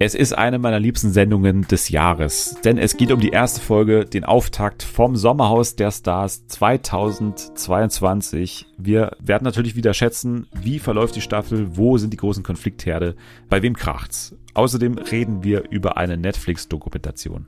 [0.00, 4.04] Es ist eine meiner liebsten Sendungen des Jahres, denn es geht um die erste Folge,
[4.04, 8.66] den Auftakt vom Sommerhaus der Stars 2022.
[8.76, 13.14] Wir werden natürlich wieder schätzen, wie verläuft die Staffel, wo sind die großen Konfliktherde,
[13.48, 14.34] bei wem kracht's.
[14.54, 17.46] Außerdem reden wir über eine Netflix-Dokumentation.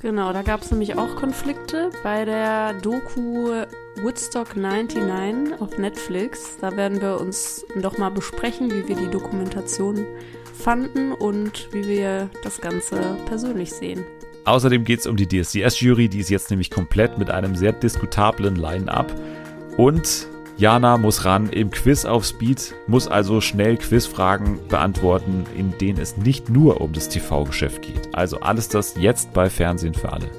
[0.00, 3.50] Genau, da gab es nämlich auch Konflikte bei der Doku
[4.02, 6.56] Woodstock 99 auf Netflix.
[6.60, 10.06] Da werden wir uns doch mal besprechen, wie wir die Dokumentation
[10.54, 14.04] fanden und wie wir das Ganze persönlich sehen.
[14.44, 18.56] Außerdem geht es um die DSDS-Jury, die ist jetzt nämlich komplett mit einem sehr diskutablen
[18.56, 19.14] Line-up.
[19.76, 25.98] Und Jana muss ran im Quiz auf Speed, muss also schnell Quizfragen beantworten, in denen
[25.98, 28.14] es nicht nur um das TV-Geschäft geht.
[28.14, 30.30] Also alles das jetzt bei Fernsehen für alle.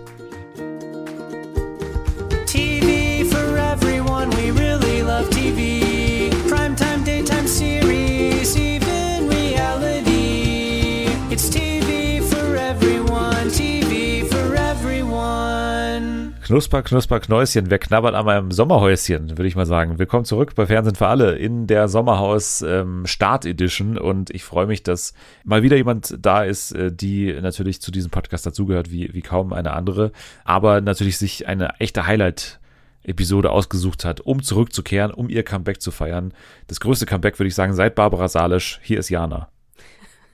[16.45, 17.71] Knusper, Knusper, Knäuschen.
[17.71, 19.97] Wer knabbert an meinem Sommerhäuschen, würde ich mal sagen.
[19.97, 23.97] Willkommen zurück bei Fernsehen für alle in der Sommerhaus ähm, Start Edition.
[23.97, 28.11] Und ich freue mich, dass mal wieder jemand da ist, äh, die natürlich zu diesem
[28.11, 30.11] Podcast dazugehört, wie, wie kaum eine andere.
[30.43, 32.59] Aber natürlich sich eine echte Highlight
[33.01, 36.31] Episode ausgesucht hat, um zurückzukehren, um ihr Comeback zu feiern.
[36.67, 38.79] Das größte Comeback, würde ich sagen, seit Barbara Salisch.
[38.83, 39.49] Hier ist Jana.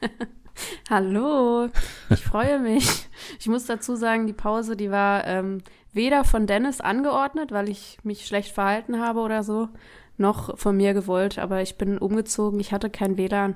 [0.89, 1.69] Hallo,
[2.09, 3.07] ich freue mich.
[3.39, 7.97] Ich muss dazu sagen, die Pause, die war ähm, weder von Dennis angeordnet, weil ich
[8.03, 9.69] mich schlecht verhalten habe oder so,
[10.17, 11.39] noch von mir gewollt.
[11.39, 13.55] Aber ich bin umgezogen, ich hatte kein WLAN.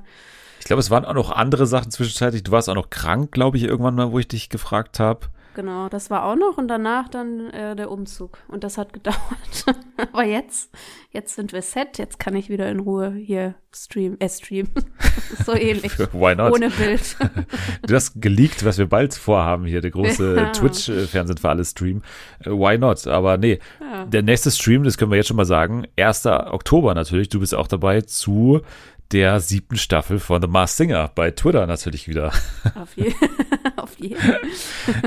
[0.60, 2.44] Ich glaube, es waren auch noch andere Sachen zwischenzeitlich.
[2.44, 5.28] Du warst auch noch krank, glaube ich, irgendwann mal, wo ich dich gefragt habe.
[5.56, 8.38] Genau, das war auch noch und danach dann äh, der Umzug.
[8.50, 9.18] Und das hat gedauert.
[10.12, 10.70] Aber jetzt,
[11.12, 14.72] jetzt sind wir set, jetzt kann ich wieder in Ruhe hier streamen, äh, streamen.
[15.46, 15.98] so ähnlich.
[16.12, 16.52] Why not?
[16.52, 17.16] Ohne Bild.
[17.88, 20.52] du hast geleakt, was wir bald vorhaben hier, der große ja.
[20.52, 22.02] Twitch-Fernsehen für alle Stream.
[22.44, 23.08] Äh, why not?
[23.08, 24.06] Aber nee, ja.
[24.06, 26.26] der nächste Stream, das können wir jetzt schon mal sagen, 1.
[26.26, 28.62] Oktober natürlich, du bist auch dabei zu
[29.12, 32.32] der siebten Staffel von The Masked Singer bei Twitter natürlich wieder.
[32.76, 33.14] Auf, je
[33.76, 34.18] auf jeden.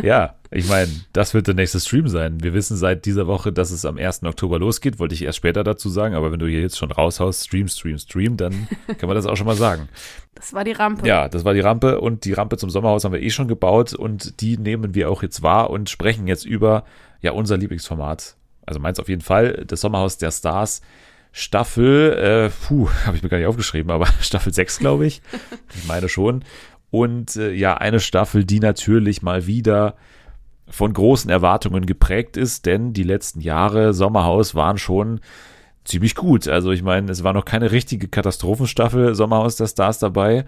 [0.03, 2.42] ja, ich meine, das wird der nächste Stream sein.
[2.42, 4.22] Wir wissen seit dieser Woche, dass es am 1.
[4.22, 4.98] Oktober losgeht.
[4.98, 7.98] Wollte ich erst später dazu sagen, aber wenn du hier jetzt schon raushaust, Stream, Stream,
[7.98, 9.88] Stream, dann kann man das auch schon mal sagen.
[10.34, 11.06] Das war die Rampe.
[11.06, 13.94] Ja, das war die Rampe und die Rampe zum Sommerhaus haben wir eh schon gebaut
[13.94, 16.84] und die nehmen wir auch jetzt wahr und sprechen jetzt über
[17.20, 18.36] ja unser Lieblingsformat.
[18.65, 20.82] Also meins auf jeden Fall, das Sommerhaus der Stars.
[21.38, 25.22] Staffel, äh, puh, habe ich mir gar nicht aufgeschrieben, aber Staffel 6, glaube ich.
[25.76, 26.44] Ich meine schon.
[26.91, 29.94] Und äh, ja, eine Staffel, die natürlich mal wieder
[30.69, 35.21] von großen Erwartungen geprägt ist, denn die letzten Jahre Sommerhaus waren schon
[35.84, 36.48] ziemlich gut.
[36.48, 40.44] Also ich meine, es war noch keine richtige Katastrophenstaffel Sommerhaus der Stars dabei.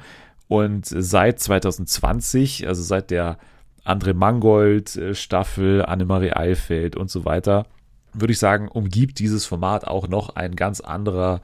[0.48, 3.38] Und seit 2020, also seit der
[3.84, 7.66] André Mangold äh, Staffel, Annemarie Eifeld und so weiter,
[8.12, 11.40] würde ich sagen, umgibt dieses Format auch noch ein ganz anderer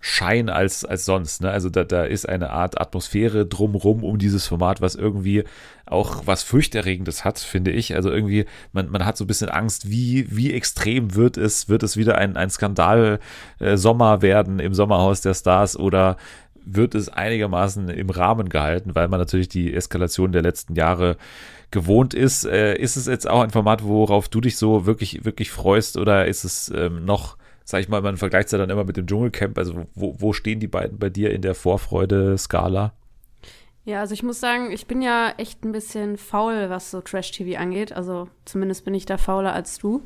[0.00, 1.42] Schein als, als sonst.
[1.42, 1.50] Ne?
[1.50, 5.44] Also da, da ist eine Art Atmosphäre drumrum um dieses Format, was irgendwie
[5.86, 7.96] auch was Furchterregendes hat, finde ich.
[7.96, 11.82] Also irgendwie, man, man hat so ein bisschen Angst, wie, wie extrem wird es, wird
[11.82, 16.16] es wieder ein, ein Skandal-Sommer äh, werden im Sommerhaus der Stars oder
[16.64, 21.16] wird es einigermaßen im Rahmen gehalten, weil man natürlich die Eskalation der letzten Jahre
[21.70, 22.44] gewohnt ist.
[22.44, 26.26] Äh, ist es jetzt auch ein Format, worauf du dich so wirklich, wirklich freust oder
[26.26, 29.06] ist es ähm, noch, sag ich mal, man vergleicht es ja dann immer mit dem
[29.06, 32.92] Dschungelcamp, also wo, wo stehen die beiden bei dir in der Vorfreude-Skala?
[33.84, 37.58] Ja, also ich muss sagen, ich bin ja echt ein bisschen faul, was so Trash-TV
[37.58, 37.92] angeht.
[37.92, 40.02] Also zumindest bin ich da fauler als du.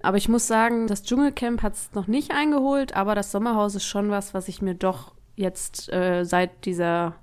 [0.00, 3.86] Aber ich muss sagen, das Dschungelcamp hat es noch nicht eingeholt, aber das Sommerhaus ist
[3.86, 7.16] schon was, was ich mir doch jetzt äh, seit dieser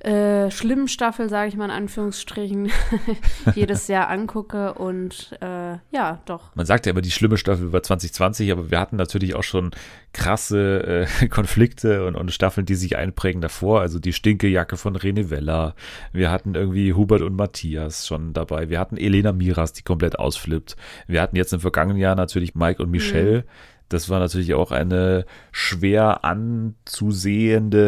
[0.00, 2.70] äh, schlimmen Staffel, sage ich mal in Anführungsstrichen,
[3.54, 6.54] jedes Jahr angucke und äh, ja, doch.
[6.54, 9.72] Man sagt ja immer die schlimme Staffel über 2020, aber wir hatten natürlich auch schon
[10.12, 13.80] krasse äh, Konflikte und, und Staffeln, die sich einprägen davor.
[13.80, 15.74] Also die Stinkejacke von Rene Vella.
[16.12, 18.68] Wir hatten irgendwie Hubert und Matthias schon dabei.
[18.68, 20.76] Wir hatten Elena Miras, die komplett ausflippt.
[21.08, 23.38] Wir hatten jetzt im vergangenen Jahr natürlich Mike und Michelle.
[23.38, 27.78] Mhm das war natürlich auch eine schwer anzusehende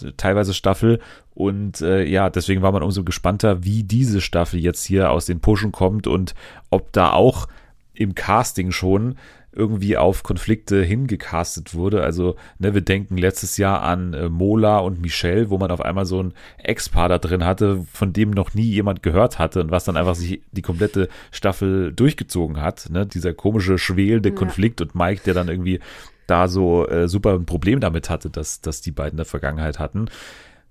[0.00, 1.00] äh, teilweise Staffel.
[1.34, 5.40] Und äh, ja, deswegen war man umso gespannter, wie diese Staffel jetzt hier aus den
[5.40, 6.34] Pushen kommt und
[6.70, 7.48] ob da auch
[7.94, 9.16] im Casting schon
[9.54, 12.02] irgendwie auf Konflikte hingecastet wurde.
[12.02, 16.06] Also, ne, wir denken letztes Jahr an äh, Mola und Michelle, wo man auf einmal
[16.06, 19.84] so ein Ex-Paar da drin hatte, von dem noch nie jemand gehört hatte und was
[19.84, 22.88] dann einfach sich die komplette Staffel durchgezogen hat.
[22.90, 23.06] Ne?
[23.06, 24.34] Dieser komische, schwelende ja.
[24.34, 25.80] Konflikt und Mike, der dann irgendwie
[26.26, 29.78] da so äh, super ein Problem damit hatte, dass, dass die beiden in der Vergangenheit
[29.78, 30.06] hatten.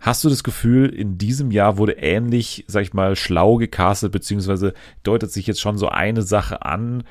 [0.02, 4.74] Hast du das Gefühl, in diesem Jahr wurde ähnlich, sag ich mal, schlau gecastet, beziehungsweise
[5.04, 7.04] deutet sich jetzt schon so eine Sache an,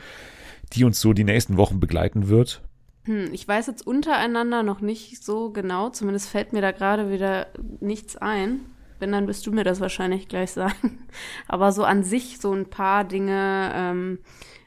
[0.72, 2.60] die uns so die nächsten Wochen begleiten wird?
[3.04, 7.46] Hm, ich weiß jetzt untereinander noch nicht so genau, zumindest fällt mir da gerade wieder
[7.78, 8.60] nichts ein.
[8.98, 11.06] Wenn, dann wirst du mir das wahrscheinlich gleich sagen.
[11.48, 14.18] Aber so an sich so ein paar Dinge, ähm,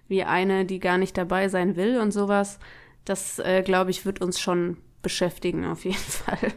[0.07, 2.57] wie eine, die gar nicht dabei sein will und sowas,
[3.03, 6.53] das, äh, glaube ich, wird uns schon beschäftigen auf jeden Fall.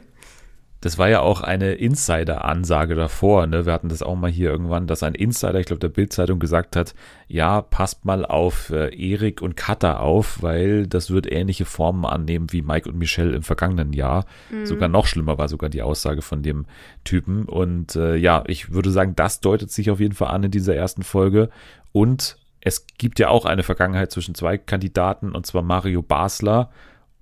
[0.87, 3.49] Das war ja auch eine Insider-Ansage davor.
[3.49, 3.67] Ne?
[3.67, 6.77] Wir hatten das auch mal hier irgendwann, dass ein Insider, ich glaube, der Bildzeitung gesagt
[6.77, 6.94] hat,
[7.27, 12.53] ja, passt mal auf äh, Erik und Katha auf, weil das wird ähnliche Formen annehmen
[12.53, 14.27] wie Mike und Michelle im vergangenen Jahr.
[14.49, 14.65] Mhm.
[14.65, 16.67] Sogar noch schlimmer war sogar die Aussage von dem
[17.03, 17.47] Typen.
[17.47, 20.77] Und äh, ja, ich würde sagen, das deutet sich auf jeden Fall an in dieser
[20.77, 21.50] ersten Folge.
[21.91, 26.71] Und es gibt ja auch eine Vergangenheit zwischen zwei Kandidaten, und zwar Mario Basler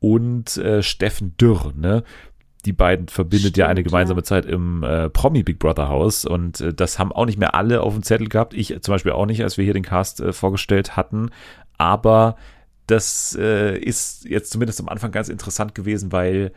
[0.00, 2.04] und äh, Steffen Dürr, ne?
[2.64, 4.24] Die beiden verbindet Stimmt, ja eine gemeinsame ja.
[4.24, 7.82] Zeit im äh, Promi Big Brother Haus und äh, das haben auch nicht mehr alle
[7.82, 8.54] auf dem Zettel gehabt.
[8.54, 11.30] Ich zum Beispiel auch nicht, als wir hier den Cast äh, vorgestellt hatten.
[11.78, 12.36] Aber
[12.86, 16.52] das äh, ist jetzt zumindest am Anfang ganz interessant gewesen, weil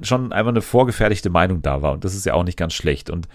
[0.00, 3.10] schon einfach eine vorgefertigte Meinung da war und das ist ja auch nicht ganz schlecht
[3.10, 3.28] und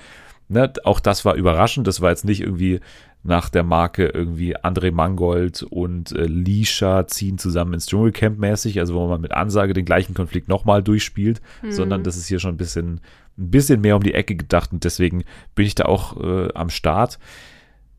[0.49, 1.87] ne, auch das war überraschend.
[1.87, 2.81] Das war jetzt nicht irgendwie
[3.23, 8.95] nach der Marke irgendwie André Mangold und äh, Lisha ziehen zusammen ins Dschungelcamp mäßig, also
[8.95, 11.71] wo man mit Ansage den gleichen Konflikt nochmal durchspielt, mhm.
[11.71, 13.01] sondern das ist hier schon ein bisschen,
[13.37, 15.23] ein bisschen mehr um die Ecke gedacht und deswegen
[15.53, 17.19] bin ich da auch äh, am Start.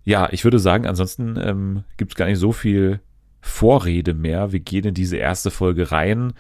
[0.05, 3.01] Ja, ich würde sagen, ansonsten ähm, gibt es gar nicht so viel
[3.43, 4.53] Vorrede mehr.
[4.53, 6.33] Wir gehen in diese erste Folge rein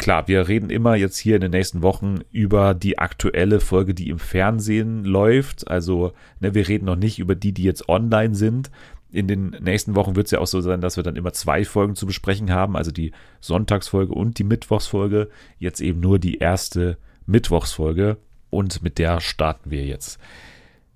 [0.00, 4.08] klar, wir reden immer jetzt hier in den nächsten Wochen über die aktuelle Folge, die
[4.08, 5.70] im Fernsehen läuft.
[5.70, 8.70] Also, ne, wir reden noch nicht über die, die jetzt online sind.
[9.12, 11.64] In den nächsten Wochen wird es ja auch so sein, dass wir dann immer zwei
[11.64, 15.28] Folgen zu besprechen haben, also die Sonntagsfolge und die Mittwochsfolge.
[15.58, 16.96] Jetzt eben nur die erste
[17.26, 18.16] Mittwochsfolge
[18.48, 20.18] und mit der starten wir jetzt.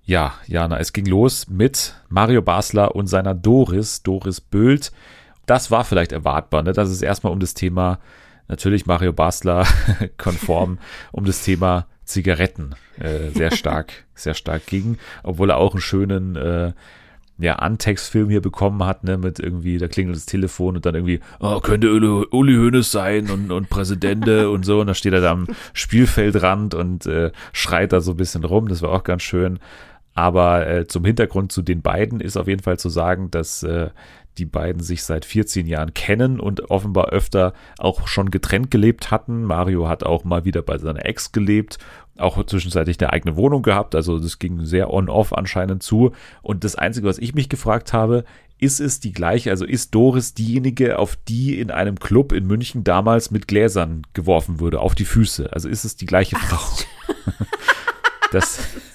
[0.04, 4.92] Ja, Jana, es ging los mit Mario Basler und seiner Doris, Doris Böld.
[5.46, 6.72] Das war vielleicht erwartbar, ne?
[6.72, 7.98] dass es erstmal um das Thema
[8.48, 9.66] natürlich Mario Basler
[10.18, 10.78] konform
[11.12, 16.36] um das Thema Zigaretten äh, sehr stark, sehr stark ging, obwohl er auch einen schönen
[16.36, 16.72] äh,
[17.38, 21.20] ja, Antextfilm hier bekommen hat, ne, mit irgendwie, da klingelt das Telefon und dann irgendwie,
[21.40, 25.20] oh, könnte Uli, Uli Hoeneß sein und, und Präsidente und so, und da steht er
[25.20, 29.22] da am Spielfeldrand und äh, schreit da so ein bisschen rum, das war auch ganz
[29.22, 29.58] schön.
[30.16, 33.90] Aber äh, zum Hintergrund zu den beiden ist auf jeden Fall zu sagen, dass äh,
[34.38, 39.44] die beiden sich seit 14 Jahren kennen und offenbar öfter auch schon getrennt gelebt hatten.
[39.44, 41.78] Mario hat auch mal wieder bei seiner Ex gelebt,
[42.18, 46.12] auch zwischenzeitlich eine eigene Wohnung gehabt, also das ging sehr on-off anscheinend zu.
[46.42, 48.24] Und das Einzige, was ich mich gefragt habe,
[48.58, 52.84] ist es die gleiche, also ist Doris diejenige, auf die in einem Club in München
[52.84, 55.52] damals mit Gläsern geworfen wurde, auf die Füße?
[55.52, 56.84] Also ist es die gleiche Frau?
[58.32, 58.60] das.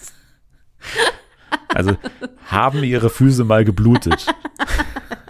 [1.74, 1.96] Also
[2.48, 4.26] haben ihre Füße mal geblutet?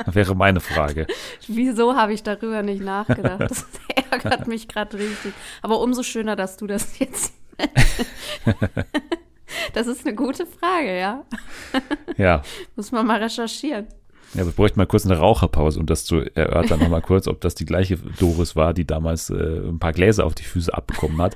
[0.05, 1.07] wäre meine Frage.
[1.47, 3.41] Wieso habe ich darüber nicht nachgedacht?
[3.41, 3.65] Das
[4.11, 5.33] ärgert mich gerade richtig.
[5.61, 7.33] Aber umso schöner, dass du das jetzt.
[9.73, 11.25] das ist eine gute Frage, ja.
[12.17, 12.41] Ja.
[12.75, 13.87] Muss man mal recherchieren.
[14.35, 16.79] Ja, wir bräuchten mal kurz eine Raucherpause, um das zu erörtern.
[16.79, 20.35] Nochmal kurz, ob das die gleiche Doris war, die damals äh, ein paar Gläser auf
[20.35, 21.35] die Füße abbekommen hat.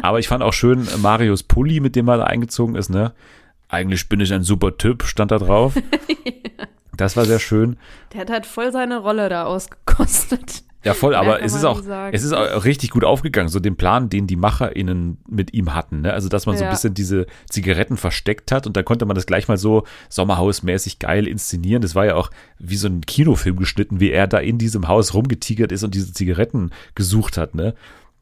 [0.00, 3.12] Aber ich fand auch schön Marius Pulli, mit dem er da eingezogen ist, ne?
[3.72, 5.74] Eigentlich bin ich ein super Typ, stand da drauf.
[5.74, 5.82] ja.
[6.94, 7.78] Das war sehr schön.
[8.12, 10.62] Der hat halt voll seine Rolle da ausgekostet.
[10.84, 11.80] Ja, voll, aber es ist auch,
[12.12, 16.02] es ist auch richtig gut aufgegangen, so den Plan, den die MacherInnen mit ihm hatten,
[16.02, 16.12] ne?
[16.12, 16.58] Also, dass man ja.
[16.58, 19.84] so ein bisschen diese Zigaretten versteckt hat und da konnte man das gleich mal so
[20.10, 21.80] sommerhausmäßig geil inszenieren.
[21.80, 25.14] Das war ja auch wie so ein Kinofilm geschnitten, wie er da in diesem Haus
[25.14, 27.74] rumgetigert ist und diese Zigaretten gesucht hat, ne?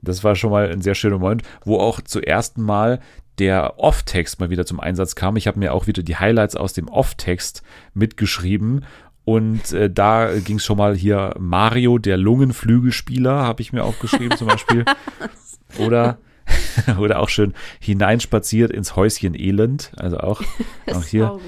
[0.03, 3.01] Das war schon mal ein sehr schöner Moment, wo auch zuerst Mal
[3.41, 5.37] der Off-Text mal wieder zum Einsatz kam.
[5.37, 7.63] Ich habe mir auch wieder die Highlights aus dem Off-Text
[7.95, 8.85] mitgeschrieben.
[9.25, 14.37] Und äh, da ging es schon mal hier Mario, der Lungenflügelspieler, habe ich mir aufgeschrieben
[14.37, 14.85] zum Beispiel.
[15.79, 16.19] Oder,
[16.99, 19.93] oder auch schön hineinspaziert ins Häuschen Elend.
[19.97, 20.43] Also auch,
[20.93, 21.39] auch hier.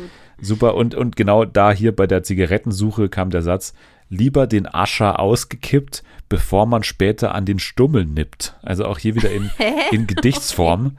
[0.40, 0.76] Super.
[0.76, 3.74] Und, und genau da hier bei der Zigarettensuche kam der Satz,
[4.08, 8.54] lieber den Ascher ausgekippt, bevor man später an den Stummel nippt.
[8.62, 9.50] Also auch hier wieder in,
[9.90, 10.96] in Gedichtsform.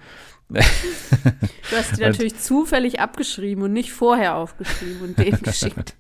[1.69, 5.95] Du hast die natürlich zufällig abgeschrieben und nicht vorher aufgeschrieben und den geschickt.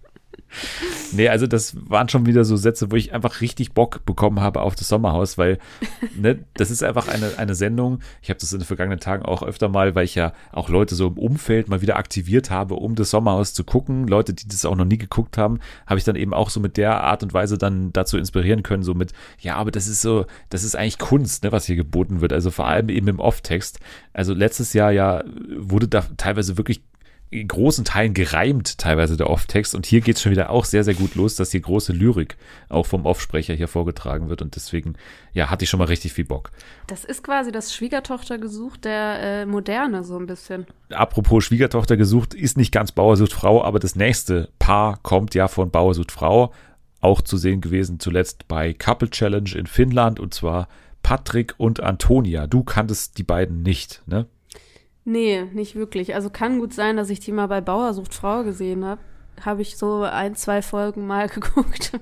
[1.11, 4.61] nee, also das waren schon wieder so Sätze, wo ich einfach richtig Bock bekommen habe
[4.61, 5.57] auf das Sommerhaus, weil
[6.17, 7.99] ne, das ist einfach eine, eine Sendung.
[8.21, 10.95] Ich habe das in den vergangenen Tagen auch öfter mal, weil ich ja auch Leute
[10.95, 14.07] so im Umfeld mal wieder aktiviert habe, um das Sommerhaus zu gucken.
[14.07, 16.77] Leute, die das auch noch nie geguckt haben, habe ich dann eben auch so mit
[16.77, 20.25] der Art und Weise dann dazu inspirieren können, so mit, ja, aber das ist so,
[20.49, 22.33] das ist eigentlich Kunst, ne, was hier geboten wird.
[22.33, 23.79] Also vor allem eben im Off-Text.
[24.13, 25.23] Also letztes Jahr ja
[25.57, 26.81] wurde da teilweise wirklich
[27.41, 29.75] in großen Teilen gereimt, teilweise der Off-Text.
[29.75, 32.37] Und hier geht es schon wieder auch sehr, sehr gut los, dass hier große Lyrik
[32.69, 34.41] auch vom Off-Sprecher hier vorgetragen wird.
[34.41, 34.95] Und deswegen,
[35.33, 36.51] ja, hatte ich schon mal richtig viel Bock.
[36.87, 40.65] Das ist quasi das Schwiegertochter-Gesuch der äh, Moderne, so ein bisschen.
[40.89, 45.71] Apropos Schwiegertochter gesucht, ist nicht ganz Bauersucht Frau, aber das nächste Paar kommt ja von
[45.71, 46.53] Bauersucht Frau.
[47.01, 50.69] Auch zu sehen gewesen zuletzt bei Couple Challenge in Finnland und zwar
[51.01, 52.47] Patrick und Antonia.
[52.47, 54.27] Du kanntest die beiden nicht, ne?
[55.05, 56.15] Nee, nicht wirklich.
[56.15, 59.01] Also kann gut sein, dass ich die mal bei Bauersucht Frau gesehen habe.
[59.41, 61.99] Habe ich so ein, zwei Folgen mal geguckt.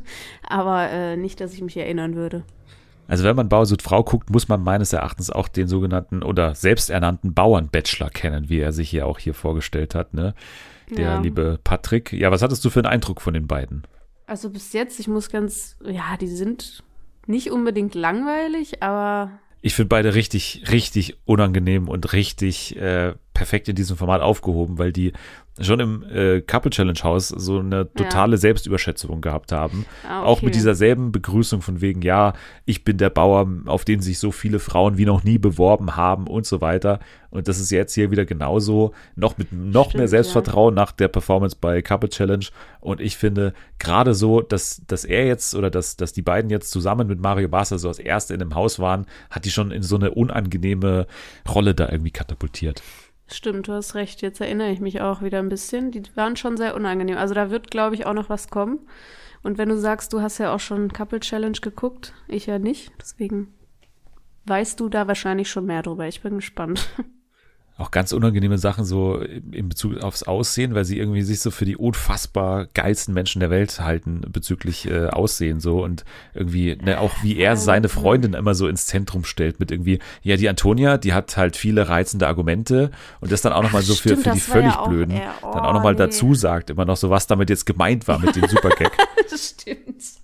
[0.48, 2.44] Aber äh, nicht, dass ich mich erinnern würde.
[3.08, 7.34] Also wenn man Bauersucht Frau guckt, muss man meines Erachtens auch den sogenannten oder selbsternannten
[7.34, 10.34] Bauernbachelor kennen, wie er sich hier auch hier vorgestellt hat, ne?
[10.90, 11.20] Der ja.
[11.20, 12.14] liebe Patrick.
[12.14, 13.84] Ja, was hattest du für einen Eindruck von den beiden?
[14.28, 16.84] Also bis jetzt, ich muss ganz, ja, die sind
[17.28, 23.76] nicht unbedingt langweilig, aber ich finde beide richtig, richtig unangenehm und richtig äh, perfekt in
[23.76, 25.14] diesem Format aufgehoben, weil die
[25.60, 28.38] schon im äh, Couple Challenge Haus so eine totale ja.
[28.38, 29.86] Selbstüberschätzung gehabt haben.
[30.08, 30.28] Ah, okay.
[30.28, 32.34] Auch mit dieser selben Begrüßung von wegen, ja,
[32.66, 36.28] ich bin der Bauer, auf den sich so viele Frauen wie noch nie beworben haben
[36.28, 37.00] und so weiter.
[37.32, 40.82] Und das ist jetzt hier wieder genauso, noch mit noch Stimmt, mehr Selbstvertrauen ja.
[40.82, 42.46] nach der Performance bei Couple Challenge.
[42.80, 46.72] Und ich finde gerade so, dass, dass er jetzt oder dass, dass die beiden jetzt
[46.72, 49.84] zusammen mit Mario Barca so als Erste in dem Haus waren, hat die schon in
[49.84, 51.08] so eine unangenehme
[51.48, 52.82] Rolle da irgendwie katapultiert.
[53.34, 54.22] Stimmt, du hast recht.
[54.22, 55.92] Jetzt erinnere ich mich auch wieder ein bisschen.
[55.92, 57.18] Die waren schon sehr unangenehm.
[57.18, 58.80] Also da wird, glaube ich, auch noch was kommen.
[59.44, 62.92] Und wenn du sagst, du hast ja auch schon Couple Challenge geguckt, ich ja nicht.
[63.00, 63.54] Deswegen
[64.46, 66.08] weißt du da wahrscheinlich schon mehr drüber.
[66.08, 66.90] Ich bin gespannt.
[67.82, 71.66] auch ganz unangenehme Sachen so in Bezug aufs Aussehen, weil sie irgendwie sich so für
[71.66, 77.12] die unfassbar geilsten Menschen der Welt halten bezüglich äh, Aussehen so und irgendwie ne, auch
[77.24, 81.14] wie er seine Freundin immer so ins Zentrum stellt mit irgendwie ja die Antonia, die
[81.14, 84.40] hat halt viele reizende Argumente und das dann auch nochmal so für, Stimmt, für die
[84.40, 86.00] völlig ja blöden eher, oh, dann auch nochmal nee.
[86.00, 88.92] dazu sagt immer noch so was damit jetzt gemeint war mit dem Supergag.
[89.30, 90.22] das stimmt.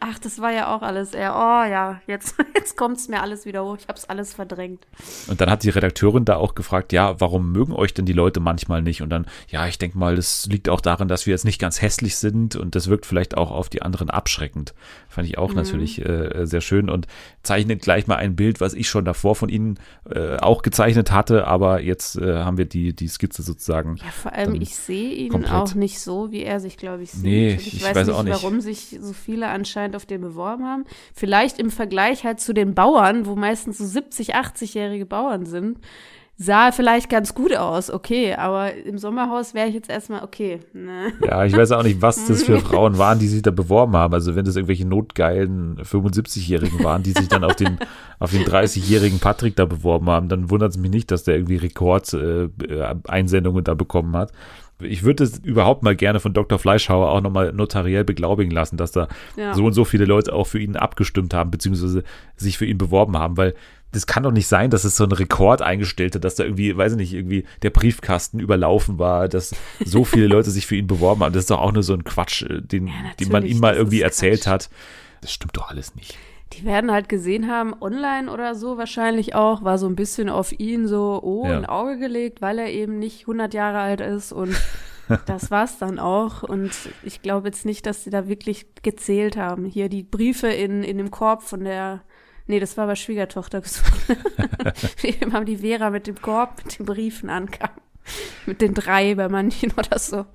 [0.00, 3.46] Ach, das war ja auch alles eher, oh ja, jetzt, jetzt kommt es mir alles
[3.46, 3.76] wieder hoch.
[3.78, 4.86] Ich habe es alles verdrängt.
[5.28, 8.40] Und dann hat die Redakteurin da auch gefragt, ja, warum mögen euch denn die Leute
[8.40, 9.02] manchmal nicht?
[9.02, 11.82] Und dann, ja, ich denke mal, das liegt auch daran, dass wir jetzt nicht ganz
[11.82, 14.74] hässlich sind und das wirkt vielleicht auch auf die anderen abschreckend.
[15.08, 15.56] Fand ich auch mhm.
[15.56, 17.06] natürlich äh, sehr schön und
[17.42, 21.46] zeichnet gleich mal ein Bild, was ich schon davor von Ihnen äh, auch gezeichnet hatte,
[21.46, 23.96] aber jetzt äh, haben wir die, die Skizze sozusagen.
[23.96, 25.52] Ja, vor allem, ich sehe ihn komplett.
[25.52, 27.22] auch nicht so, wie er sich, glaube ich, sieht.
[27.24, 30.20] Nee, ich, ich weiß, weiß, nicht, auch nicht, warum sich so viele anscheinend auf den
[30.20, 30.84] beworben haben.
[31.14, 35.78] Vielleicht im Vergleich halt zu den Bauern, wo meistens so 70, 80-jährige Bauern sind,
[36.42, 40.60] sah vielleicht ganz gut aus, okay, aber im Sommerhaus wäre ich jetzt erstmal okay.
[40.72, 41.12] Ne?
[41.22, 44.14] Ja, ich weiß auch nicht, was das für Frauen waren, die sich da beworben haben.
[44.14, 47.78] Also wenn das irgendwelche notgeilen 75-Jährigen waren, die sich dann auf den,
[48.18, 51.56] auf den 30-jährigen Patrick da beworben haben, dann wundert es mich nicht, dass der irgendwie
[51.56, 54.32] Rekord-Einsendungen äh, da bekommen hat
[54.82, 56.58] ich würde es überhaupt mal gerne von Dr.
[56.58, 59.54] Fleischhauer auch nochmal notariell beglaubigen lassen, dass da ja.
[59.54, 62.04] so und so viele Leute auch für ihn abgestimmt haben, beziehungsweise
[62.36, 63.54] sich für ihn beworben haben, weil
[63.92, 66.76] das kann doch nicht sein, dass es so ein Rekord eingestellt hat, dass da irgendwie,
[66.76, 70.86] weiß ich nicht, irgendwie der Briefkasten überlaufen war, dass so viele Leute sich für ihn
[70.86, 71.32] beworben haben.
[71.32, 73.74] Das ist doch auch nur so ein Quatsch, äh, den, ja, den man ihm mal
[73.74, 74.52] irgendwie erzählt Quatsch.
[74.52, 74.70] hat.
[75.22, 76.16] Das stimmt doch alles nicht.
[76.54, 80.52] Die werden halt gesehen haben, online oder so wahrscheinlich auch, war so ein bisschen auf
[80.58, 81.56] ihn so, oh, ja.
[81.56, 84.56] ein Auge gelegt, weil er eben nicht 100 Jahre alt ist und
[85.26, 86.42] das war's dann auch.
[86.42, 89.64] Und ich glaube jetzt nicht, dass sie da wirklich gezählt haben.
[89.64, 92.02] Hier die Briefe in, in dem Korb von der
[92.50, 94.08] Nee, das war bei Schwiegertochter gesucht.
[95.02, 97.70] Wir haben die Vera mit dem Korb, mit den Briefen ankam.
[98.46, 100.26] Mit den drei bei manchen oder so.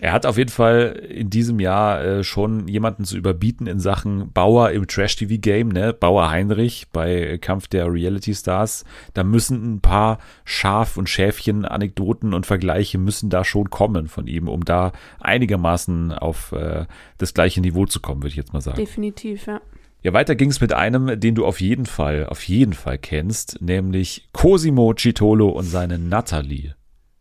[0.00, 4.32] Er hat auf jeden Fall in diesem Jahr äh, schon jemanden zu überbieten in Sachen
[4.32, 5.92] Bauer im Trash-TV-Game, ne?
[5.92, 8.84] Bauer Heinrich bei Kampf der Reality Stars.
[9.14, 14.48] Da müssen ein paar Schaf- und Schäfchen-Anekdoten und Vergleiche müssen da schon kommen von ihm,
[14.48, 16.86] um da einigermaßen auf äh,
[17.18, 18.76] das gleiche Niveau zu kommen, würde ich jetzt mal sagen.
[18.76, 19.60] Definitiv, ja.
[20.04, 23.62] Ja, weiter ging es mit einem, den du auf jeden Fall, auf jeden Fall kennst,
[23.62, 26.74] nämlich Cosimo Citolo und seine Natalie.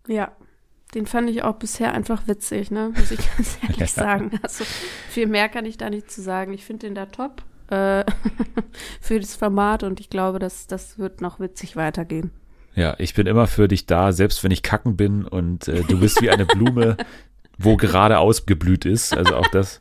[0.08, 0.32] Ja,
[0.94, 2.94] den fand ich auch bisher einfach witzig, ne?
[2.96, 3.88] Muss ich ganz ehrlich ja.
[3.88, 4.40] sagen.
[4.42, 4.64] Also
[5.10, 6.54] viel mehr kann ich da nicht zu sagen.
[6.54, 8.06] Ich finde den da top äh,
[9.02, 12.32] für das Format und ich glaube, dass das wird noch witzig weitergehen.
[12.76, 16.00] Ja, ich bin immer für dich da, selbst wenn ich kacken bin und äh, du
[16.00, 16.98] bist wie eine Blume,
[17.58, 19.16] wo gerade ausgeblüht ist.
[19.16, 19.80] Also auch das.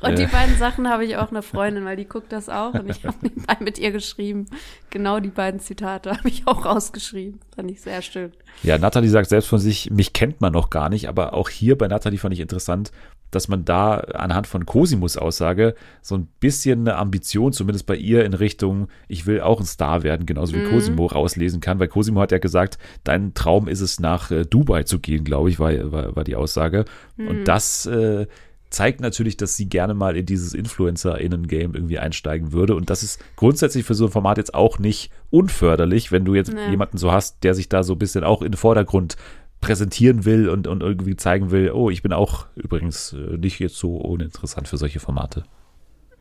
[0.00, 2.88] Und die beiden Sachen habe ich auch einer Freundin, weil die guckt das auch und
[2.90, 4.46] ich habe nebenbei mit ihr geschrieben.
[4.90, 7.40] Genau die beiden Zitate habe ich auch rausgeschrieben.
[7.54, 8.32] Fand ich sehr schön.
[8.62, 11.76] Ja, Natalie sagt selbst von sich, mich kennt man noch gar nicht, aber auch hier
[11.76, 12.92] bei Natalie fand ich interessant,
[13.30, 18.24] dass man da anhand von Cosimus Aussage so ein bisschen eine Ambition, zumindest bei ihr
[18.24, 20.70] in Richtung, ich will auch ein Star werden, genauso wie mhm.
[20.70, 24.82] Cosimo rauslesen kann, weil Cosimo hat ja gesagt, dein Traum ist es, nach äh, Dubai
[24.82, 26.84] zu gehen, glaube ich, war, war, war die Aussage.
[27.16, 27.28] Mhm.
[27.28, 28.26] Und das äh,
[28.70, 32.74] zeigt natürlich, dass sie gerne mal in dieses Influencer-Innen-Game irgendwie einsteigen würde.
[32.74, 36.52] Und das ist grundsätzlich für so ein Format jetzt auch nicht unförderlich, wenn du jetzt
[36.52, 36.70] nee.
[36.70, 39.16] jemanden so hast, der sich da so ein bisschen auch in den Vordergrund
[39.60, 43.76] präsentieren will und, und irgendwie zeigen will, oh, ich bin auch übrigens äh, nicht jetzt
[43.76, 45.44] so uninteressant für solche Formate.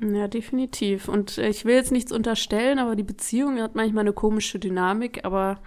[0.02, 1.08] Ja, definitiv.
[1.08, 5.60] Und ich will jetzt nichts unterstellen, aber die Beziehung hat manchmal eine komische Dynamik, aber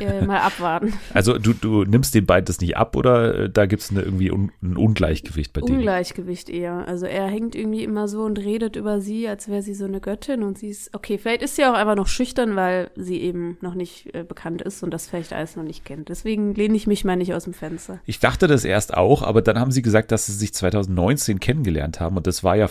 [0.00, 0.92] äh, mal abwarten.
[1.14, 4.30] Also du, du nimmst den beiden das nicht ab oder äh, da gibt es irgendwie
[4.30, 5.78] un, ein Ungleichgewicht bei denen?
[5.78, 6.86] Ungleichgewicht eher.
[6.88, 10.00] Also er hängt irgendwie immer so und redet über sie, als wäre sie so eine
[10.00, 13.58] Göttin und sie ist, okay, vielleicht ist sie auch einfach noch schüchtern, weil sie eben
[13.60, 16.08] noch nicht äh, bekannt ist und das vielleicht alles noch nicht kennt.
[16.08, 18.00] Deswegen lehne ich mich mal nicht aus dem Fenster.
[18.06, 22.00] Ich dachte das erst auch, aber dann haben sie gesagt, dass sie sich 2019 kennengelernt
[22.00, 22.68] haben und das war ja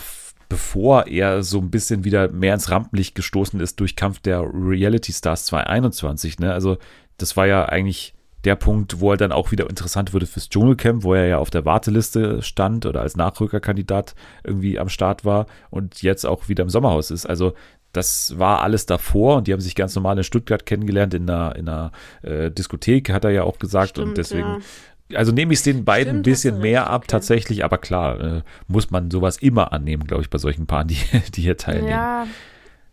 [0.52, 5.10] bevor er so ein bisschen wieder mehr ins Rampenlicht gestoßen ist durch Kampf der Reality
[5.10, 6.40] Stars 2021.
[6.40, 6.52] Ne?
[6.52, 6.76] Also
[7.16, 8.12] das war ja eigentlich
[8.44, 11.48] der Punkt, wo er dann auch wieder interessant wurde fürs Dschungelcamp, wo er ja auf
[11.48, 16.68] der Warteliste stand oder als Nachrückerkandidat irgendwie am Start war und jetzt auch wieder im
[16.68, 17.24] Sommerhaus ist.
[17.24, 17.54] Also
[17.92, 21.56] das war alles davor und die haben sich ganz normal in Stuttgart kennengelernt in einer,
[21.56, 23.90] in einer äh, Diskothek, hat er ja auch gesagt.
[23.90, 24.58] Stimmt, und deswegen ja
[25.14, 27.08] also nehme ich es den beiden ein bisschen mehr ab, okay.
[27.08, 30.98] tatsächlich, aber klar, äh, muss man sowas immer annehmen, glaube ich, bei solchen Paaren, die,
[31.34, 31.88] die hier teilnehmen.
[31.88, 32.26] Ja.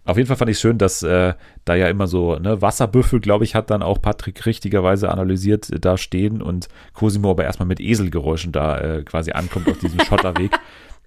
[0.05, 1.33] Auf jeden Fall fand ich schön, dass äh,
[1.65, 5.79] da ja immer so ne, Wasserbüffel, glaube ich, hat dann auch Patrick richtigerweise analysiert, äh,
[5.79, 10.51] da stehen und Cosimo aber erstmal mit Eselgeräuschen da äh, quasi ankommt auf diesem Schotterweg.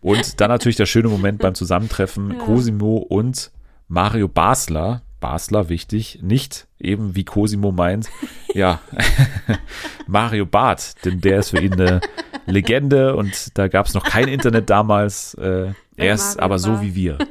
[0.02, 2.38] Und dann natürlich der schöne Moment beim Zusammentreffen ja.
[2.38, 3.50] Cosimo und
[3.88, 8.10] Mario Basler, Basler, wichtig, nicht eben wie Cosimo meint,
[8.52, 8.80] ja,
[10.06, 12.02] Mario Barth, denn der ist für ihn eine
[12.44, 15.32] Legende und da gab es noch kein Internet damals.
[15.34, 17.16] Äh, er ist aber so wie wir.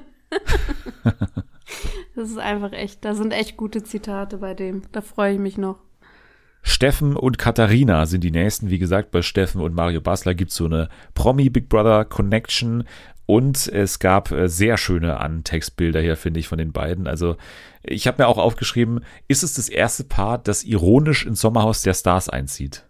[2.15, 4.83] das ist einfach echt, da sind echt gute Zitate bei dem.
[4.93, 5.77] Da freue ich mich noch.
[6.63, 8.69] Steffen und Katharina sind die nächsten.
[8.69, 12.84] Wie gesagt, bei Steffen und Mario Basler gibt es so eine Promi Big Brother Connection.
[13.32, 17.08] Und es gab äh, sehr schöne Antextbilder hier, finde ich, von den beiden.
[17.08, 17.38] Also
[17.82, 21.94] ich habe mir auch aufgeschrieben, ist es das erste Paar, das ironisch ins Sommerhaus der
[21.94, 22.86] Stars einzieht?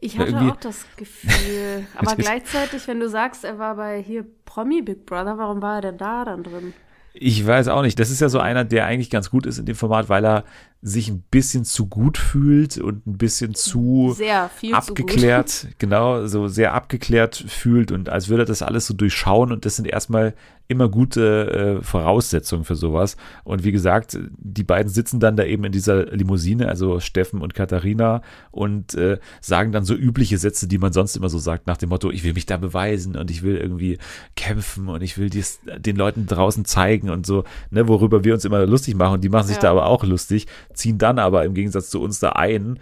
[0.00, 1.86] Ich hatte auch das Gefühl.
[1.96, 5.82] Aber gleichzeitig, wenn du sagst, er war bei hier Promi Big Brother, warum war er
[5.82, 6.72] denn da dann drin?
[7.20, 7.98] Ich weiß auch nicht.
[7.98, 10.44] Das ist ja so einer, der eigentlich ganz gut ist in dem Format, weil er
[10.80, 16.46] sich ein bisschen zu gut fühlt und ein bisschen zu sehr, abgeklärt, zu genau, so
[16.46, 20.34] sehr abgeklärt fühlt und als würde er das alles so durchschauen und das sind erstmal
[20.68, 23.16] immer gute äh, Voraussetzungen für sowas.
[23.44, 27.54] Und wie gesagt, die beiden sitzen dann da eben in dieser Limousine, also Steffen und
[27.54, 31.78] Katharina, und äh, sagen dann so übliche Sätze, die man sonst immer so sagt, nach
[31.78, 33.98] dem Motto, ich will mich da beweisen und ich will irgendwie
[34.36, 38.44] kämpfen und ich will dies den Leuten draußen zeigen und so, ne, worüber wir uns
[38.44, 39.14] immer lustig machen.
[39.14, 39.62] Und die machen sich ja.
[39.62, 42.78] da aber auch lustig ziehen dann aber im Gegensatz zu uns da ein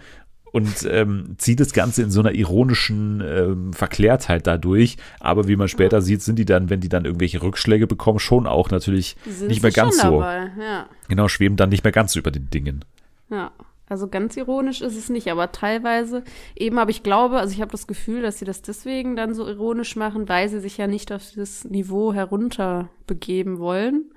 [0.57, 4.97] und ähm, zieht das Ganze in so einer ironischen ähm, Verklärtheit dadurch.
[5.19, 8.47] Aber wie man später sieht, sind die dann, wenn die dann irgendwelche Rückschläge bekommen, schon
[8.47, 10.19] auch natürlich sind nicht mehr ganz so.
[10.21, 10.89] Ja.
[11.09, 12.83] Genau, schweben dann nicht mehr ganz so über den Dingen.
[13.29, 13.51] Ja.
[13.87, 16.23] Also ganz ironisch ist es nicht, aber teilweise
[16.57, 19.47] eben, aber ich glaube, also ich habe das Gefühl, dass sie das deswegen dann so
[19.47, 24.11] ironisch machen, weil sie sich ja nicht auf das Niveau herunter begeben wollen.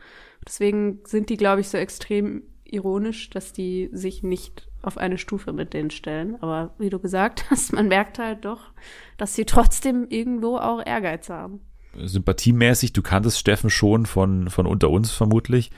[0.45, 2.43] Deswegen sind die, glaube ich, so extrem
[2.73, 6.37] ironisch, dass die sich nicht auf eine Stufe mit denen stellen.
[6.41, 8.73] Aber wie du gesagt hast, man merkt halt doch,
[9.17, 11.61] dass sie trotzdem irgendwo auch Ehrgeiz haben.
[11.97, 15.71] Sympathiemäßig, du kanntest Steffen schon von, von unter uns vermutlich.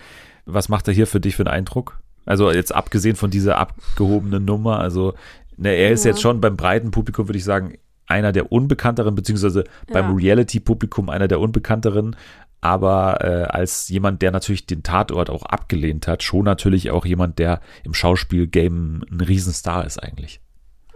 [0.45, 2.01] Was macht er hier für dich für einen Eindruck?
[2.25, 5.15] Also jetzt abgesehen von dieser abgehobenen Nummer, also
[5.57, 6.11] ne, er ist ja.
[6.11, 10.15] jetzt schon beim breiten Publikum, würde ich sagen, einer der unbekannteren, beziehungsweise beim ja.
[10.15, 12.17] Reality-Publikum einer der unbekannteren,
[12.63, 17.41] aber äh, als jemand, der natürlich den Tatort auch abgelehnt hat, schon natürlich auch jemand,
[17.41, 20.41] der im Schauspielgame ein Riesenstar ist eigentlich.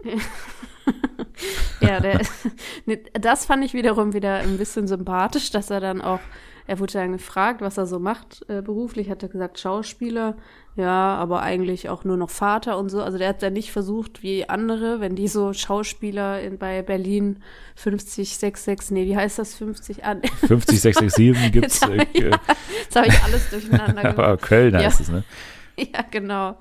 [1.81, 2.21] ja, der,
[3.13, 6.21] das fand ich wiederum wieder ein bisschen sympathisch, dass er dann auch,
[6.67, 10.37] er wurde dann gefragt, was er so macht äh, beruflich, hat er gesagt Schauspieler,
[10.77, 13.01] ja, aber eigentlich auch nur noch Vater und so.
[13.01, 17.41] Also der hat dann nicht versucht, wie andere, wenn die so Schauspieler in, bei Berlin
[17.75, 20.21] 5066, nee, wie heißt das 50 an?
[20.21, 21.81] 50667 gibt's.
[21.81, 22.31] Jetzt habe ich, äh,
[22.95, 24.19] hab ich alles durcheinander gemacht.
[24.19, 25.03] aber Köln heißt ja.
[25.03, 25.23] es, ne?
[25.79, 26.57] Ja, genau.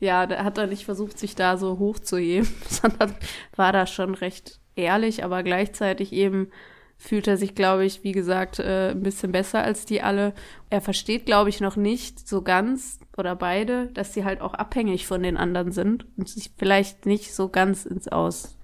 [0.00, 3.14] Ja, der hat er nicht versucht, sich da so hochzuheben, sondern
[3.54, 6.50] war da schon recht ehrlich, aber gleichzeitig eben
[6.96, 10.34] fühlt er sich, glaube ich, wie gesagt, äh, ein bisschen besser als die alle.
[10.70, 15.06] Er versteht, glaube ich, noch nicht so ganz oder beide, dass sie halt auch abhängig
[15.06, 18.56] von den anderen sind und sich vielleicht nicht so ganz ins Aus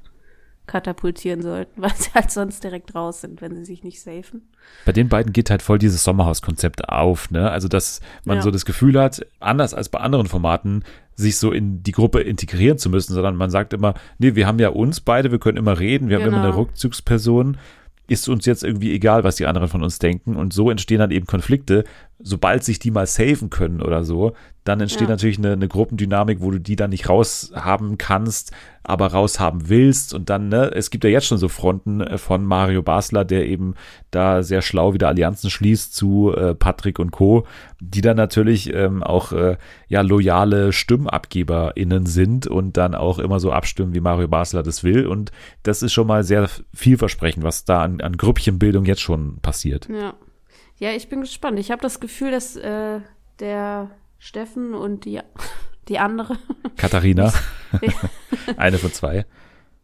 [0.67, 4.43] katapultieren sollten, weil sie halt sonst direkt raus sind, wenn sie sich nicht safen.
[4.85, 7.51] Bei den beiden geht halt voll dieses Sommerhaus-Konzept auf, ne?
[7.51, 8.43] Also, dass man ja.
[8.43, 10.85] so das Gefühl hat, anders als bei anderen Formaten,
[11.17, 14.59] sich so in die Gruppe integrieren zu müssen, sondern man sagt immer, nee, wir haben
[14.59, 16.27] ja uns beide, wir können immer reden, wir genau.
[16.27, 16.63] haben immer eine genau.
[16.63, 17.59] Rückzugsperson
[18.11, 20.35] ist uns jetzt irgendwie egal, was die anderen von uns denken.
[20.35, 21.85] Und so entstehen dann eben Konflikte.
[22.23, 25.09] Sobald sich die mal saven können oder so, dann entsteht ja.
[25.09, 28.53] natürlich eine, eine, Gruppendynamik, wo du die dann nicht raushaben kannst,
[28.83, 30.13] aber raushaben willst.
[30.13, 33.47] Und dann, ne, es gibt ja jetzt schon so Fronten äh, von Mario Basler, der
[33.47, 33.75] eben
[34.11, 37.47] da sehr schlau wieder Allianzen schließt zu äh, Patrick und Co.,
[37.81, 39.57] die dann natürlich ähm, auch äh,
[39.89, 45.07] ja loyale StimmabgeberInnen sind und dann auch immer so abstimmen, wie Mario Basler das will.
[45.07, 49.89] Und das ist schon mal sehr vielversprechend, was da an, an Grüppchenbildung jetzt schon passiert.
[49.89, 50.15] Ja.
[50.81, 51.59] Ja, ich bin gespannt.
[51.59, 53.01] Ich habe das Gefühl, dass äh,
[53.39, 55.21] der Steffen und die,
[55.89, 56.37] die andere.
[56.77, 57.33] Katharina.
[58.57, 59.27] Eine von zwei.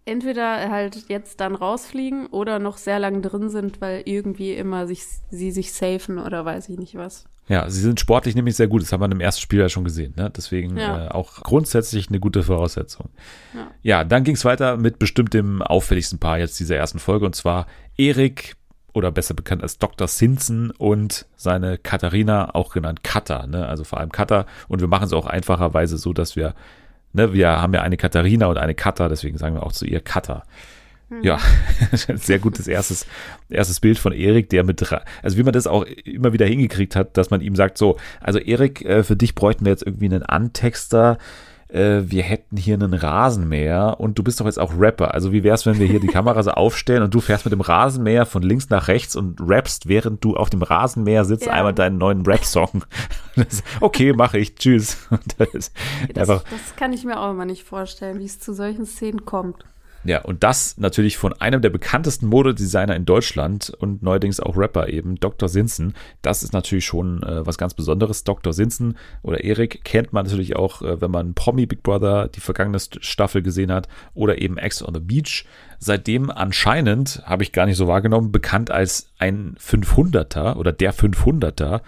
[0.07, 5.03] Entweder halt jetzt dann rausfliegen oder noch sehr lang drin sind, weil irgendwie immer sich,
[5.31, 7.27] sie sich safen oder weiß ich nicht was.
[7.49, 8.83] Ja, sie sind sportlich nämlich sehr gut.
[8.83, 10.15] Das haben wir im ersten Spiel ja schon gesehen.
[10.17, 10.31] Ne?
[10.35, 11.07] Deswegen ja.
[11.07, 13.11] äh, auch grundsätzlich eine gute Voraussetzung.
[13.53, 17.27] Ja, ja dann ging es weiter mit bestimmt dem auffälligsten Paar jetzt dieser ersten Folge
[17.27, 18.57] und zwar Erik
[18.97, 20.09] oder besser bekannt als Dr.
[20.09, 23.67] Simpson und seine Katharina, auch genannt Kata, ne?
[23.67, 24.47] also vor allem Kata.
[24.69, 26.55] Und wir machen es auch einfacherweise so, dass wir,
[27.13, 30.01] ne, wir haben ja eine Katharina und eine Kata, deswegen sagen wir auch zu ihr
[30.01, 30.45] Kata.
[31.11, 31.23] Mhm.
[31.23, 31.39] Ja,
[31.93, 33.07] sehr gutes erstes,
[33.51, 34.83] erstes Bild von Erik, der mit,
[35.23, 38.39] also wie man das auch immer wieder hingekriegt hat, dass man ihm sagt, so, also
[38.39, 41.19] Erik, äh, für dich bräuchten wir jetzt irgendwie einen Antexter,
[41.69, 45.15] äh, wir hätten hier einen Rasenmäher und du bist doch jetzt auch Rapper.
[45.15, 47.61] Also wie wär's, wenn wir hier die Kamera so aufstellen und du fährst mit dem
[47.61, 51.53] Rasenmäher von links nach rechts und rappst, während du auf dem Rasenmäher sitzt, ja.
[51.53, 52.85] einmal deinen neuen Rap-Song.
[53.81, 54.55] okay, mache ich.
[54.55, 55.09] Tschüss.
[55.39, 55.73] Das,
[56.15, 59.65] das, das kann ich mir auch immer nicht vorstellen, wie es zu solchen Szenen kommt.
[60.07, 64.89] Ja, und das natürlich von einem der bekanntesten Modedesigner in Deutschland und neuerdings auch Rapper
[64.89, 65.49] eben, Dr.
[65.49, 65.95] Sinsen.
[66.23, 68.23] Das ist natürlich schon äh, was ganz Besonderes.
[68.23, 68.53] Dr.
[68.53, 72.79] Sinsen oder Erik kennt man natürlich auch, äh, wenn man Promi Big Brother die vergangene
[72.79, 75.45] Staffel gesehen hat oder eben Ex on the Beach.
[75.81, 81.81] Seitdem anscheinend, habe ich gar nicht so wahrgenommen, bekannt als ein 500er oder der 500er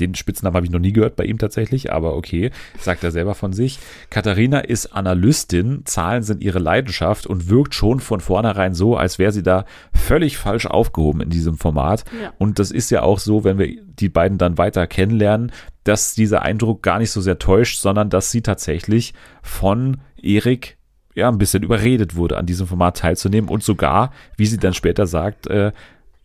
[0.00, 3.34] den Spitznamen habe ich noch nie gehört bei ihm tatsächlich, aber okay, sagt er selber
[3.34, 3.78] von sich.
[4.10, 9.32] Katharina ist Analystin, Zahlen sind ihre Leidenschaft und wirkt schon von vornherein so, als wäre
[9.32, 12.04] sie da völlig falsch aufgehoben in diesem Format.
[12.20, 12.32] Ja.
[12.38, 15.52] Und das ist ja auch so, wenn wir die beiden dann weiter kennenlernen,
[15.84, 20.78] dass dieser Eindruck gar nicht so sehr täuscht, sondern dass sie tatsächlich von Erik
[21.14, 25.06] ja ein bisschen überredet wurde, an diesem Format teilzunehmen und sogar, wie sie dann später
[25.06, 25.72] sagt, äh,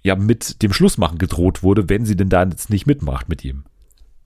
[0.08, 3.66] ja mit dem Schlussmachen gedroht wurde, wenn sie denn da jetzt nicht mitmacht mit ihm.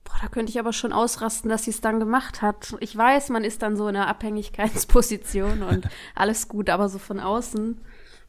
[0.06, 2.76] Boah, da könnte ich aber schon ausrasten, dass sie es dann gemacht hat.
[2.80, 7.20] Ich weiß, man ist dann so in einer Abhängigkeitsposition und alles gut, aber so von
[7.20, 7.82] außen,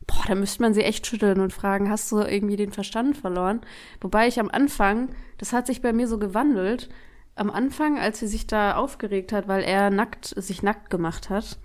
[0.07, 3.61] boah, da müsste man sie echt schütteln und fragen, hast du irgendwie den Verstand verloren?
[4.01, 6.88] Wobei ich am Anfang, das hat sich bei mir so gewandelt,
[7.35, 11.59] am Anfang, als sie sich da aufgeregt hat, weil er nackt, sich nackt gemacht hat,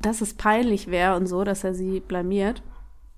[0.00, 2.62] dass es peinlich wäre und so, dass er sie blamiert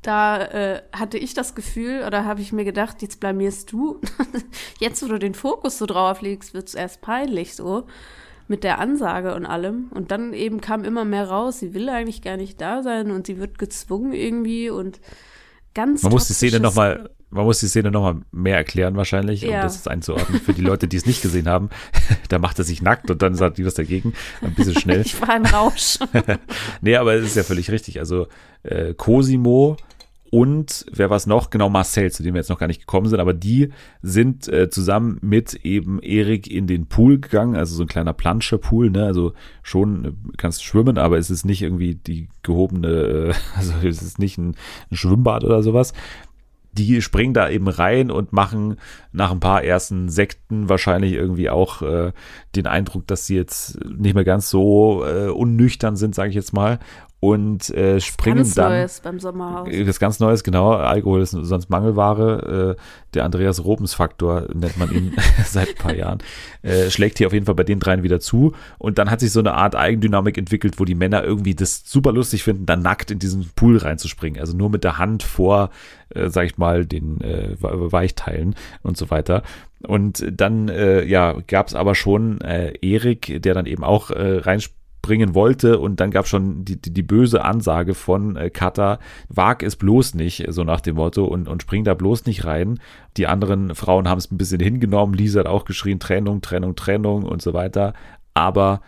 [0.03, 4.01] da äh, hatte ich das Gefühl oder habe ich mir gedacht, jetzt blamierst du.
[4.81, 7.87] jetzt, wo du den Fokus so drauf legst, wird es erst peinlich so
[8.49, 9.91] mit der Ansage und allem.
[9.95, 13.27] Und dann eben kam immer mehr raus, sie will eigentlich gar nicht da sein und
[13.27, 15.01] sie wird gezwungen irgendwie und
[15.75, 16.03] ganz.
[16.03, 19.63] Man muss die Szene nochmal man muss die Szene nochmal mehr erklären wahrscheinlich, um ja.
[19.63, 20.41] das einzuordnen.
[20.41, 21.71] Für die Leute, die es nicht gesehen haben,
[22.29, 24.15] da macht er sich nackt und dann sagt die was dagegen.
[24.43, 25.01] Ein bisschen schnell.
[25.05, 25.99] ich war im Rausch.
[26.81, 28.01] nee, aber es ist ja völlig richtig.
[28.01, 28.27] Also
[28.65, 29.77] äh, Cosimo
[30.31, 31.51] und wer war es noch?
[31.51, 34.71] Genau, Marcel, zu dem wir jetzt noch gar nicht gekommen sind, aber die sind äh,
[34.71, 39.05] zusammen mit eben Erik in den Pool gegangen, also so ein kleiner Plansche-Pool, ne?
[39.05, 44.03] Also schon äh, kannst schwimmen, aber es ist nicht irgendwie die gehobene, äh, also es
[44.03, 44.55] ist nicht ein,
[44.91, 45.93] ein Schwimmbad oder sowas
[46.73, 48.77] die springen da eben rein und machen
[49.13, 52.13] nach ein paar ersten Sekten wahrscheinlich irgendwie auch äh,
[52.57, 56.53] den Eindruck, dass sie jetzt nicht mehr ganz so äh, unnüchtern sind, sage ich jetzt
[56.53, 56.79] mal,
[57.21, 58.73] und äh, springen ganz dann.
[58.73, 59.69] Neues beim Sommerhaus.
[59.87, 60.73] Das ganz Neues, genau.
[60.73, 62.77] Alkohol ist sonst Mangelware.
[62.79, 65.13] Äh, der Andreas Robens-Faktor nennt man ihn
[65.45, 66.19] seit ein paar Jahren.
[66.63, 68.55] Äh, schlägt hier auf jeden Fall bei den dreien wieder zu.
[68.79, 72.13] Und dann hat sich so eine Art Eigendynamik entwickelt, wo die Männer irgendwie das super
[72.13, 74.41] lustig finden, dann nackt in diesen Pool reinzuspringen.
[74.41, 75.69] Also nur mit der Hand vor,
[76.15, 79.43] äh, sag ich mal, den äh, Weichteilen und so weiter.
[79.87, 84.39] Und dann, äh, ja, gab es aber schon äh, Erik, der dann eben auch äh,
[84.39, 88.99] reinspringt bringen wollte und dann gab schon die, die, die böse Ansage von äh, Kata,
[89.29, 92.81] wag es bloß nicht, so nach dem Motto und, und spring da bloß nicht rein.
[93.17, 97.23] Die anderen Frauen haben es ein bisschen hingenommen, Lisa hat auch geschrien, Trennung, Trennung, Trennung
[97.25, 97.95] und so weiter,
[98.35, 98.83] aber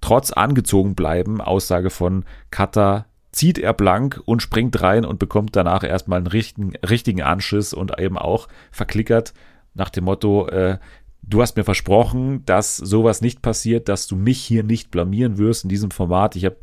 [0.00, 5.84] trotz angezogen bleiben, Aussage von Kata, zieht er blank und springt rein und bekommt danach
[5.84, 9.34] erstmal einen richtigen, richtigen Anschiss und eben auch verklickert
[9.74, 10.78] nach dem Motto, äh,
[11.22, 15.64] du hast mir versprochen, dass sowas nicht passiert, dass du mich hier nicht blamieren wirst
[15.64, 16.34] in diesem Format.
[16.34, 16.56] Ich habe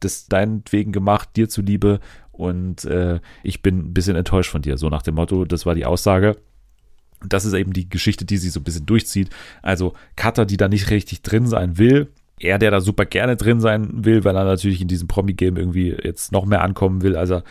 [0.00, 2.00] das deinetwegen gemacht, dir zuliebe
[2.32, 4.76] und äh, ich bin ein bisschen enttäuscht von dir.
[4.76, 6.36] So nach dem Motto, das war die Aussage.
[7.22, 9.30] Und das ist eben die Geschichte, die sie so ein bisschen durchzieht.
[9.62, 12.08] Also Cutter, die da nicht richtig drin sein will.
[12.40, 15.94] Er, der da super gerne drin sein will, weil er natürlich in diesem Promi-Game irgendwie
[16.02, 17.44] jetzt noch mehr ankommen will, als er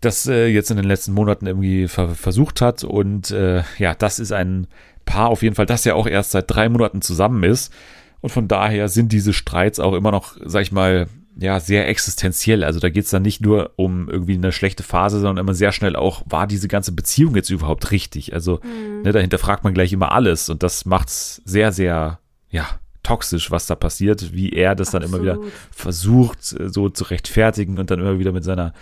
[0.00, 2.84] das äh, jetzt in den letzten Monaten irgendwie ver versucht hat.
[2.84, 4.66] Und äh, ja, das ist ein
[5.04, 7.72] Paar auf jeden Fall, das ja auch erst seit drei Monaten zusammen ist.
[8.20, 11.06] Und von daher sind diese Streits auch immer noch, sag ich mal,
[11.38, 12.64] ja, sehr existenziell.
[12.64, 15.70] Also da geht es dann nicht nur um irgendwie eine schlechte Phase, sondern immer sehr
[15.72, 18.32] schnell auch, war diese ganze Beziehung jetzt überhaupt richtig?
[18.32, 19.02] Also mhm.
[19.02, 22.66] ne, dahinter fragt man gleich immer alles und das macht's sehr, sehr, ja,
[23.06, 25.04] toxisch, was da passiert, wie er das Absolut.
[25.04, 28.72] dann immer wieder versucht, so zu rechtfertigen und dann immer wieder mit seiner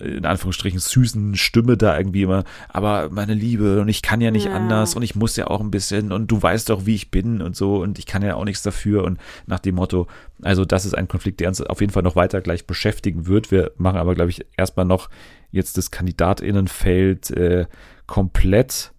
[0.00, 4.46] in Anführungsstrichen süßen Stimme da irgendwie immer, aber meine Liebe und ich kann ja nicht
[4.46, 4.54] ja.
[4.54, 7.42] anders und ich muss ja auch ein bisschen und du weißt doch, wie ich bin
[7.42, 10.06] und so und ich kann ja auch nichts dafür und nach dem Motto,
[10.42, 13.50] also das ist ein Konflikt, der uns auf jeden Fall noch weiter gleich beschäftigen wird.
[13.50, 15.10] Wir machen aber, glaube ich, erstmal noch
[15.52, 17.66] jetzt das Kandidatinnenfeld äh,
[18.06, 18.92] komplett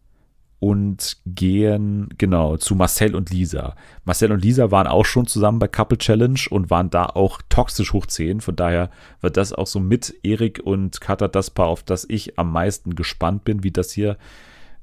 [0.61, 3.75] und gehen genau zu Marcel und Lisa.
[4.05, 7.93] Marcel und Lisa waren auch schon zusammen bei Couple Challenge und waren da auch toxisch
[7.93, 8.41] hoch 10.
[8.41, 12.37] Von daher wird das auch so mit Erik und Katha das Paar, auf das ich
[12.37, 14.17] am meisten gespannt bin, wie das hier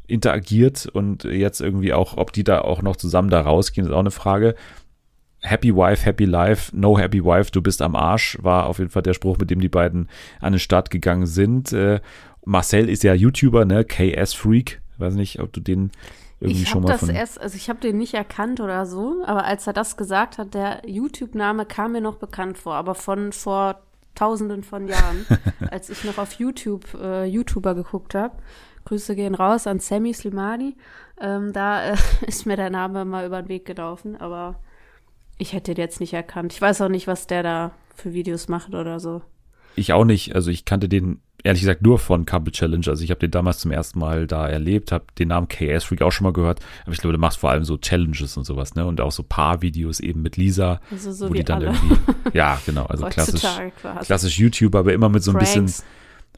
[0.09, 4.01] interagiert und jetzt irgendwie auch, ob die da auch noch zusammen da rausgehen, ist auch
[4.01, 4.57] eine Frage.
[5.43, 9.03] Happy Wife, Happy Life, No Happy Wife, du bist am Arsch, war auf jeden Fall
[9.03, 10.09] der Spruch, mit dem die beiden
[10.41, 11.73] an den Start gegangen sind.
[11.73, 12.01] Äh,
[12.45, 13.85] Marcel ist ja YouTuber, ne?
[13.85, 15.91] KS Freak, weiß nicht, ob du den
[16.41, 19.23] irgendwie ich schon mal das von erst, also ich habe den nicht erkannt oder so,
[19.25, 23.33] aber als er das gesagt hat, der YouTube-Name kam mir noch bekannt vor, aber von
[23.33, 23.81] vor
[24.15, 25.27] Tausenden von Jahren,
[25.71, 28.37] als ich noch auf YouTube äh, YouTuber geguckt habe.
[28.85, 30.77] Grüße gehen raus an Sammy Slimani.
[31.21, 34.61] Ähm, da äh, ist mir der Name mal über den Weg gelaufen, aber
[35.37, 36.53] ich hätte den jetzt nicht erkannt.
[36.53, 39.23] Ich weiß auch nicht, was der da für Videos macht oder so.
[39.79, 40.35] Ich auch nicht.
[40.35, 42.85] Also ich kannte den ehrlich gesagt nur von Couple Challenge.
[42.89, 46.03] Also ich habe den damals zum ersten Mal da erlebt, habe den Namen KS Freak
[46.03, 46.61] auch schon mal gehört.
[46.85, 48.85] Aber ich glaube, du machst vor allem so Challenges und sowas, ne?
[48.85, 51.77] Und auch so Paar-Videos eben mit Lisa, also so wo die dann alle.
[51.77, 51.97] irgendwie,
[52.35, 53.43] ja, genau, also klassisch,
[54.03, 55.53] klassisch YouTuber, aber immer mit so ein Pranks.
[55.55, 55.85] bisschen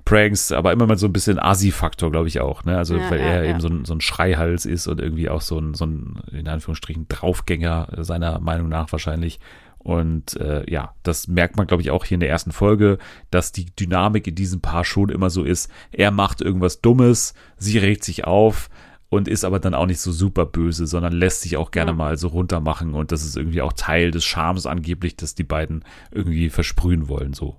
[0.05, 2.77] Pranks, aber immer mit so ein bisschen Asi-Faktor, glaube ich auch, ne?
[2.77, 3.51] Also ja, weil ja, er ja.
[3.51, 6.49] eben so ein, so ein Schreihals ist und irgendwie auch so ein, so ein, in
[6.49, 9.41] Anführungsstrichen, Draufgänger seiner Meinung nach wahrscheinlich.
[9.83, 12.99] Und äh, ja, das merkt man, glaube ich, auch hier in der ersten Folge,
[13.31, 15.71] dass die Dynamik in diesem Paar schon immer so ist.
[15.91, 18.69] Er macht irgendwas Dummes, sie regt sich auf
[19.09, 21.97] und ist aber dann auch nicht so super böse, sondern lässt sich auch gerne ja.
[21.97, 22.95] mal so runtermachen.
[22.95, 27.33] Und das ist irgendwie auch Teil des Charmes angeblich, dass die beiden irgendwie versprühen wollen,
[27.33, 27.57] so.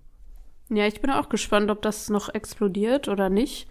[0.70, 3.68] Ja, ich bin auch gespannt, ob das noch explodiert oder nicht.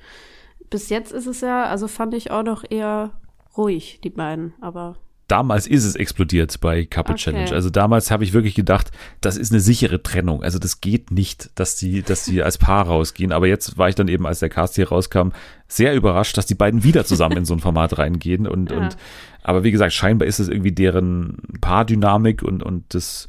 [0.68, 3.12] Bis jetzt ist es ja, also fand ich auch noch eher
[3.56, 4.96] ruhig, die beiden, aber
[5.30, 7.24] damals ist es explodiert bei Couple okay.
[7.24, 7.52] Challenge.
[7.52, 8.90] Also damals habe ich wirklich gedacht,
[9.20, 10.42] das ist eine sichere Trennung.
[10.42, 13.32] Also das geht nicht, dass die, dass die als Paar rausgehen.
[13.32, 15.28] Aber jetzt war ich dann eben, als der Cast hier rauskam,
[15.68, 18.46] sehr überrascht, dass die beiden wieder zusammen in so ein Format reingehen.
[18.46, 18.78] Und, ja.
[18.78, 18.96] und
[19.42, 23.28] aber wie gesagt, scheinbar ist es irgendwie deren Paardynamik und, und das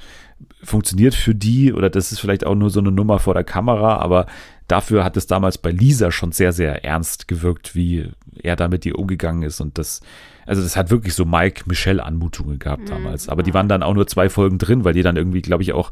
[0.64, 3.98] funktioniert für die oder das ist vielleicht auch nur so eine Nummer vor der Kamera,
[3.98, 4.26] aber
[4.72, 8.10] dafür hat es damals bei Lisa schon sehr, sehr ernst gewirkt, wie
[8.42, 10.02] er da mit ihr umgegangen ist und das
[10.46, 12.88] also das hat wirklich so Mike Michelle Anmutungen gehabt mhm.
[12.88, 13.30] damals.
[13.30, 15.72] Aber die waren dann auch nur zwei Folgen drin, weil die dann irgendwie, glaube ich,
[15.72, 15.92] auch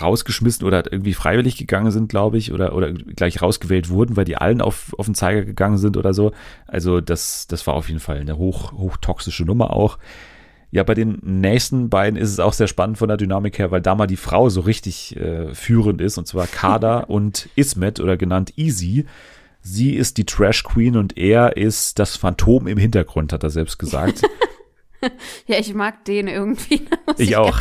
[0.00, 4.36] rausgeschmissen oder irgendwie freiwillig gegangen sind, glaube ich, oder, oder gleich rausgewählt wurden, weil die
[4.36, 6.32] allen auf, auf den Zeiger gegangen sind oder so.
[6.66, 9.98] Also das, das war auf jeden Fall eine hoch, hochtoxische Nummer auch.
[10.70, 13.80] Ja, bei den nächsten beiden ist es auch sehr spannend von der Dynamik her, weil
[13.80, 18.16] da mal die Frau so richtig äh, führend ist, und zwar Kada und Ismet oder
[18.16, 19.06] genannt Easy.
[19.60, 23.78] Sie ist die Trash Queen und er ist das Phantom im Hintergrund, hat er selbst
[23.78, 24.22] gesagt.
[25.46, 26.86] ja, ich mag den irgendwie.
[27.16, 27.60] Ich, ich, auch.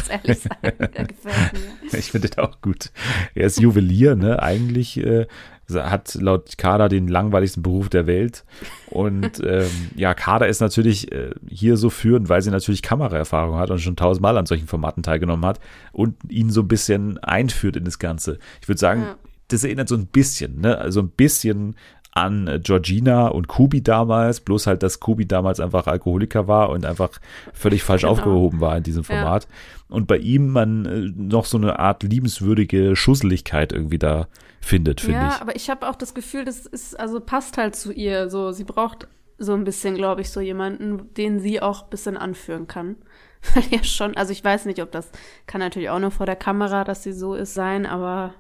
[1.92, 2.92] ich finde den auch gut.
[3.34, 4.40] Er ist Juwelier, ne?
[4.44, 5.26] Eigentlich äh,
[5.74, 8.46] hat laut Kader den langweiligsten Beruf der Welt.
[8.90, 13.72] Und ähm, ja, Kader ist natürlich äh, hier so führend, weil sie natürlich Kameraerfahrung hat
[13.72, 15.60] und schon tausendmal an solchen Formaten teilgenommen hat
[15.92, 18.40] und ihn so ein bisschen einführt in das Ganze.
[18.62, 19.16] Ich würde sagen, ja
[19.50, 20.78] das erinnert so ein bisschen, ne?
[20.78, 21.76] Also ein bisschen
[22.12, 26.86] an äh, Georgina und Kubi damals, bloß halt, dass Kubi damals einfach Alkoholiker war und
[26.86, 27.12] einfach
[27.54, 28.14] völlig falsch genau.
[28.14, 29.44] aufgehoben war in diesem Format.
[29.44, 29.96] Ja.
[29.96, 34.28] Und bei ihm man äh, noch so eine Art liebenswürdige Schusseligkeit irgendwie da
[34.62, 35.34] findet, finde ja, ich.
[35.36, 38.30] Ja, aber ich habe auch das Gefühl, das ist, also passt halt zu ihr.
[38.30, 42.18] So, sie braucht so ein bisschen, glaube ich, so jemanden, den sie auch ein bisschen
[42.18, 42.96] anführen kann.
[43.54, 45.10] Weil ja schon, also ich weiß nicht, ob das
[45.46, 48.34] kann natürlich auch nur vor der Kamera, dass sie so ist, sein, aber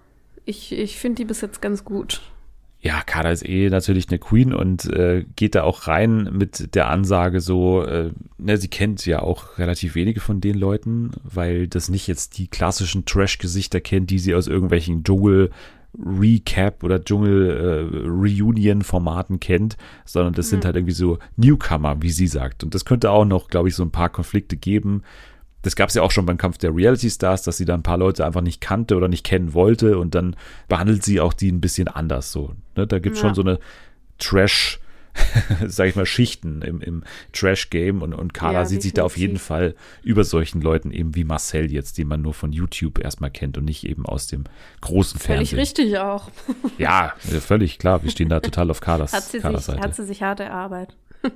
[0.45, 2.21] ich, ich finde die bis jetzt ganz gut
[2.79, 6.89] ja, Kada ist eh natürlich eine Queen und äh, geht da auch rein mit der
[6.89, 11.89] Ansage so, äh, ne, sie kennt ja auch relativ wenige von den Leuten, weil das
[11.89, 15.49] nicht jetzt die klassischen Trash-Gesichter kennt, die sie aus irgendwelchen Dschungel
[15.97, 20.49] Recap oder Dschungel äh, Reunion Formaten kennt, sondern das mhm.
[20.49, 22.63] sind halt irgendwie so Newcomer, wie sie sagt.
[22.63, 25.03] Und das könnte auch noch, glaube ich, so ein paar Konflikte geben,
[25.67, 27.83] das gab es ja auch schon beim Kampf der Reality Stars, dass sie da ein
[27.83, 30.35] paar Leute einfach nicht kannte oder nicht kennen wollte und dann
[30.69, 32.53] behandelt sie auch die ein bisschen anders so.
[32.77, 32.87] Ne?
[32.87, 33.27] Da gibt es ja.
[33.27, 33.59] schon so eine
[34.17, 34.79] Trash-
[35.67, 37.03] sag ich mal, Schichten im, im
[37.33, 41.15] Trash-Game und, und Carla ja, sieht sich da auf jeden Fall über solchen Leuten eben
[41.15, 44.45] wie Marcel jetzt, den man nur von YouTube erstmal kennt und nicht eben aus dem
[44.81, 45.75] großen völlig Fernsehen.
[45.75, 46.29] Völlig richtig auch.
[46.77, 48.03] ja, völlig klar.
[48.03, 49.83] Wir stehen da total auf Carlas, hat sie Carlas sich, Seite.
[49.83, 50.95] Hat sie sich hart erarbeitet.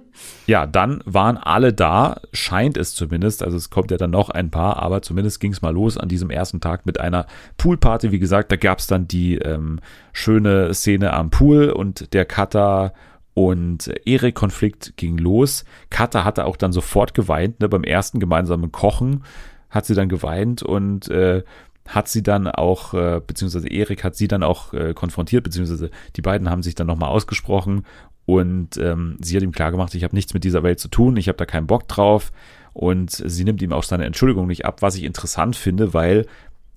[0.47, 3.43] ja, dann waren alle da, scheint es zumindest.
[3.43, 6.09] Also es kommt ja dann noch ein paar, aber zumindest ging es mal los an
[6.09, 7.25] diesem ersten Tag mit einer
[7.57, 8.11] Poolparty.
[8.11, 9.79] Wie gesagt, da gab es dann die ähm,
[10.13, 12.93] schöne Szene am Pool und der Cutter
[13.33, 15.65] und Erik-Konflikt ging los.
[15.89, 19.23] Kata hatte auch dann sofort geweint, ne, beim ersten gemeinsamen Kochen
[19.69, 21.43] hat sie dann geweint und äh,
[21.87, 26.21] hat sie dann auch, äh, beziehungsweise Erik hat sie dann auch äh, konfrontiert, beziehungsweise die
[26.21, 27.85] beiden haben sich dann nochmal ausgesprochen
[28.25, 31.27] und ähm, sie hat ihm klargemacht, ich habe nichts mit dieser Welt zu tun, ich
[31.27, 32.31] habe da keinen Bock drauf.
[32.73, 36.25] Und sie nimmt ihm auch seine Entschuldigung nicht ab, was ich interessant finde, weil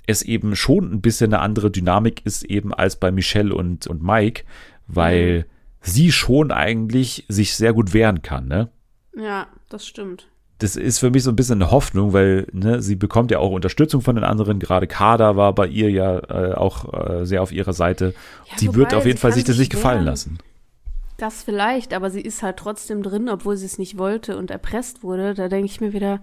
[0.06, 4.02] es eben schon ein bisschen eine andere Dynamik ist, eben als bei Michelle und, und
[4.02, 4.42] Mike,
[4.86, 5.44] weil mhm.
[5.84, 8.70] Sie schon eigentlich sich sehr gut wehren kann, ne?
[9.16, 10.26] Ja, das stimmt
[10.58, 13.50] das ist für mich so ein bisschen eine Hoffnung, weil ne, sie bekommt ja auch
[13.50, 14.58] Unterstützung von den anderen.
[14.58, 18.14] Gerade Kader war bei ihr ja äh, auch äh, sehr auf ihrer Seite.
[18.50, 20.38] Ja, sie wird auf jeden Fall sich das nicht gefallen lassen.
[21.16, 25.02] Das vielleicht, aber sie ist halt trotzdem drin, obwohl sie es nicht wollte und erpresst
[25.02, 25.34] wurde.
[25.34, 26.20] Da denke ich mir wieder,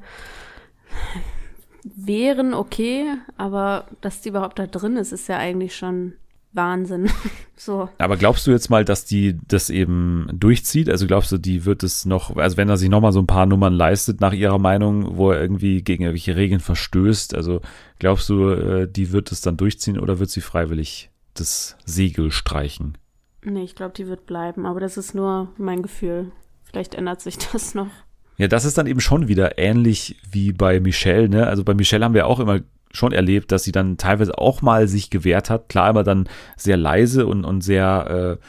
[1.84, 3.06] wären okay,
[3.38, 6.13] aber dass die überhaupt da drin ist, ist ja eigentlich schon
[6.54, 7.10] Wahnsinn.
[7.56, 7.90] so.
[7.98, 10.90] Aber glaubst du jetzt mal, dass die das eben durchzieht?
[10.90, 13.46] Also glaubst du, die wird es noch, also wenn er sich nochmal so ein paar
[13.46, 17.62] Nummern leistet, nach ihrer Meinung, wo er irgendwie gegen irgendwelche Regeln verstößt, also
[18.00, 22.98] glaubst du, äh, die wird es dann durchziehen oder wird sie freiwillig das Segel streichen?
[23.44, 26.32] Nee, ich glaube, die wird bleiben, aber das ist nur mein Gefühl.
[26.64, 27.90] Vielleicht ändert sich das noch.
[28.38, 31.48] Ja, das ist dann eben schon wieder ähnlich wie bei Michelle, ne?
[31.48, 32.62] Also bei Michelle haben wir auch immer
[32.93, 35.69] schon erlebt, dass sie dann teilweise auch mal sich gewehrt hat.
[35.69, 36.27] Klar, aber dann
[36.58, 38.45] sehr leise und, und sehr, äh,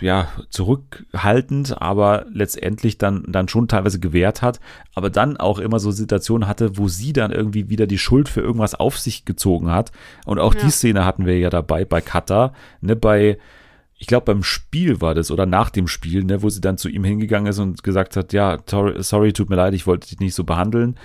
[0.00, 4.60] ja, zurückhaltend, aber letztendlich dann, dann schon teilweise gewehrt hat,
[4.94, 8.42] aber dann auch immer so Situationen hatte, wo sie dann irgendwie wieder die Schuld für
[8.42, 9.92] irgendwas auf sich gezogen hat.
[10.26, 10.60] Und auch ja.
[10.60, 13.38] die Szene hatten wir ja dabei bei Kata, ne, bei,
[13.98, 16.90] ich glaube beim Spiel war das oder nach dem Spiel, ne, wo sie dann zu
[16.90, 20.34] ihm hingegangen ist und gesagt hat, ja, sorry, tut mir leid, ich wollte dich nicht
[20.34, 20.96] so behandeln.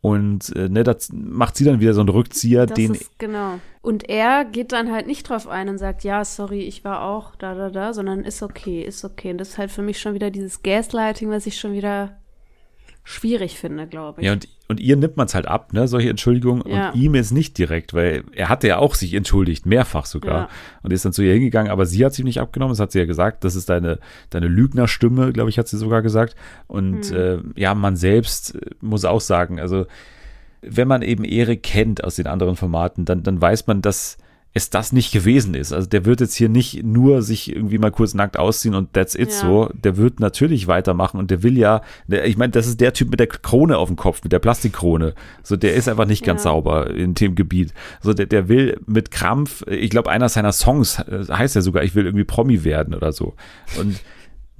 [0.00, 2.94] Und äh, ne, das macht sie dann wieder so einen Rückzieher, das den.
[2.94, 3.58] Ist, genau.
[3.82, 7.34] Und er geht dann halt nicht drauf ein und sagt, ja, sorry, ich war auch
[7.34, 9.32] da, da, da, sondern ist okay, ist okay.
[9.32, 12.18] Und das ist halt für mich schon wieder dieses Gaslighting, was ich schon wieder
[13.08, 14.26] schwierig finde, glaube ich.
[14.26, 16.62] Ja, und, und ihr nimmt man es halt ab, ne, solche Entschuldigungen.
[16.68, 16.90] Ja.
[16.90, 20.40] Und ihm ist nicht direkt, weil er hatte ja auch sich entschuldigt, mehrfach sogar.
[20.42, 20.48] Ja.
[20.82, 22.98] Und ist dann zu ihr hingegangen, aber sie hat sie nicht abgenommen, das hat sie
[22.98, 23.44] ja gesagt.
[23.44, 26.36] Das ist deine, deine Lügnerstimme, glaube ich, hat sie sogar gesagt.
[26.66, 27.16] Und mhm.
[27.16, 29.86] äh, ja, man selbst äh, muss auch sagen, also
[30.60, 34.18] wenn man eben Erik kennt aus den anderen Formaten, dann, dann weiß man, dass
[34.58, 35.72] es das nicht gewesen ist.
[35.72, 39.14] Also der wird jetzt hier nicht nur sich irgendwie mal kurz nackt ausziehen und that's
[39.14, 39.34] it ja.
[39.34, 39.70] so.
[39.72, 43.10] Der wird natürlich weitermachen und der will ja, der, ich meine, das ist der Typ
[43.10, 45.14] mit der Krone auf dem Kopf, mit der Plastikkrone.
[45.42, 46.50] So, der ist einfach nicht ganz ja.
[46.50, 47.72] sauber in dem Gebiet.
[48.02, 51.82] So, der, der will mit Krampf, ich glaube, einer seiner Songs äh, heißt ja sogar,
[51.82, 53.34] ich will irgendwie Promi werden oder so.
[53.78, 54.00] Und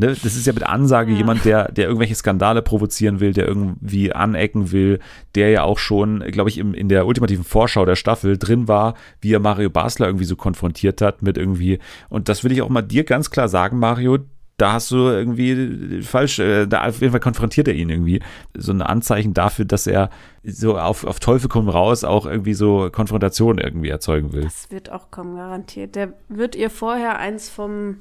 [0.01, 1.19] Ne, das ist ja mit Ansage ja.
[1.19, 5.01] jemand, der, der irgendwelche Skandale provozieren will, der irgendwie anecken will,
[5.35, 8.95] der ja auch schon, glaube ich, im, in der ultimativen Vorschau der Staffel drin war,
[9.21, 11.81] wie er Mario Basler irgendwie so konfrontiert hat mit irgendwie.
[12.09, 14.19] Und das will ich auch mal dir ganz klar sagen, Mario,
[14.59, 18.21] da hast du irgendwie falsch, äh, da auf jeden Fall konfrontiert er ihn irgendwie.
[18.55, 20.11] So ein Anzeichen dafür, dass er
[20.43, 24.43] so auf, auf Teufel komm raus auch irgendwie so Konfrontation irgendwie erzeugen will.
[24.43, 25.95] Das wird auch kommen, garantiert.
[25.95, 27.99] Der wird ihr vorher eins vom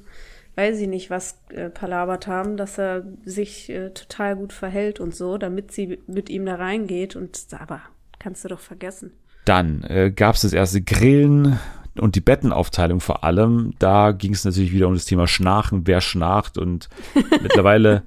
[0.57, 5.15] weiß ich nicht, was äh, palabert haben, dass er sich äh, total gut verhält und
[5.15, 7.15] so, damit sie mit ihm da reingeht.
[7.15, 7.81] Und aber
[8.17, 9.11] kannst du doch vergessen.
[9.45, 11.59] Dann äh, gab es das erste Grillen.
[11.99, 16.01] Und die Bettenaufteilung vor allem, da ging es natürlich wieder um das Thema Schnarchen, wer
[16.01, 16.57] schnarcht.
[16.57, 16.89] Und
[17.41, 18.03] mittlerweile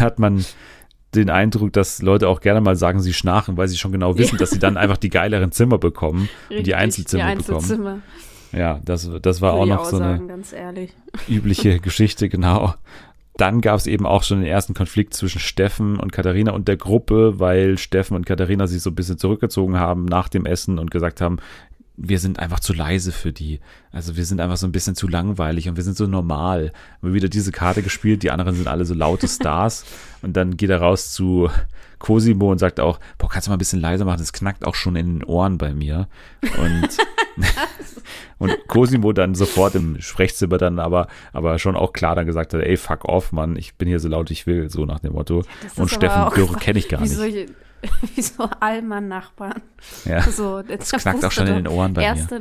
[0.00, 0.44] hat man
[1.14, 4.36] den Eindruck, dass Leute auch gerne mal sagen, sie schnarchen, weil sie schon genau wissen,
[4.36, 4.38] ja.
[4.38, 8.02] dass sie dann einfach die geileren Zimmer bekommen Richtig, und die Einzelzimmer, die Einzelzimmer bekommen.
[8.52, 10.88] Ja, das, das war Würde auch noch auch so sagen, eine
[11.28, 12.74] übliche Geschichte, genau.
[13.38, 16.76] Dann gab es eben auch schon den ersten Konflikt zwischen Steffen und Katharina und der
[16.76, 20.90] Gruppe, weil Steffen und Katharina sich so ein bisschen zurückgezogen haben nach dem Essen und
[20.90, 21.38] gesagt haben,
[21.96, 23.60] wir sind einfach zu leise für die.
[23.90, 26.72] Also wir sind einfach so ein bisschen zu langweilig und wir sind so normal.
[27.00, 29.84] Wir wieder diese Karte gespielt, die anderen sind alle so laute Stars.
[30.20, 31.48] und dann geht er raus zu
[31.98, 34.74] Cosimo und sagt auch, boah, kannst du mal ein bisschen leiser machen, das knackt auch
[34.74, 36.08] schon in den Ohren bei mir.
[36.42, 36.88] Und,
[38.38, 42.62] und Cosimo dann sofort im Sprechzimmer dann aber, aber schon auch klar dann gesagt hat,
[42.62, 45.42] ey, fuck off, Mann, ich bin hier so laut ich will, so nach dem Motto.
[45.76, 47.12] Ja, und Steffen Dürre kenne ich gar nicht.
[47.12, 47.46] Solche,
[48.14, 49.62] wie so Allmann-Nachbarn.
[50.04, 50.22] Ja.
[50.22, 52.26] So, das knackt auch schon in den Ohren bei mir.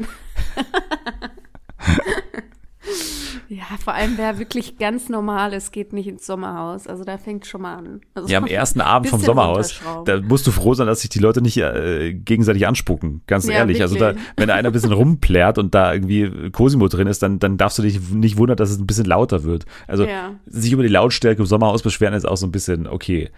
[3.48, 6.88] ja, vor allem wer wirklich ganz normal ist, geht nicht ins Sommerhaus.
[6.88, 8.02] Also da fängt schon mal an.
[8.14, 11.20] Also ja, am ersten Abend vom Sommerhaus, da musst du froh sein, dass sich die
[11.20, 13.22] Leute nicht äh, gegenseitig anspucken.
[13.28, 13.80] Ganz ja, ehrlich.
[13.80, 14.00] Wirklich.
[14.02, 17.58] Also da, wenn einer ein bisschen rumplärt und da irgendwie Cosimo drin ist, dann, dann
[17.58, 19.66] darfst du dich nicht wundern, dass es ein bisschen lauter wird.
[19.88, 20.32] Also ja.
[20.48, 23.30] sich über die Lautstärke im Sommerhaus beschweren ist auch so ein bisschen, okay,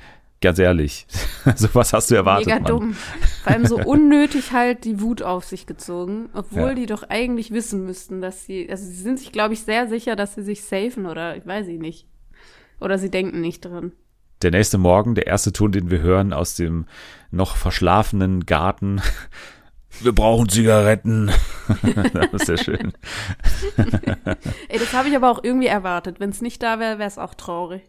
[0.43, 1.07] Ganz ehrlich.
[1.55, 2.47] so was hast du erwartet.
[2.47, 2.67] Mega Mann.
[2.67, 2.93] dumm.
[3.43, 6.73] Vor allem so unnötig halt die Wut auf sich gezogen, obwohl ja.
[6.73, 10.17] die doch eigentlich wissen müssten, dass sie, also sie sind sich, glaube ich, sehr sicher,
[10.17, 12.07] dass sie sich safen oder ich weiß ich nicht.
[12.81, 13.93] Oder sie denken nicht dran.
[14.41, 16.87] Der nächste Morgen, der erste Ton, den wir hören aus dem
[17.31, 19.01] noch verschlafenen Garten.
[20.01, 21.31] Wir brauchen Zigaretten.
[22.13, 22.91] das ist sehr schön.
[24.67, 26.19] Ey, das habe ich aber auch irgendwie erwartet.
[26.19, 27.83] Wenn es nicht da wäre, wäre es auch traurig.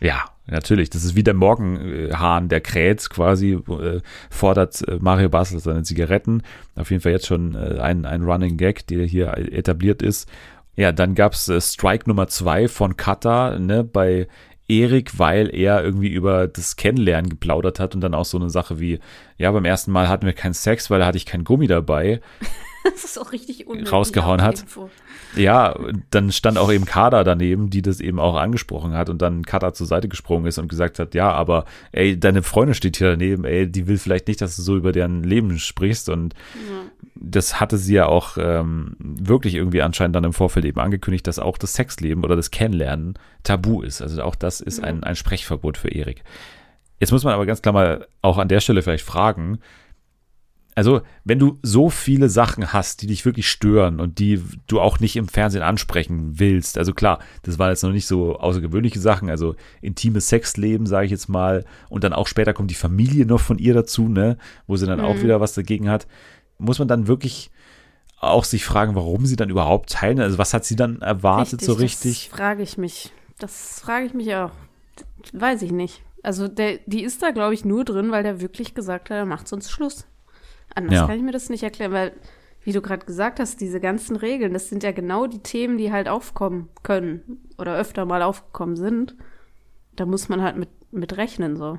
[0.00, 0.90] Ja, natürlich.
[0.90, 6.42] Das ist wie der Morgenhahn, der kräht quasi, äh, fordert äh, Mario Basel seine Zigaretten.
[6.76, 10.28] Auf jeden Fall jetzt schon äh, ein, ein Running Gag, der hier etabliert ist.
[10.76, 14.28] Ja, dann gab's äh, Strike Nummer zwei von Kata, ne, bei
[14.68, 18.78] Erik, weil er irgendwie über das Kennenlernen geplaudert hat und dann auch so eine Sache
[18.78, 19.00] wie,
[19.38, 22.20] ja, beim ersten Mal hatten wir keinen Sex, weil da hatte ich kein Gummi dabei.
[22.92, 23.92] Das ist auch richtig unnötig.
[23.92, 24.60] Rausgehauen hat.
[24.60, 24.90] Info.
[25.36, 25.78] Ja,
[26.10, 29.74] dann stand auch eben Kader daneben, die das eben auch angesprochen hat und dann Kader
[29.74, 33.44] zur Seite gesprungen ist und gesagt hat, ja, aber ey, deine Freundin steht hier daneben,
[33.44, 37.06] ey, die will vielleicht nicht, dass du so über deren Leben sprichst und ja.
[37.14, 41.38] das hatte sie ja auch ähm, wirklich irgendwie anscheinend dann im Vorfeld eben angekündigt, dass
[41.38, 44.00] auch das Sexleben oder das Kennenlernen tabu ist.
[44.00, 44.84] Also auch das ist ja.
[44.84, 46.24] ein, ein Sprechverbot für Erik.
[47.00, 49.58] Jetzt muss man aber ganz klar mal auch an der Stelle vielleicht fragen,
[50.78, 55.00] also, wenn du so viele Sachen hast, die dich wirklich stören und die du auch
[55.00, 59.28] nicht im Fernsehen ansprechen willst, also klar, das waren jetzt noch nicht so außergewöhnliche Sachen,
[59.28, 63.40] also intimes Sexleben, sage ich jetzt mal, und dann auch später kommt die Familie noch
[63.40, 65.06] von ihr dazu, ne, wo sie dann mhm.
[65.06, 66.06] auch wieder was dagegen hat,
[66.58, 67.50] muss man dann wirklich
[68.20, 71.66] auch sich fragen, warum sie dann überhaupt teilen, also was hat sie dann erwartet richtig,
[71.66, 72.28] so richtig?
[72.28, 73.12] Das frage ich mich.
[73.40, 74.52] Das frage ich mich auch.
[75.32, 76.04] Weiß ich nicht.
[76.22, 79.26] Also der, die ist da, glaube ich, nur drin, weil der wirklich gesagt hat, er
[79.26, 80.06] macht sonst Schluss.
[80.74, 81.06] Anders ja.
[81.06, 82.12] kann ich mir das nicht erklären, weil,
[82.62, 85.92] wie du gerade gesagt hast, diese ganzen Regeln, das sind ja genau die Themen, die
[85.92, 89.16] halt aufkommen können oder öfter mal aufgekommen sind.
[89.96, 91.78] Da muss man halt mit, mit rechnen, so.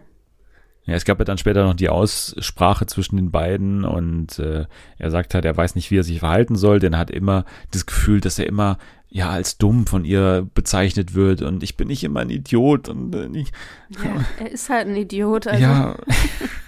[0.85, 4.65] Ja, es gab ja dann später noch die Aussprache zwischen den beiden und äh,
[4.97, 7.45] er sagt halt, er weiß nicht, wie er sich verhalten soll, denn er hat immer
[7.71, 8.79] das Gefühl, dass er immer
[9.09, 13.13] ja als dumm von ihr bezeichnet wird und ich bin nicht immer ein Idiot und
[13.15, 13.53] äh, nicht,
[13.89, 15.47] ja, er ist halt ein Idiot.
[15.47, 15.63] Also.
[15.63, 15.95] Ja.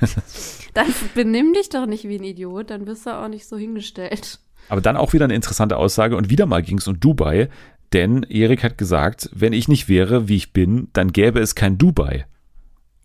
[0.74, 4.40] dann benimm dich doch nicht wie ein Idiot, dann bist du auch nicht so hingestellt.
[4.70, 7.50] Aber dann auch wieder eine interessante Aussage und wieder mal ging es um Dubai,
[7.94, 11.78] denn Erik hat gesagt, wenn ich nicht wäre, wie ich bin, dann gäbe es kein
[11.78, 12.26] Dubai.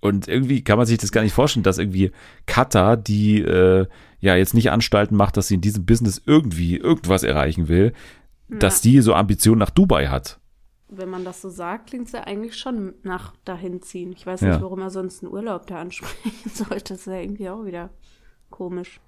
[0.00, 2.12] Und irgendwie kann man sich das gar nicht vorstellen, dass irgendwie
[2.46, 3.86] Katar, die äh,
[4.20, 7.92] ja jetzt nicht Anstalten macht, dass sie in diesem Business irgendwie irgendwas erreichen will,
[8.48, 8.58] ja.
[8.58, 10.40] dass die so Ambitionen nach Dubai hat.
[10.88, 14.12] Wenn man das so sagt, klingt es ja eigentlich schon nach dahin ziehen.
[14.12, 14.62] Ich weiß nicht, ja.
[14.62, 16.94] warum er sonst einen Urlaub da ansprechen sollte.
[16.94, 17.90] Das ist ja irgendwie auch wieder
[18.50, 19.00] komisch.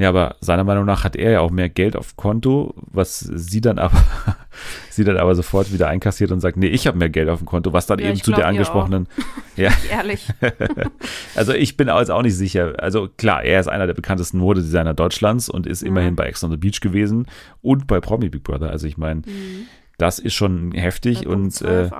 [0.00, 3.60] Ja, aber seiner Meinung nach hat er ja auch mehr Geld auf Konto, was sie
[3.60, 4.02] dann aber,
[4.90, 7.46] sie dann aber sofort wieder einkassiert und sagt, nee, ich habe mehr Geld auf dem
[7.46, 9.06] Konto, was dann ja, eben zu der angesprochenen.
[9.56, 9.70] Ja.
[9.90, 10.26] Ehrlich.
[11.34, 12.72] also ich bin jetzt auch nicht sicher.
[12.78, 15.88] Also klar, er ist einer der bekanntesten Modedesigner Deutschlands und ist mhm.
[15.88, 17.26] immerhin bei Ex on the Beach gewesen
[17.60, 18.70] und bei Promi Big Brother.
[18.70, 19.66] Also ich meine, mhm.
[19.98, 21.90] das ist schon heftig bei und äh,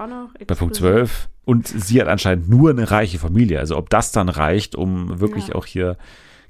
[0.47, 1.29] bei Punkt 12.
[1.45, 3.59] Und sie hat anscheinend nur eine reiche Familie.
[3.59, 5.57] Also ob das dann reicht, um wirklich ja.
[5.57, 5.99] auch hier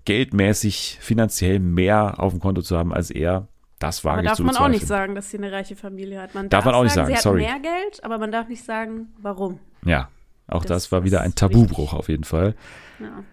[0.05, 3.49] geldmäßig, finanziell mehr auf dem Konto zu haben als er,
[3.79, 6.21] das wage aber ich zu darf man auch nicht sagen, dass sie eine reiche Familie
[6.21, 6.35] hat.
[6.35, 7.45] Man darf, darf man auch nicht sagen, sie sorry.
[7.45, 9.59] hat mehr Geld, aber man darf nicht sagen, warum.
[9.85, 10.09] Ja,
[10.47, 11.99] auch das, das war wieder ein Tabubruch wichtig.
[11.99, 12.55] auf jeden Fall.
[12.99, 13.25] Ja.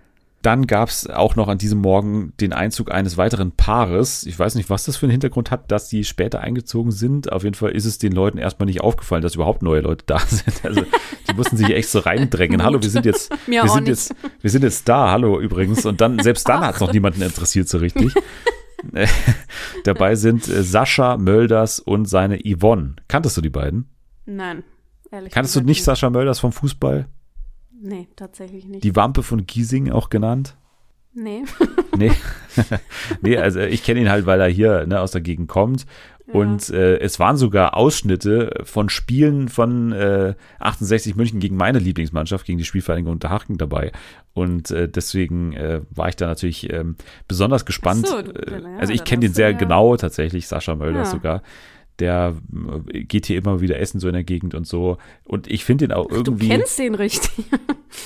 [0.47, 4.25] Dann gab es auch noch an diesem Morgen den Einzug eines weiteren Paares.
[4.25, 7.33] Ich weiß nicht, was das für einen Hintergrund hat, dass die später eingezogen sind.
[7.33, 10.19] Auf jeden Fall ist es den Leuten erstmal nicht aufgefallen, dass überhaupt neue Leute da
[10.25, 10.63] sind.
[10.63, 10.83] Also
[11.29, 12.63] die mussten sich echt so reindrängen.
[12.63, 15.11] hallo, wir sind jetzt, Mir wir sind jetzt, wir sind jetzt da.
[15.11, 15.85] Hallo übrigens.
[15.85, 18.13] Und dann selbst dann hat es noch niemanden interessiert so richtig.
[19.83, 22.95] Dabei sind äh, Sascha Mölders und seine Yvonne.
[23.09, 23.89] Kanntest du die beiden?
[24.25, 24.63] Nein,
[25.11, 27.09] ehrlich Kanntest du nicht Sascha Mölders vom Fußball?
[27.81, 28.83] Nee, tatsächlich nicht.
[28.83, 30.55] Die Wampe von Giesing auch genannt?
[31.13, 31.43] nee.
[31.97, 32.11] Nee.
[33.21, 35.87] nee, also ich kenne ihn halt, weil er hier ne, aus der Gegend kommt.
[36.31, 42.45] Und äh, es waren sogar Ausschnitte von Spielen von äh, 68 München gegen meine Lieblingsmannschaft,
[42.45, 43.93] gegen die Spielvereinigung Unterhaching dabei.
[44.33, 46.97] Und äh, deswegen äh, war ich da natürlich ähm,
[47.29, 48.05] besonders gespannt.
[48.07, 51.11] So, du- Äh, ja, also ich kenne den sehr ja- genau tatsächlich, Sascha Mölders Ja.
[51.13, 51.41] sogar.
[51.99, 52.35] Der
[52.93, 54.97] äh, geht hier immer wieder essen, so in der Gegend und so.
[55.23, 56.47] Und ich finde den auch Du irgendwie.
[56.49, 57.45] kennst den richtig.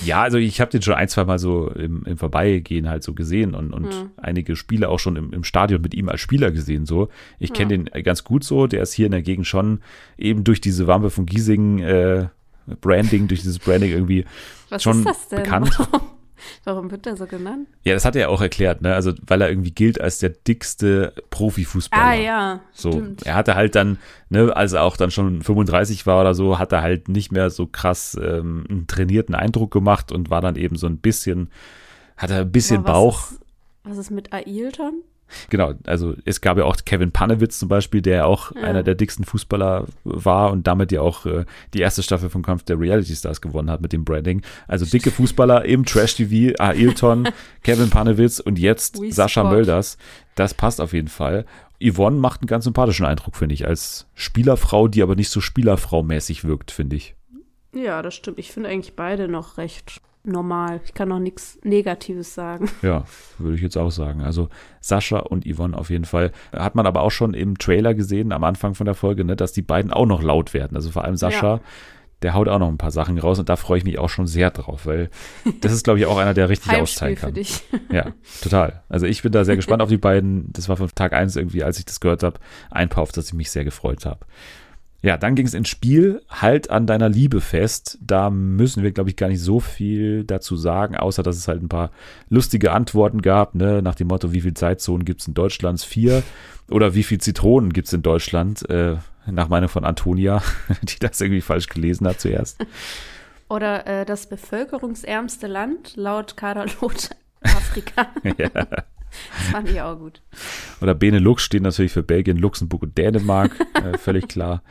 [0.06, 3.12] Ja, also ich habe den schon ein, zwei Mal so im, im Vorbeigehen halt so
[3.12, 4.06] gesehen und, und Ja.
[4.16, 7.08] einige Spiele auch schon im, im Stadion mit ihm als Spieler gesehen so.
[7.38, 9.80] Ich kenne den ganz gut so, der ist hier in der Gegend schon
[10.16, 12.28] eben durch diese Wampe von Giesing äh,
[12.80, 14.24] Branding, durch dieses Branding irgendwie
[14.70, 15.76] Was schon bekannt.
[15.78, 16.00] Warum,
[16.64, 17.68] warum wird der so genannt?
[17.84, 18.94] Ja, das hat er ja auch erklärt, ne?
[18.94, 22.02] Also, weil er irgendwie gilt als der dickste Profifußballer.
[22.02, 23.22] Ah ja, So, stimmt.
[23.26, 26.72] er hatte halt dann, ne, als er auch dann schon 35 war oder so, hat
[26.72, 30.76] er halt nicht mehr so krass ähm, einen trainierten Eindruck gemacht und war dann eben
[30.76, 31.50] so ein bisschen,
[32.16, 33.30] hatte ein bisschen Aber was Bauch.
[33.32, 33.40] Ist,
[33.84, 35.02] was ist mit Ailton?
[35.50, 38.62] Genau, also es gab ja auch Kevin Panewitz zum Beispiel, der auch Ja.
[38.62, 42.62] einer der dicksten Fußballer war und damit ja auch äh, die erste Staffel vom Kampf
[42.64, 44.42] der Reality Stars gewonnen hat mit dem Branding.
[44.68, 47.28] Also dicke Fußballer im Trash-TV, Ailton,
[47.62, 49.50] Kevin Panewitz und jetzt We Sascha spot.
[49.50, 49.98] Mölders.
[50.34, 51.44] Das passt auf jeden Fall.
[51.82, 56.44] Yvonne macht einen ganz sympathischen Eindruck, finde ich, als Spielerfrau, die aber nicht so Spielerfrau-mäßig
[56.44, 57.14] wirkt, finde ich.
[57.74, 58.38] Ja, das stimmt.
[58.38, 60.80] Ich finde eigentlich beide noch recht normal.
[60.84, 62.70] Ich kann noch nichts Negatives sagen.
[62.82, 63.04] Ja,
[63.38, 64.20] würde ich jetzt auch sagen.
[64.22, 64.48] Also
[64.80, 66.32] Sascha und Yvonne auf jeden Fall.
[66.52, 69.52] Hat man aber auch schon im Trailer gesehen, am Anfang von der Folge, ne, dass
[69.52, 70.76] die beiden auch noch laut werden.
[70.76, 71.60] Also vor allem Sascha, Ja.
[72.22, 74.26] der haut auch noch ein paar Sachen raus und da freue ich mich auch schon
[74.28, 75.10] sehr drauf, weil
[75.60, 77.34] das ist, glaube ich, auch einer, der richtig austeilen für kann.
[77.34, 77.62] dich.
[77.92, 78.12] Ja,
[78.42, 78.82] total.
[78.88, 80.52] Also ich bin da sehr gespannt auf die beiden.
[80.52, 82.38] Das war von Tag eins irgendwie, als ich das gehört habe,
[82.70, 84.20] ein Paar, auf das ich mich sehr gefreut habe.
[85.02, 86.22] Ja, dann ging es ins Spiel.
[86.28, 87.98] Halt an deiner Liebe fest.
[88.00, 91.60] Da müssen wir, glaube ich, gar nicht so viel dazu sagen, außer dass es halt
[91.60, 91.90] ein paar
[92.28, 93.82] lustige Antworten gab, ne?
[93.82, 95.82] nach dem Motto, wie viel Zeitzonen gibt es in Deutschland?
[95.82, 96.22] Vier.
[96.70, 98.68] Oder wie viel Zitronen gibt es in Deutschland?
[98.70, 98.96] Äh,
[99.26, 100.42] nach Meinung von Antonia,
[100.82, 102.64] die das irgendwie falsch gelesen hat zuerst.
[103.48, 106.94] Oder äh, das bevölkerungsärmste Land laut Katalog
[107.42, 108.08] Afrika.
[108.38, 108.84] ja.
[109.38, 110.22] Das fand ich auch gut.
[110.80, 114.62] Oder Benelux steht natürlich für Belgien, Luxemburg und Dänemark, äh, völlig klar.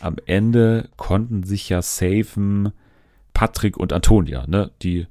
[0.00, 2.72] Am Ende konnten sich ja safen
[3.34, 4.70] Patrick und Antonia, ne?
[4.82, 5.06] Die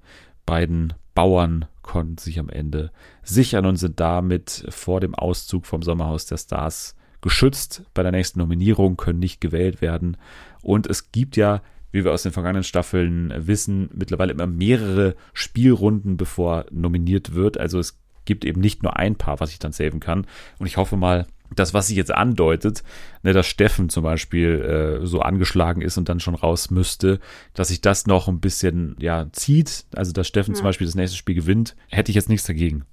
[0.45, 2.91] beiden Bauern konnten sich am Ende
[3.23, 7.83] sichern und sind damit vor dem Auszug vom Sommerhaus der Stars geschützt.
[7.93, 10.17] Bei der nächsten Nominierung können nicht gewählt werden.
[10.61, 11.61] Und es gibt ja,
[11.91, 17.57] wie wir aus den vergangenen Staffeln wissen, mittlerweile immer mehrere Spielrunden, bevor nominiert wird.
[17.57, 17.97] Also es
[18.29, 20.25] gibt eben nicht nur ein Paar, was ich dann saven kann.
[20.59, 22.83] Und ich hoffe mal, das, was sich jetzt andeutet,
[23.23, 27.19] ne, dass Steffen zum Beispiel äh, so angeschlagen ist und dann schon raus müsste,
[27.55, 30.69] dass sich das noch ein bisschen ja zieht, also dass Steffen zum Ja.
[30.69, 32.85] Beispiel das nächste Spiel gewinnt, hätte ich jetzt nichts dagegen.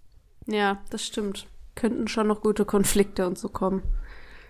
[0.47, 1.47] Ja, das stimmt.
[1.75, 3.83] Könnten schon noch gute Konflikte und so kommen,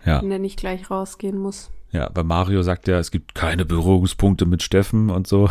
[0.05, 1.71] Ja, wenn der nicht gleich rausgehen muss.
[1.93, 5.49] Ja, bei Mario sagt er, es gibt keine Berührungspunkte mit Steffen und so,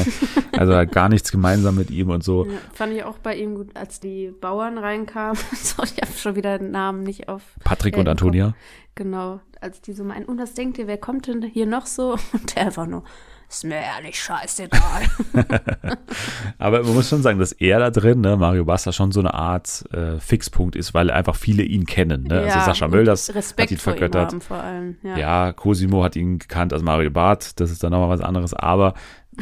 [0.52, 2.46] also halt gar nichts gemeinsam mit ihm und so.
[2.46, 5.36] Ja, fand ich auch bei ihm gut, als die Bauern reinkamen.
[5.52, 7.42] so, ich habe schon wieder den Namen nicht auf.
[7.64, 8.54] Patrick und Antonia.
[8.94, 12.12] Genau, als die so meinen, und was denkt ihr, wer kommt denn hier noch so?
[12.32, 13.04] Und der einfach nur,
[13.52, 15.02] ist mir ehrlich scheißegal.
[16.58, 19.34] Aber man muss schon sagen, dass er da drin, ne, Mario Basta, schon so eine
[19.34, 22.24] Art äh, Fixpunkt ist, weil einfach viele ihn kennen.
[22.24, 22.40] Ne?
[22.42, 24.34] also Sascha und Mölders Respekt hat ihn vergöttert.
[24.50, 24.96] allem.
[25.02, 25.16] Ja.
[25.16, 25.52] Ja.
[25.52, 28.94] Cosimo hat ihn gekannt als Mario Barth, das ist dann nochmal was anderes, aber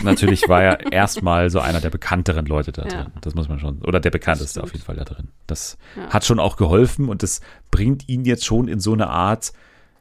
[0.03, 2.89] natürlich war er erstmal so einer der bekannteren Leute da Ja.
[2.89, 3.13] drin.
[3.21, 5.29] Das muss man schon, oder der bekannteste auf jeden Fall da drin.
[5.47, 6.09] Das Ja.
[6.11, 7.41] hat schon auch geholfen und das
[7.71, 9.53] bringt ihn jetzt schon in so eine Art,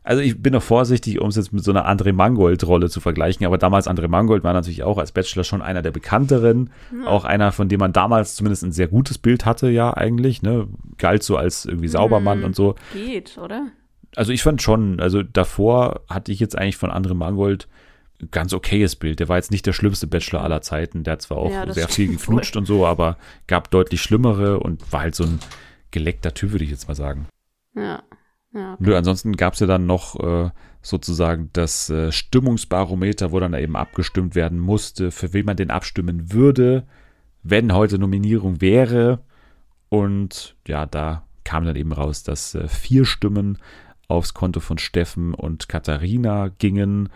[0.09, 3.45] also ich bin noch vorsichtig, um es jetzt mit so einer André Mangold-Rolle zu vergleichen,
[3.45, 6.71] aber damals André Mangold war natürlich auch als Bachelor schon einer der bekannteren,
[7.05, 10.67] auch einer, von dem man damals zumindest ein sehr gutes Bild hatte, ja eigentlich, ne,
[10.97, 12.45] galt so als irgendwie Saubermann Mhm.
[12.45, 12.73] und so.
[12.91, 13.67] Geht, oder?
[14.15, 17.67] Also ich fand schon, also davor hatte ich jetzt eigentlich von André Mangold
[18.21, 19.19] ein ganz okayes Bild.
[19.19, 21.03] Der war jetzt nicht der schlimmste Bachelor aller Zeiten.
[21.03, 24.91] Der hat zwar auch Ja, sehr viel geflutscht und so, aber gab deutlich schlimmere und
[24.91, 25.39] war halt so ein
[25.91, 27.27] geleckter Typ, würde ich jetzt mal sagen.
[27.75, 28.01] Ja.
[28.53, 30.49] Ja, Nö, ansonsten gab es ja dann noch äh,
[30.81, 36.33] sozusagen das äh, Stimmungsbarometer, wo dann eben abgestimmt werden musste, für wen man denn abstimmen
[36.33, 36.85] würde.
[37.43, 39.19] wenn heute Nominierung wäre.
[39.89, 43.57] Und ja, da kam dann eben raus, dass äh, vier Stimmen
[44.07, 47.09] aufs Konto von Steffen und Katharina gingen.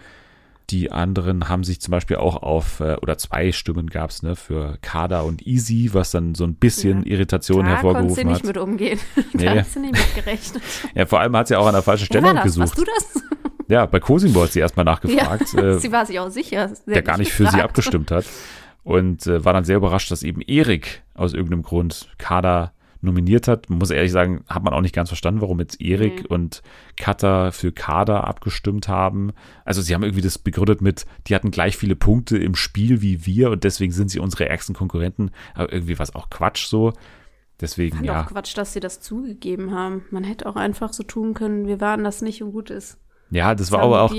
[0.70, 4.36] Die anderen haben sich zum Beispiel auch auf, äh, oder zwei Stimmen gab es, ne,
[4.36, 7.14] für Kada und Easy, was dann so ein bisschen ja.
[7.14, 8.26] Irritation da hervorgerufen hat.
[8.34, 9.00] nicht mit umgehen.
[9.34, 9.46] Nee.
[9.46, 10.64] da hat sie nicht mitgerechnet.
[10.96, 12.60] ja, vor allem hat sie auch an der falschen Stelle gesucht.
[12.60, 13.24] Warst du das?
[13.70, 15.54] Ja, bei Cosimo hat sie erstmal nachgefragt.
[15.54, 16.72] Ja, äh, sie war sich auch sicher.
[16.86, 17.52] Der gar nicht gefragt.
[17.52, 18.26] für sie abgestimmt hat.
[18.84, 22.74] Und äh, war dann sehr überrascht, dass eben Erik aus irgendeinem Grund Kader
[23.04, 23.70] nominiert hat.
[23.70, 26.28] Muss ehrlich sagen, hat man auch nicht ganz verstanden, warum jetzt Erik nee.
[26.28, 26.62] und
[26.96, 29.32] Kata für Kader abgestimmt haben.
[29.66, 33.26] Also sie haben irgendwie das begründet mit, die hatten gleich viele Punkte im Spiel wie
[33.26, 35.32] wir und deswegen sind sie unsere ärgsten Konkurrenten.
[35.54, 36.94] Aber irgendwie war es auch Quatsch so.
[37.62, 38.24] Deswegen, Fand ja.
[38.24, 40.06] auch Quatsch, dass sie das zugegeben haben.
[40.10, 42.98] Man hätte auch einfach so tun können, wir waren das nicht und gut ist.
[43.34, 44.14] Ja, das war aber auch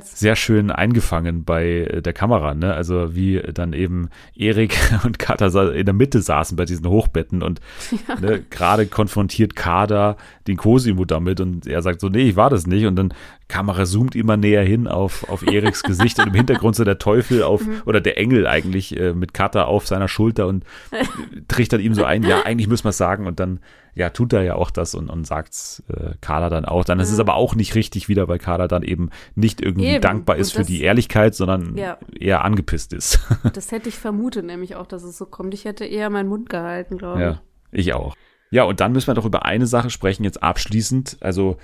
[0.00, 2.72] sehr schön eingefangen bei äh, der Kamera, ne?
[2.72, 7.60] Also wie dann eben Erik und Kater in der Mitte saßen bei diesen Hochbetten und
[7.90, 8.14] ja.
[8.20, 10.16] ne, gerade konfrontiert Kader
[10.46, 13.12] den Cosimo damit und er sagt so, nee, ich war das nicht und dann
[13.48, 17.42] Kamera zoomt immer näher hin auf, auf Eriks Gesicht und im Hintergrund so der Teufel
[17.42, 17.82] auf, mhm.
[17.86, 20.64] oder der Engel eigentlich äh, mit Kater auf seiner Schulter und
[21.48, 23.58] trichtert ihm so ein, ja, eigentlich müssen wir es sagen und dann
[23.94, 26.84] ja, tut er ja auch das und, und sagt äh, Carla dann auch.
[26.84, 27.04] Dann ja.
[27.04, 30.00] ist es aber auch nicht richtig wieder, weil Carla dann eben nicht irgendwie eben.
[30.00, 31.98] dankbar ist für die Ehrlichkeit, sondern ja.
[32.18, 33.20] eher angepisst ist.
[33.52, 35.54] das hätte ich vermutet, nämlich auch, dass es so kommt.
[35.54, 37.24] Ich hätte eher meinen Mund gehalten, glaube ich.
[37.24, 37.40] Ja,
[37.72, 38.14] ich auch.
[38.50, 41.18] Ja, und dann müssen wir doch über eine Sache sprechen, jetzt abschließend.
[41.20, 41.56] Also,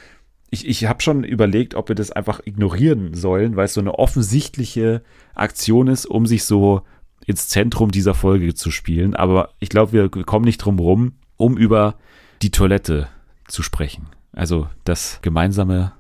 [0.51, 3.99] ich, ich habe schon überlegt, ob wir das einfach ignorieren sollen, weil es so eine
[3.99, 5.03] offensichtliche
[5.35, 6.83] Aktion ist, um sich so
[7.27, 9.17] ins Zentrum dieser Folge zu spielen.
[9.17, 11.97] Aber ich glaube, wir kommen nicht drum rum, um über
[12.43, 13.09] die Toilette
[13.49, 14.09] zu sprechen.
[14.33, 15.93] Also das gemeinsame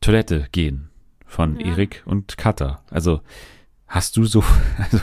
[0.00, 0.90] Toilette gehen
[1.26, 1.66] von ja.
[1.68, 2.82] Erik und Katha.
[2.90, 3.22] Also
[3.86, 4.44] hast du so,
[4.78, 5.00] also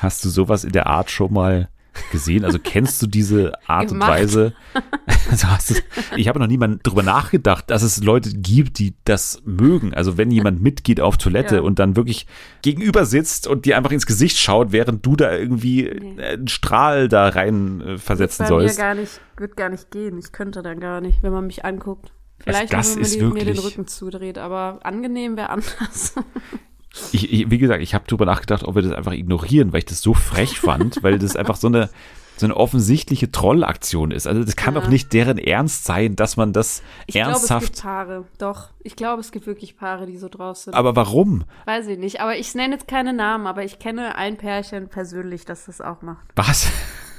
[0.00, 1.68] hast du sowas in der Art schon mal
[2.10, 2.44] gesehen?
[2.44, 4.10] Also kennst du diese Art Gemacht.
[4.10, 4.52] und Weise?
[5.30, 5.80] Also du,
[6.16, 9.94] ich habe noch niemand drüber nachgedacht, dass es Leute gibt, die das mögen.
[9.94, 11.60] Also wenn jemand mitgeht auf Toilette ja.
[11.62, 12.26] und dann wirklich
[12.60, 16.22] gegenüber sitzt und dir einfach ins Gesicht schaut, während du da irgendwie nee.
[16.22, 18.76] einen Strahl da rein äh, versetzen sollst.
[18.76, 20.18] Mir gar nicht, wird gar nicht gehen.
[20.18, 22.12] Ich könnte dann gar nicht, wenn man mich anguckt.
[22.40, 26.14] Vielleicht, also das wenn man mir den Rücken zudreht, aber angenehm wäre anders.
[27.12, 29.86] Ich, ich, wie gesagt, ich habe drüber nachgedacht, ob wir das einfach ignorieren, weil ich
[29.86, 31.88] das so frech fand, weil das einfach so eine,
[32.36, 34.26] so eine offensichtliche Trollaktion ist.
[34.26, 34.80] Also das kann ja.
[34.80, 37.42] doch nicht deren Ernst sein, dass man das ich ernsthaft.
[37.42, 38.24] Ich glaube, es gibt Paare.
[38.38, 40.74] Doch, ich glaube, es gibt wirklich Paare, die so drauf sind.
[40.74, 41.44] Aber warum?
[41.64, 42.20] Weiß ich nicht.
[42.20, 46.02] Aber ich nenne jetzt keine Namen, aber ich kenne ein Pärchen persönlich, das das auch
[46.02, 46.26] macht.
[46.36, 46.70] Was?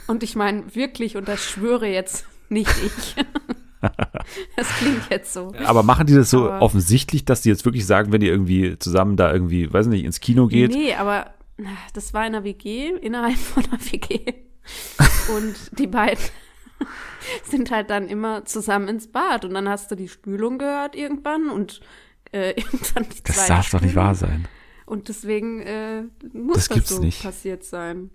[0.07, 3.15] Und ich meine wirklich, und das schwöre jetzt nicht ich.
[4.55, 5.53] das klingt jetzt so.
[5.65, 8.77] Aber machen die das so aber offensichtlich, dass die jetzt wirklich sagen, wenn ihr irgendwie
[8.79, 10.71] zusammen da irgendwie, weiß nicht, ins Kino geht?
[10.71, 11.33] Nee, aber
[11.93, 14.33] das war in einer WG, innerhalb von einer WG.
[15.35, 16.23] Und die beiden
[17.43, 19.45] sind halt dann immer zusammen ins Bad.
[19.45, 21.81] Und dann hast du die Spülung gehört irgendwann und
[22.31, 24.47] äh, irgendwann die Das darf doch nicht wahr sein.
[24.85, 26.03] Und deswegen äh,
[26.33, 27.23] muss das, das so nicht.
[27.23, 28.09] passiert sein.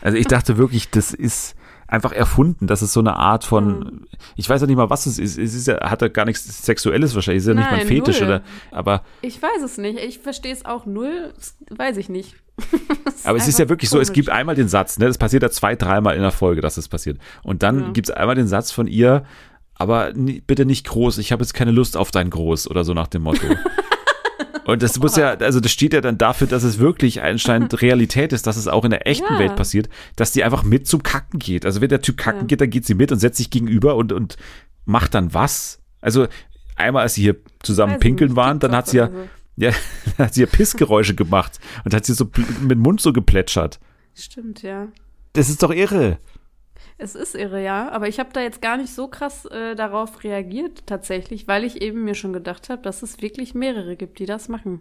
[0.00, 1.56] Also ich dachte wirklich, das ist
[1.86, 2.66] einfach erfunden.
[2.66, 4.06] Das ist so eine Art von, mhm.
[4.36, 5.38] ich weiß ja nicht mal, was es ist.
[5.38, 7.42] Es ist ja, hat ja gar nichts Sexuelles wahrscheinlich.
[7.42, 8.28] Es ist ja nicht Nein, mal Fetisch null.
[8.28, 9.02] oder, aber.
[9.22, 9.98] Ich weiß es nicht.
[9.98, 11.32] Ich verstehe es auch null.
[11.70, 12.34] Weiß ich nicht.
[13.24, 14.06] aber es ist ja wirklich komisch.
[14.06, 16.60] so, es gibt einmal den Satz, ne, das passiert ja zwei, dreimal in der Folge,
[16.60, 17.18] dass das passiert.
[17.42, 17.90] Und dann ja.
[17.90, 19.24] gibt es einmal den Satz von ihr,
[19.74, 23.08] aber bitte nicht groß, ich habe jetzt keine Lust auf dein Groß oder so nach
[23.08, 23.46] dem Motto.
[24.66, 28.32] Und das muss ja, also das steht ja dann dafür, dass es wirklich anscheinend Realität
[28.32, 29.38] ist, dass es auch in der echten ja.
[29.38, 31.66] Welt passiert, dass die einfach mit zum Kacken geht.
[31.66, 32.46] Also wenn der Typ kacken ja.
[32.46, 34.36] geht, dann geht sie mit und setzt sich gegenüber und, und
[34.84, 35.80] macht dann was.
[36.00, 36.26] Also
[36.76, 39.28] einmal, als sie hier zusammen pinkeln waren, dann hat sie ja, so.
[39.56, 39.72] ja,
[40.18, 43.80] hat sie ja Pissgeräusche gemacht und hat sie so mit dem Mund so geplätschert.
[44.14, 44.88] Stimmt, ja.
[45.32, 46.18] Das ist doch irre.
[47.04, 47.90] Es ist irre, ja.
[47.90, 51.82] Aber ich habe da jetzt gar nicht so krass äh, darauf reagiert, tatsächlich, weil ich
[51.82, 54.80] eben mir schon gedacht habe, dass es wirklich mehrere gibt, die das machen.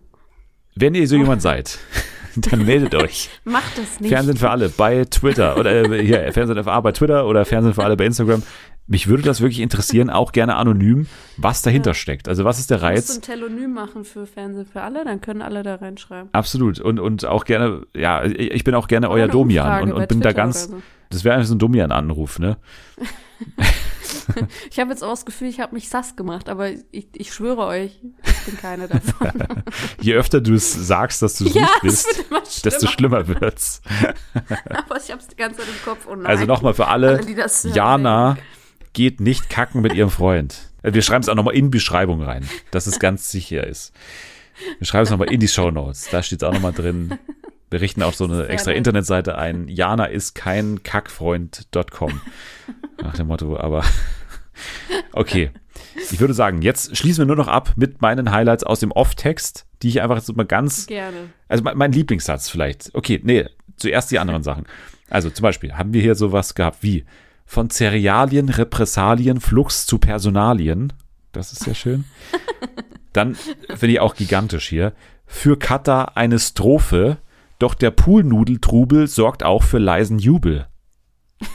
[0.74, 1.80] Wenn ihr so jemand seid,
[2.38, 3.30] dann meldet euch.
[3.44, 4.10] Macht das nicht.
[4.10, 7.84] Fernsehen für alle bei Twitter oder äh, hier, Fernsehen FA bei Twitter oder Fernsehen für
[7.84, 8.42] alle bei Instagram.
[8.88, 11.96] Mich würde das wirklich interessieren, auch gerne anonym, was dahinter ja.
[11.96, 12.30] steckt.
[12.30, 13.08] Also was ist der Reiz?
[13.08, 16.30] Kannst du ein Telonym machen für Fernsehen für alle, dann können alle da reinschreiben.
[16.32, 16.80] Absolut.
[16.80, 20.32] Und, und auch gerne, ja, ich bin auch gerne euer Domian und, und bin da
[20.32, 20.82] ganz, so.
[21.14, 22.58] Das wäre einfach so ein Domian-Anruf, ne?
[24.70, 27.66] ich habe jetzt auch das Gefühl, ich habe mich sass gemacht, aber ich, ich schwöre
[27.66, 29.32] euch, ich bin keine davon.
[30.02, 32.44] Je öfter du es sagst, dass du es ja, nicht bist, schlimmer.
[32.64, 33.82] desto schlimmer wird's.
[34.34, 36.08] aber ich habe es die ganze Zeit im Kopf.
[36.10, 36.26] Oh nein.
[36.26, 38.38] Also nochmal für alle, alle Jana
[38.94, 40.72] geht nicht kacken mit ihrem Freund.
[40.82, 43.94] Wir schreiben es auch nochmal in die Beschreibung rein, dass es ganz sicher ist.
[44.78, 46.10] Wir schreiben es nochmal in die Show Notes.
[46.12, 47.18] Da steht es auch nochmal drin.
[47.74, 48.78] Wir richten auch so eine Sehr extra nett.
[48.78, 49.68] Internetseite ein.
[49.68, 52.22] Jana ist kein Kackfreund.com.
[53.02, 53.84] Nach dem Motto, aber
[55.12, 55.50] okay.
[56.12, 59.66] Ich würde sagen, jetzt schließen wir nur noch ab mit meinen Highlights aus dem Off-Text,
[59.82, 61.30] die ich einfach jetzt mal ganz Gerne.
[61.48, 62.92] also mein, mein Lieblingssatz vielleicht.
[62.94, 64.66] Okay, nee, zuerst die anderen Sachen.
[65.10, 67.06] Also zum Beispiel haben wir hier sowas gehabt wie
[67.44, 70.94] von Cerealien, Repressalien, Flux zu Personalien.
[71.32, 72.06] Das ist sehr schön.
[73.14, 74.94] Dann finde ich auch gigantisch hier.
[75.26, 77.18] Für Kata eine Strophe,
[77.64, 80.68] doch der Poolnudeltrubel sorgt auch für leisen Jubel.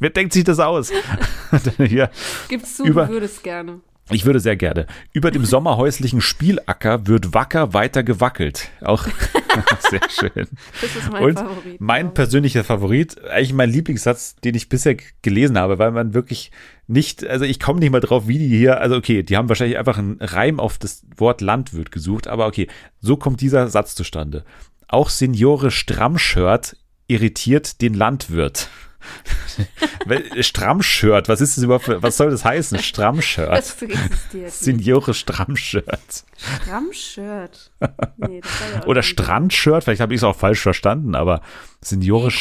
[0.00, 0.92] Wer denkt sich das aus?
[2.48, 3.80] Gibst du, Über- du würdest gerne.
[4.10, 4.86] Ich würde sehr gerne.
[5.12, 8.70] Über dem sommerhäuslichen Spielacker wird wacker weiter gewackelt.
[8.80, 9.06] Auch
[9.90, 10.46] sehr schön.
[10.80, 11.80] Das ist mein Und Favorit.
[11.80, 16.50] mein persönlicher Favorit, eigentlich mein Lieblingssatz, den ich bisher gelesen habe, weil man wirklich
[16.86, 19.78] nicht, also ich komme nicht mal drauf, wie die hier, also okay, die haben wahrscheinlich
[19.78, 22.66] einfach einen Reim auf das Wort Landwirt gesucht, aber okay,
[23.00, 24.44] so kommt dieser Satz zustande.
[24.88, 26.76] Auch Signore Strammshirt
[27.08, 28.68] irritiert den Landwirt.
[30.40, 32.78] Strammshirt, was ist das überhaupt, für, was soll das heißen?
[32.78, 33.50] Strammshirt.
[33.50, 34.50] Das existiert.
[34.50, 36.24] Signore Strammshirt.
[36.36, 37.70] Stramm-Shirt.
[38.16, 38.40] Nee,
[38.74, 41.40] ja Oder Strandshirt, vielleicht habe ich es auch falsch verstanden, aber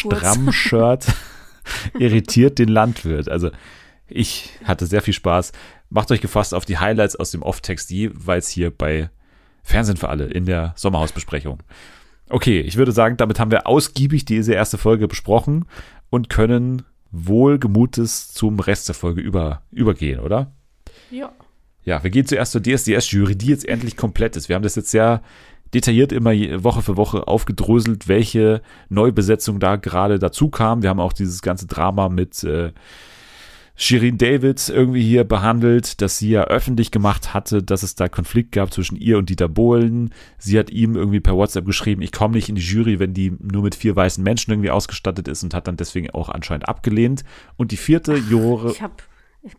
[0.03, 0.19] kurz.
[0.19, 1.07] Stramm-Shirt
[1.99, 3.29] irritiert den Landwirt.
[3.29, 3.51] Also
[4.07, 5.51] ich hatte sehr viel Spaß.
[5.89, 9.09] Macht euch gefasst auf die Highlights aus dem Off-Text jeweils hier bei
[9.63, 11.61] Fernsehen für alle in der Sommerhausbesprechung.
[12.29, 15.65] Okay, ich würde sagen, damit haben wir ausgiebig diese erste Folge besprochen
[16.09, 20.51] und können wohlgemutes zum Rest der Folge über, übergehen, oder?
[21.09, 21.31] Ja.
[21.83, 24.49] Ja, wir gehen zuerst zur DSDS-Jury, die jetzt endlich komplett ist.
[24.49, 25.21] Wir haben das jetzt sehr
[25.73, 26.31] detailliert immer
[26.63, 30.81] Woche für Woche aufgedröselt, welche Neubesetzung da gerade dazu kam.
[30.81, 32.71] Wir haben auch dieses ganze Drama mit äh,
[33.79, 38.51] Shirin David irgendwie hier behandelt, dass sie ja öffentlich gemacht hatte, dass es da Konflikt
[38.51, 40.13] gab zwischen ihr und Dieter Bohlen.
[40.39, 43.33] Sie hat ihm irgendwie per WhatsApp geschrieben, ich komme nicht in die Jury, wenn die
[43.39, 47.23] nur mit vier weißen Menschen irgendwie ausgestattet ist und hat dann deswegen auch anscheinend abgelehnt.
[47.55, 48.95] Und die vierte Jure, Ich habe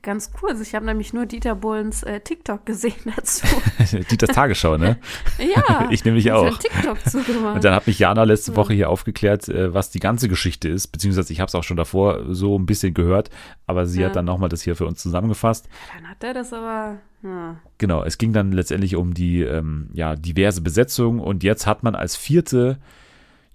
[0.03, 3.47] ganz kurz, ich habe nämlich nur Dieter Bohlens äh, TikTok gesehen dazu.
[4.11, 4.99] Dieters Tagesschau, ne?
[5.39, 5.89] Ja.
[5.91, 6.59] Ich nämlich hab auch.
[6.59, 7.57] TikTok zugemacht.
[7.57, 10.89] Und dann hat mich Jana letzte Woche hier aufgeklärt, äh, was die ganze Geschichte ist,
[10.89, 13.31] beziehungsweise ich habe es auch schon davor so ein bisschen gehört,
[13.67, 14.09] aber sie Ja.
[14.09, 15.69] hat dann nochmal das hier für uns zusammengefasst.
[15.97, 16.99] Dann hat er das aber.
[17.23, 17.57] Ja.
[17.79, 21.95] Genau, es ging dann letztendlich um die ähm, ja, diverse Besetzung und jetzt hat man
[21.95, 22.79] als vierte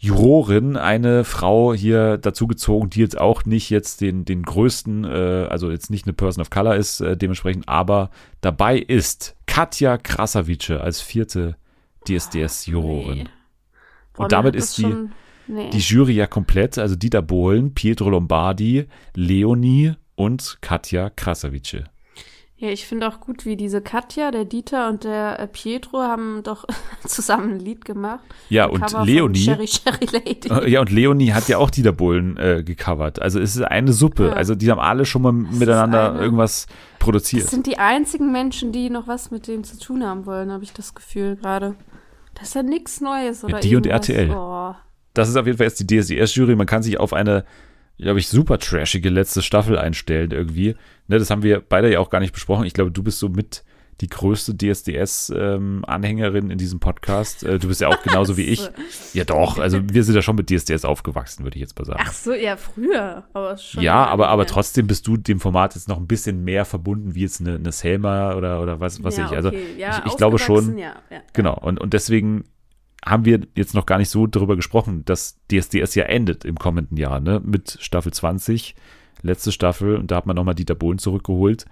[0.03, 5.47] Jurorin eine Frau hier dazu gezogen, die jetzt auch nicht jetzt den, den größten, äh,
[5.49, 8.09] also jetzt nicht eine Person of Color ist, äh, dementsprechend, aber
[8.41, 11.55] dabei ist Katja Krasavice als vierte
[12.05, 13.17] DSDS-Jurorin.
[13.19, 13.23] Nee.
[14.13, 15.11] Boah, Und damit ist die- schon-
[15.47, 15.69] nee.
[15.69, 21.85] Die Jury ja komplett, also Dieter Bohlen, Pietro Lombardi, Leonie und Katja Krasavice.
[22.63, 26.43] Ja, ich finde auch gut, wie diese Katja, der Dieter und der äh, Pietro haben
[26.43, 26.63] doch
[27.05, 28.21] zusammen ein Lied gemacht.
[28.47, 29.37] Ja, und Cover Leonie.
[29.39, 30.47] Sherry Sherry Lady.
[30.49, 33.21] Äh, Ja, und Leonie hat ja auch Dieter Bohlen äh, gecovert.
[33.21, 34.27] Also es ist eine Suppe.
[34.27, 34.33] Ja.
[34.35, 37.49] Also die haben alle schon mal ist miteinander irgendwas Das produziert.
[37.49, 40.71] sind die einzigen Menschen, die noch was mit dem zu tun haben wollen, habe ich
[40.71, 41.75] das Gefühl gerade.
[42.35, 44.07] Das ist ja nichts Neues oder die und irgendwas.
[44.07, 44.31] RTL.
[44.31, 44.73] Oh.
[45.13, 46.55] Das ist auf jeden Fall jetzt die DSDS-Jury.
[46.55, 47.43] Man kann sich auf eine,
[47.97, 50.75] glaube ich, super trashige letzte Staffel einstellen irgendwie.
[51.07, 52.65] Ne, das haben wir beide ja auch gar nicht besprochen.
[52.65, 53.63] Ich glaube, du bist so mit
[54.01, 57.43] die größte DSDS-Anhängerin in diesem Podcast.
[57.43, 58.69] Äh, du bist ja auch genauso wie ich.
[59.13, 59.59] Ja, doch.
[59.59, 62.03] Also wir sind ja schon mit DSDS aufgewachsen, würde ich jetzt mal sagen.
[62.05, 63.23] Ach so, ja, früher.
[63.33, 66.65] Aber schon ja, aber, aber trotzdem bist du dem Format jetzt noch ein bisschen mehr
[66.65, 69.31] verbunden wie jetzt eine, eine Selma oder, oder was, was ja, ich.
[69.31, 69.75] Also okay.
[69.77, 70.95] ja, ich, ich glaube schon, ja.
[71.33, 71.57] genau.
[71.57, 72.45] Und, und deswegen
[73.05, 76.97] haben wir jetzt noch gar nicht so darüber gesprochen, dass DSDS ja endet im kommenden
[76.97, 77.41] Jahr, ne?
[77.43, 78.75] Mit Staffel 20,
[79.21, 79.97] letzte Staffel.
[79.97, 81.65] Und da hat man nochmal Dieter Bohlen zurückgeholt.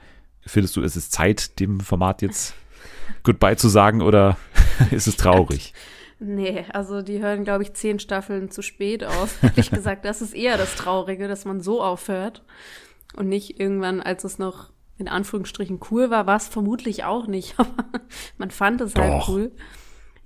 [0.45, 2.53] Findest du, es ist Zeit, dem Format jetzt
[3.23, 4.37] Goodbye zu sagen oder
[4.91, 5.73] ist es traurig?
[6.19, 9.37] Nee, also die hören, glaube ich, zehn Staffeln zu spät auf.
[9.41, 12.43] Ehrlich gesagt, das ist eher das Traurige, dass man so aufhört
[13.15, 17.55] und nicht irgendwann, als es noch in Anführungsstrichen cool war, war es vermutlich auch nicht,
[17.57, 17.69] aber
[18.37, 19.29] man fand es halt Doch.
[19.29, 19.51] cool.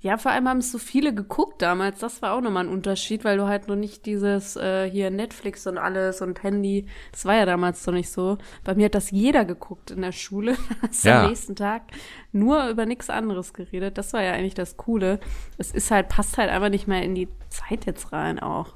[0.06, 1.98] Ja, vor allem haben es so viele geguckt damals.
[1.98, 5.66] Das war auch nochmal ein Unterschied, weil du halt noch nicht dieses äh, hier Netflix
[5.66, 8.38] und alles und Handy, das war ja damals noch nicht so.
[8.62, 10.56] Bei mir hat das jeder geguckt in der Schule.
[10.82, 11.22] Hast Ja.
[11.24, 11.82] am nächsten Tag
[12.30, 13.98] nur über nichts anderes geredet.
[13.98, 15.18] Das war ja eigentlich das Coole.
[15.58, 18.74] Es ist halt, passt halt einfach nicht mehr in die Zeit jetzt rein auch.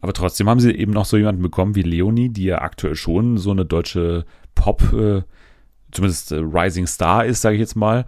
[0.00, 3.36] Aber trotzdem haben sie eben noch so jemanden bekommen wie Leonie, die ja aktuell schon
[3.36, 5.22] so eine deutsche Pop, äh,
[5.90, 8.06] zumindest äh, Rising Star ist, sage ich jetzt mal.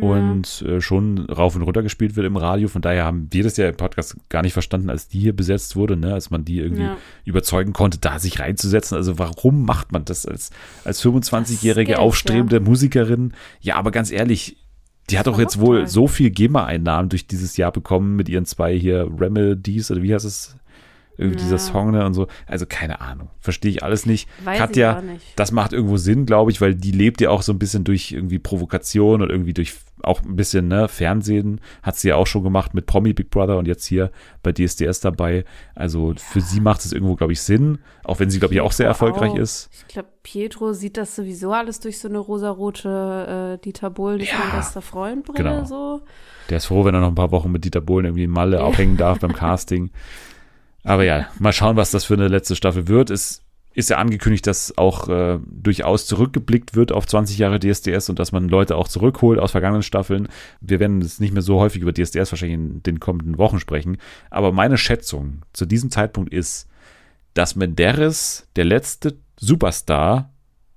[0.00, 2.68] Und äh, schon rauf und runter gespielt wird im Radio.
[2.68, 5.74] Von daher haben wir das ja im Podcast gar nicht verstanden, als die hier besetzt
[5.74, 6.14] wurde, ne?
[6.14, 6.96] als man die irgendwie Ja.
[7.24, 8.96] überzeugen konnte, da sich reinzusetzen.
[8.96, 10.50] Also warum macht man das als,
[10.84, 13.32] als 25-jährige Geld, aufstrebende Musikerin?
[13.60, 14.56] Ja, aber ganz ehrlich,
[15.10, 18.78] Die hat doch jetzt wohl so viel GEMA-Einnahmen durch dieses Jahr bekommen mit ihren zwei
[18.78, 20.56] hier Remedies oder wie heißt es?
[21.20, 21.44] Irgendwie ja.
[21.44, 22.28] dieser Song ne, und so.
[22.46, 23.28] Also keine Ahnung.
[23.40, 24.28] Verstehe ich alles nicht.
[24.42, 25.24] Weiß Katja, nicht.
[25.36, 28.12] das macht irgendwo Sinn, glaube ich, weil die lebt ja auch so ein bisschen durch
[28.12, 31.60] irgendwie Provokation und irgendwie durch auch ein bisschen ne, Fernsehen.
[31.82, 34.10] Hat sie ja auch schon gemacht mit Promi Big Brother und jetzt hier
[34.42, 35.44] bei DSDS dabei.
[35.74, 36.18] Also ja.
[36.18, 37.80] für sie macht es irgendwo, glaube ich, Sinn.
[38.02, 39.38] Auch wenn sie, glaube ich, auch sehr erfolgreich auch.
[39.38, 39.68] ist.
[39.86, 44.38] Ich glaube, Pietro sieht das sowieso alles durch so eine rosarote äh, Dieter Bohlen, ja.
[44.38, 45.64] mein bester Freund Brille genau.
[45.66, 46.00] so.
[46.48, 48.56] Der ist froh, wenn er noch ein paar Wochen mit Dieter Bohlen irgendwie in Malle
[48.56, 48.62] ja.
[48.62, 49.90] aufhängen darf beim Casting.
[50.82, 53.10] Aber ja, mal schauen, was das für eine letzte Staffel wird.
[53.10, 58.18] Es ist ja angekündigt, dass auch äh, durchaus zurückgeblickt wird auf 20 Jahre DSDS und
[58.18, 60.28] dass man Leute auch zurückholt aus vergangenen Staffeln.
[60.60, 63.98] Wir werden jetzt nicht mehr so häufig über DSDS wahrscheinlich in den kommenden Wochen sprechen.
[64.28, 66.68] Aber meine Schätzung zu diesem Zeitpunkt ist,
[67.34, 70.32] dass Menderes der letzte Superstar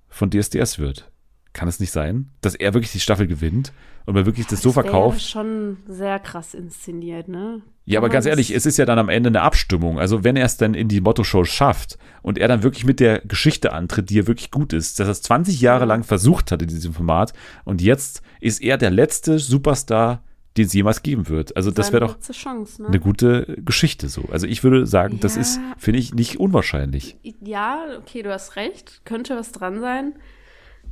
[0.08, 1.12] von DSDS wird.
[1.54, 3.74] Kann es nicht sein, dass er wirklich die Staffel gewinnt
[4.06, 5.18] und man wirklich das, das so verkauft?
[5.18, 7.62] Das ist schon sehr krass inszeniert, ne?
[7.86, 10.00] Ja, aber ganz ehrlich, es ist ja dann am Ende eine Abstimmung.
[10.00, 13.20] Also wenn er es dann in die Motto-Show schafft und er dann wirklich mit der
[13.20, 16.62] Geschichte antritt, die er wirklich gut ist, dass er es 20 Jahre lang versucht hat
[16.62, 17.34] in diesem Format
[17.66, 20.24] und jetzt ist er der letzte Superstar,
[20.56, 21.58] den es jemals geben wird.
[21.58, 22.88] Also das wäre doch Chance, ne?
[22.88, 24.26] eine gute Geschichte so.
[24.32, 25.20] Also ich würde sagen, ja.
[25.22, 27.18] das ist, finde ich, nicht unwahrscheinlich.
[27.42, 29.02] Ja, okay, du hast recht.
[29.04, 30.14] Könnte was dran sein.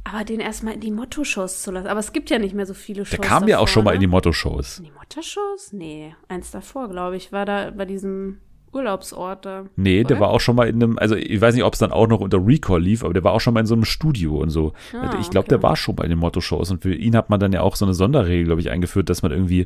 [0.04, 1.88] Aber den erstmal in die Motto-Shows zu lassen.
[1.88, 3.20] Aber es gibt ja nicht mehr so viele Shows.
[3.20, 4.12] Der kam ja auch schon mal in die ne?
[4.12, 4.80] Motto-Shows.
[4.80, 5.74] In die Motto-Shows?
[5.74, 8.40] Nee, eins davor, glaube ich, war da bei diesem
[8.74, 9.66] Urlaubsort da.
[9.76, 10.08] Nee, oder?
[10.08, 12.08] der war auch schon mal in einem, also ich weiß nicht, ob es dann auch
[12.08, 14.50] noch unter Recall lief, aber der war auch schon mal in so einem Studio und
[14.50, 14.74] so.
[14.94, 15.50] Ah, ich glaube, okay.
[15.50, 17.86] der war schon bei den Motto-Shows und für ihn hat man dann ja auch so
[17.86, 19.66] eine Sonderregel, glaube ich, eingeführt, dass man irgendwie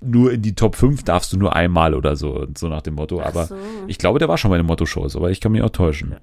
[0.00, 3.20] nur in die Top 5 darfst du nur einmal oder so, so nach dem Motto.
[3.20, 3.56] Aber so.
[3.86, 6.12] ich glaube, der war schon bei den Motto-Shows, aber ich kann mich auch täuschen.
[6.12, 6.18] Ja.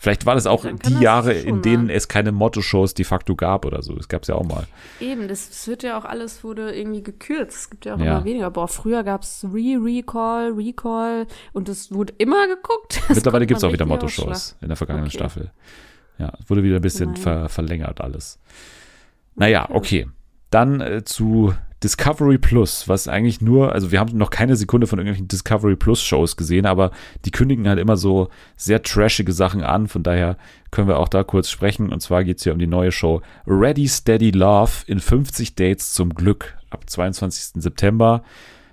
[0.00, 1.92] Vielleicht war das auch die das Jahre, in denen mal.
[1.92, 3.94] es keine Motto-Shows de facto gab oder so.
[3.96, 4.64] Das gab es ja auch mal.
[5.00, 7.56] Eben, das, das, wird ja auch alles, wurde irgendwie gekürzt.
[7.56, 8.16] Es gibt ja auch ja.
[8.18, 8.50] immer weniger.
[8.52, 13.00] Boah, früher gab es Re-Recall, Recall und es wurde immer geguckt.
[13.08, 15.16] Das Mittlerweile gibt es auch wieder Motto-Shows in der vergangenen okay.
[15.16, 15.50] Staffel.
[16.18, 18.38] Ja, es wurde wieder ein bisschen ver verlängert alles.
[19.34, 20.06] Naja, okay.
[20.50, 24.98] Dann äh, zu Discovery Plus, was eigentlich nur, also wir haben noch keine Sekunde von
[24.98, 26.90] irgendwelchen Discovery Plus Shows gesehen, aber
[27.24, 30.36] die kündigen halt immer so sehr trashige Sachen an, von daher
[30.70, 31.92] können wir auch da kurz sprechen.
[31.92, 35.92] Und zwar geht es hier um die neue Show Ready Steady Love in 50 Dates
[35.92, 37.62] zum Glück ab 22.
[37.62, 38.22] September.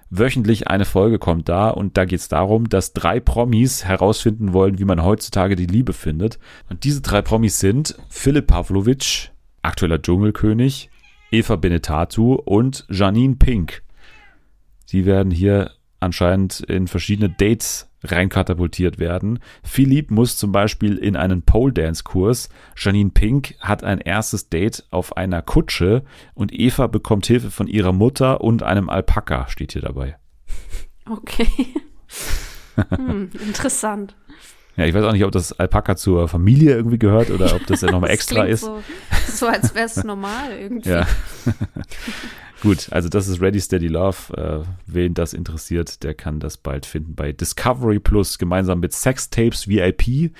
[0.10, 4.80] Wöchentlich eine Folge kommt da und da geht es darum, dass drei Promis herausfinden wollen,
[4.80, 6.40] wie man heutzutage die Liebe findet.
[6.70, 9.32] Und diese drei Promis sind Philipp Pavlovic,
[9.62, 10.90] aktueller Dschungelkönig,
[11.32, 13.84] Eva Benetatu und Janine Pink.
[14.86, 19.40] Sie werden hier anscheinend in verschiedene Dates reinkatapultiert werden.
[19.64, 22.50] Philipp muss zum Beispiel in einen Pole-Dance-Kurs.
[22.78, 26.04] Janine Pink hat ein erstes Date auf einer Kutsche
[26.34, 30.18] und Eva bekommt Hilfe von ihrer Mutter und einem Alpaka, steht hier dabei.
[31.10, 31.48] Okay.
[32.90, 34.16] hm, interessant.
[34.78, 37.82] Ja, ich weiß auch nicht, ob das Alpaka zur Familie irgendwie gehört oder ob das
[37.82, 38.62] ja nochmal extra ist.
[38.62, 38.84] So,
[39.28, 40.90] so als wäre es normal irgendwie.
[40.90, 41.08] Ja.
[42.62, 44.36] Gut, also das ist Ready Steady Love.
[44.36, 49.30] Äh, wen das interessiert, der kann das bald finden bei Discovery Plus gemeinsam mit Sex
[49.30, 50.32] Tapes VIP,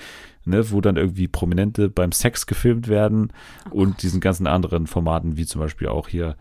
[0.44, 3.32] ne, wo dann irgendwie Prominente beim Sex gefilmt werden
[3.70, 6.36] oh und diesen ganzen anderen Formaten, wie zum Beispiel auch hier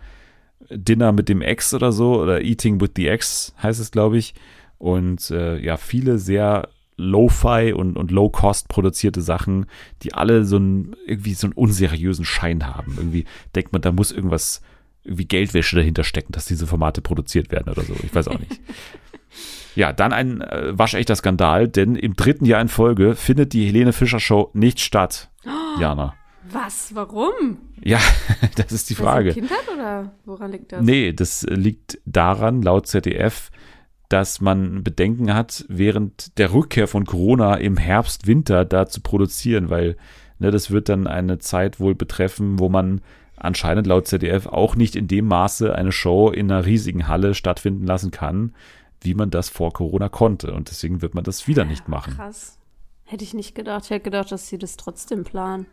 [0.70, 4.34] Dinner mit dem Ex oder so oder Eating with the Ex heißt es, glaube ich.
[4.78, 9.66] Und äh, ja, viele sehr Lo-Fi und, und Low-Cost produzierte Sachen,
[10.02, 12.96] die alle so einen, irgendwie so einen unseriösen Schein haben.
[12.98, 13.26] Irgendwie
[13.56, 14.62] denkt man, da muss irgendwas,
[15.04, 17.94] irgendwie Geldwäsche dahinter stecken, dass diese Formate produziert werden oder so.
[18.04, 18.62] Ich weiß auch nicht.
[19.76, 23.94] ja, dann ein äh, waschechter Skandal, denn im dritten Jahr in Folge findet die Helene
[23.94, 25.30] Fischer Show nicht statt.
[25.46, 26.16] Oh, Jana.
[26.50, 26.94] Was?
[26.94, 27.58] Warum?
[27.84, 28.00] Ja,
[28.56, 29.34] das ist die Frage.
[29.34, 30.82] Kindheit oder woran liegt das?
[30.82, 33.52] Nee, das liegt daran, laut ZDF,
[34.10, 39.70] dass man Bedenken hat, während der Rückkehr von Corona im Herbst, Winter da zu produzieren,
[39.70, 39.98] weil
[40.40, 43.02] ne, das wird dann eine Zeit wohl betreffen, wo man
[43.38, 47.86] anscheinend laut ZDF auch nicht in dem Maße eine Show in einer riesigen Halle stattfinden
[47.86, 48.54] lassen kann,
[49.02, 50.54] wie man das vor Corona konnte.
[50.54, 52.16] Und deswegen wird man das wieder nicht machen.
[52.16, 52.58] Krass.
[53.04, 53.86] Hätte ich nicht gedacht.
[53.86, 55.68] Ich hätte gedacht, dass sie das trotzdem planen.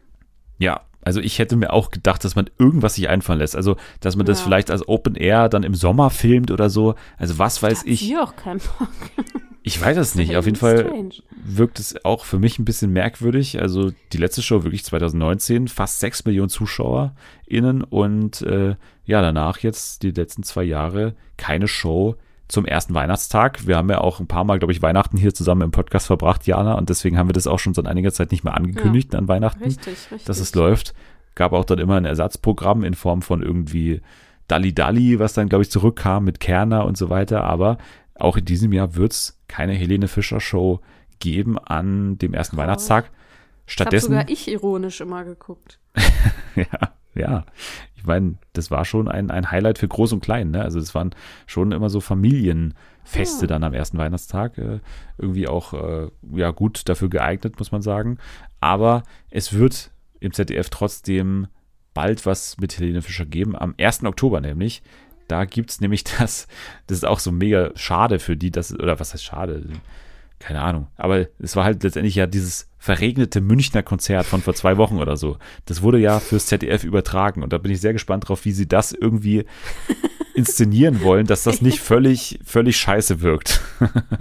[0.59, 3.57] Ja, also ich hätte mir auch gedacht, dass man irgendwas sich einfallen lässt.
[3.57, 4.33] Also, dass man ja.
[4.33, 6.95] das vielleicht als Open Air dann im Sommer filmt oder so.
[7.19, 8.09] Also, was weiß ich.
[8.09, 8.89] Ich auch keinen Bock.
[9.65, 10.35] Ich weiß es nicht.
[10.35, 10.93] Auf jeden Fall
[11.37, 13.63] wirkt es auch für mich ein bisschen merkwürdig.
[13.63, 18.75] Also, die letzte Show wirklich 2019, fast sechs Millionen ZuschauerInnen und äh,
[19.05, 22.17] ja, danach jetzt die letzten zwei Jahre keine Show
[22.53, 23.67] zum ersten Weihnachtstag.
[23.67, 26.47] Wir haben ja auch ein paar Mal, glaube ich, Weihnachten hier zusammen im Podcast verbracht,
[26.47, 29.19] Jana, und deswegen haben wir das auch schon seit einiger Zeit nicht mehr angekündigt ja,
[29.19, 30.25] an Weihnachten, richtig, richtig.
[30.25, 30.93] dass es läuft.
[31.35, 34.03] Gab auch dann immer ein Ersatzprogramm in Form von irgendwie
[34.49, 37.43] Dalli Dalli, was dann, glaube ich, zurückkam mit Kerner und so weiter.
[37.45, 37.79] Aber
[38.17, 40.81] auch in diesem Jahr wird es keine Helene Fischer Show
[41.21, 42.59] geben an dem ersten oh.
[42.59, 43.11] Weihnachtstag.
[43.65, 44.15] Stattdessen.
[44.15, 45.79] Hab sogar ich ironisch immer geguckt.
[46.55, 47.45] ja, ja.
[47.95, 50.51] Ich meine, das war schon ein, ein Highlight für Groß und Klein.
[50.51, 50.63] Ne?
[50.63, 51.15] Also es waren
[51.47, 53.47] schon immer so Familienfeste ja.
[53.47, 54.59] dann am ersten Weihnachtstag.
[54.59, 54.81] Äh,
[55.19, 58.19] irgendwie auch äh, ja gut dafür geeignet, muss man sagen.
[58.61, 61.47] Aber es wird im ZDF trotzdem
[61.95, 63.57] bald was mit Helene Fischer geben.
[63.57, 64.05] Am 1.
[64.05, 64.83] Oktober nämlich.
[65.29, 66.49] Da gibt es nämlich das,
[66.89, 69.65] das ist auch so mega schade für die, das, oder was heißt schade?
[70.43, 70.89] keine Ahnung.
[70.97, 75.17] Aber es war halt letztendlich ja dieses verregnete Münchner Konzert von vor zwei Wochen oder
[75.17, 75.37] so.
[75.67, 78.67] Das wurde ja fürs ZDF übertragen und da bin ich sehr gespannt drauf, wie sie
[78.67, 79.45] das irgendwie
[80.35, 83.61] inszenieren wollen, dass das nicht völlig, völlig scheiße wirkt.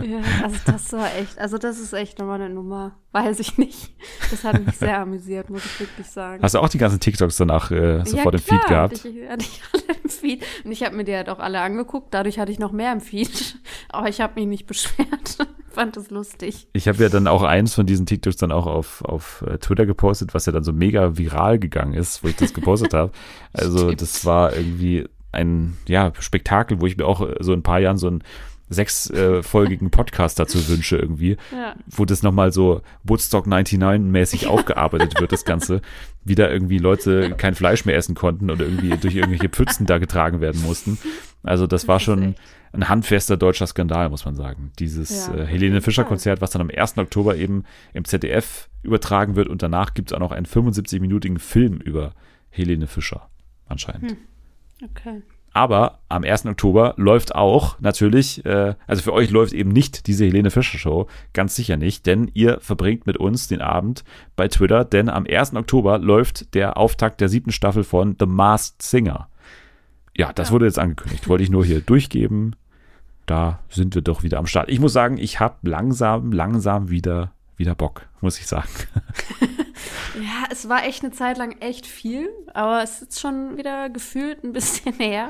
[0.03, 2.91] ja, also das war echt, also das ist echt nochmal eine Nummer.
[3.13, 3.93] Weiß ich nicht.
[4.29, 6.41] Das hat mich sehr amüsiert, muss ich wirklich sagen.
[6.41, 8.99] Hast du auch die ganzen TikToks danach äh, sofort ja, im Feed gehabt?
[8.99, 10.45] Hatte ich, hatte ich alle im Feed.
[10.63, 13.01] Und ich habe mir die halt auch alle angeguckt, dadurch hatte ich noch mehr im
[13.01, 13.57] Feed.
[13.89, 15.37] Aber ich habe mich nicht beschwert.
[15.71, 16.67] Fand es lustig.
[16.73, 19.85] Ich habe ja dann auch eins von diesen TikToks dann auch auf, auf äh, Twitter
[19.85, 23.11] gepostet, was ja dann so mega viral gegangen ist, wo ich das gepostet habe.
[23.53, 27.63] Also das war irgendwie ein ja, Spektakel, wo ich mir auch äh, so in ein
[27.63, 28.23] paar Jahren so einen
[28.69, 31.75] sechsfolgigen äh, Podcast dazu wünsche irgendwie, ja.
[31.87, 34.49] wo das nochmal so Woodstock 99 mäßig ja.
[34.49, 35.81] aufgearbeitet wird, das Ganze.
[36.23, 39.97] Wie da irgendwie Leute kein Fleisch mehr essen konnten oder irgendwie durch irgendwelche Pfützen da
[39.97, 40.97] getragen werden mussten.
[41.43, 42.35] Also das, das war schon
[42.73, 44.71] ein handfester deutscher Skandal, muss man sagen.
[44.79, 46.97] Dieses ja, äh, Helene Fischer Konzert, was dann am 1.
[46.97, 47.63] Oktober eben
[47.93, 52.13] im ZDF übertragen wird und danach gibt es auch noch einen 75-minütigen Film über
[52.49, 53.29] Helene Fischer,
[53.67, 54.11] anscheinend.
[54.11, 54.17] Hm.
[54.83, 55.21] Okay.
[55.53, 56.45] Aber am 1.
[56.45, 61.07] Oktober läuft auch natürlich, äh, also für euch läuft eben nicht diese Helene Fischer Show,
[61.33, 64.05] ganz sicher nicht, denn ihr verbringt mit uns den Abend
[64.37, 65.55] bei Twitter, denn am 1.
[65.55, 69.27] Oktober läuft der Auftakt der siebten Staffel von The Masked Singer.
[70.15, 70.53] Ja, das ja.
[70.53, 72.55] wurde jetzt angekündigt, wollte ich nur hier durchgeben.
[73.25, 74.69] Da sind wir doch wieder am Start.
[74.69, 78.69] Ich muss sagen, ich habe langsam, langsam wieder, wieder Bock, muss ich sagen.
[80.15, 84.43] Ja, es war echt eine Zeit lang echt viel, aber es ist schon wieder gefühlt
[84.43, 85.29] ein bisschen her.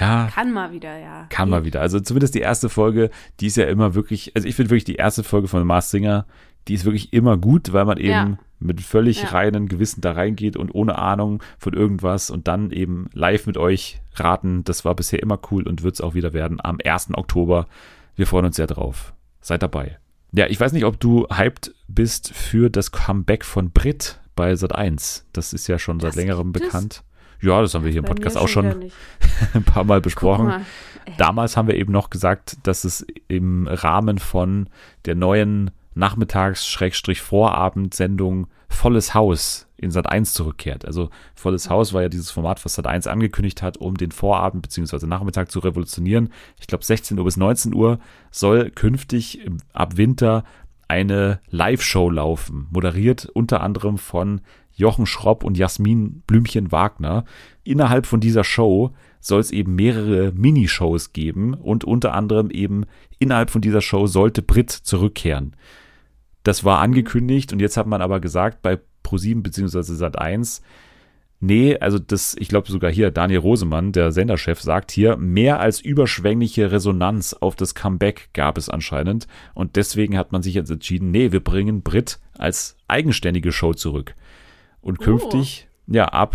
[0.00, 0.30] Ja.
[0.32, 1.26] Kann mal wieder, ja.
[1.28, 1.82] Kann mal wieder.
[1.82, 3.10] Also zumindest die erste Folge,
[3.40, 6.26] die ist ja immer wirklich, also ich finde wirklich die erste Folge von Mars Singer,
[6.68, 8.38] die ist wirklich immer gut, weil man eben ja.
[8.58, 9.28] mit völlig ja.
[9.28, 14.00] reinen Gewissen da reingeht und ohne Ahnung von irgendwas und dann eben live mit euch
[14.14, 14.64] raten.
[14.64, 17.14] Das war bisher immer cool und wird es auch wieder werden am 1.
[17.14, 17.66] Oktober.
[18.14, 19.14] Wir freuen uns sehr drauf.
[19.40, 19.98] Seid dabei.
[20.32, 24.74] Ja, ich weiß nicht, ob du hyped bist für das Comeback von Brit bei Sat
[24.74, 25.26] 1.
[25.32, 27.02] Das ist ja schon seit das längerem bekannt.
[27.42, 28.90] Ja, das haben wir hier im Podcast auch schon
[29.54, 30.46] ein paar Mal besprochen.
[30.46, 30.66] Mal.
[31.18, 34.68] Damals haben wir eben noch gesagt, dass es im Rahmen von
[35.04, 40.86] der neuen Nachmittags-Vorabendsendung Volles Haus in Sat 1 zurückkehrt.
[40.86, 44.62] Also Volles Haus war ja dieses Format, was Sat 1 angekündigt hat, um den Vorabend
[44.62, 45.06] bzw.
[45.06, 46.30] Nachmittag zu revolutionieren.
[46.58, 47.98] Ich glaube 16 Uhr bis 19 Uhr
[48.30, 49.40] soll künftig
[49.72, 50.44] ab Winter
[50.88, 54.42] eine Live-Show laufen, moderiert unter anderem von
[54.74, 57.24] Jochen Schropp und Jasmin Blümchen Wagner.
[57.64, 62.84] Innerhalb von dieser Show soll es eben mehrere Minishows geben und unter anderem eben
[63.18, 65.54] innerhalb von dieser Show sollte Brit zurückkehren.
[66.42, 69.78] Das war angekündigt und jetzt hat man aber gesagt bei Pro7 bzw.
[69.78, 70.62] Sat1,
[71.40, 75.80] nee, also das, ich glaube sogar hier Daniel Rosemann, der Senderchef, sagt hier, mehr als
[75.80, 81.10] überschwängliche Resonanz auf das Comeback gab es anscheinend und deswegen hat man sich jetzt entschieden,
[81.10, 84.14] nee, wir bringen Brit als eigenständige Show zurück.
[84.80, 85.04] Und oh.
[85.04, 85.94] künftig, oh.
[85.94, 86.34] ja, ab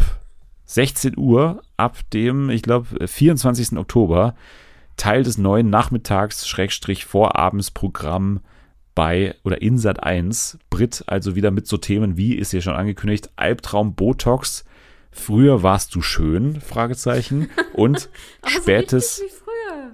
[0.66, 3.78] 16 Uhr, ab dem, ich glaube, 24.
[3.78, 4.36] Oktober,
[4.98, 8.42] Teil des neuen Nachmittags-Vorabendsprogramm
[8.98, 10.58] bei oder in Sat 1.
[10.72, 14.66] Brit also wieder mit so Themen wie, ist ja schon angekündigt, Albtraum Botox.
[15.12, 16.60] Früher warst du schön?
[16.62, 17.52] Fragezeichen.
[17.74, 18.10] Und
[18.44, 19.22] spätes,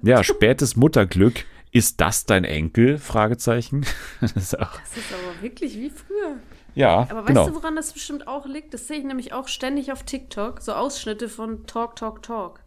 [0.04, 1.44] ja, spätes Mutterglück.
[1.72, 2.98] Ist das dein Enkel?
[2.98, 3.86] Fragezeichen.
[4.22, 6.38] das, ist auch, das ist aber wirklich wie früher.
[6.74, 7.50] Ja, Aber weißt genau.
[7.50, 8.74] du, woran das bestimmt auch liegt?
[8.74, 12.62] Das sehe ich nämlich auch ständig auf TikTok, so Ausschnitte von Talk, Talk, Talk.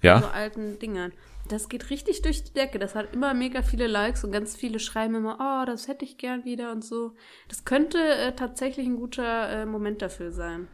[0.00, 0.20] Ja.
[0.20, 1.12] So alten Dingern.
[1.48, 2.78] Das geht richtig durch die Decke.
[2.78, 6.18] Das hat immer mega viele Likes und ganz viele schreiben immer, oh, das hätte ich
[6.18, 7.12] gern wieder und so.
[7.48, 10.68] Das könnte äh, tatsächlich ein guter äh, Moment dafür sein.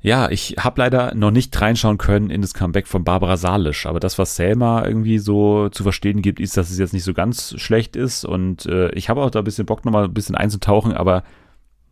[0.00, 4.00] Ja, ich habe leider noch nicht reinschauen können in das Comeback von Barbara Salisch, aber
[4.00, 7.58] das, was Selma irgendwie so zu verstehen gibt, ist, dass es jetzt nicht so ganz
[7.58, 10.92] schlecht ist und äh, ich habe auch da ein bisschen Bock, nochmal ein bisschen einzutauchen,
[10.92, 11.24] aber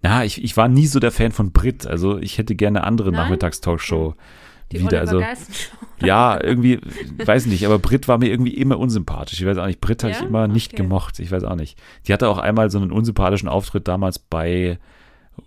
[0.02, 1.86] na, ich, ich war nie so der Fan von Brit.
[1.86, 4.14] Also ich hätte gerne andere Nachmittagstalkshow
[4.72, 5.00] Die wieder.
[5.00, 5.22] also
[6.00, 6.80] ja, irgendwie,
[7.24, 9.40] weiß nicht, aber Brit war mir irgendwie immer unsympathisch.
[9.40, 10.08] Ich weiß auch nicht, Brit ja?
[10.08, 10.82] habe ich immer nicht okay.
[10.82, 11.18] gemocht.
[11.20, 11.78] Ich weiß auch nicht.
[12.06, 14.78] Die hatte auch einmal so einen unsympathischen Auftritt damals bei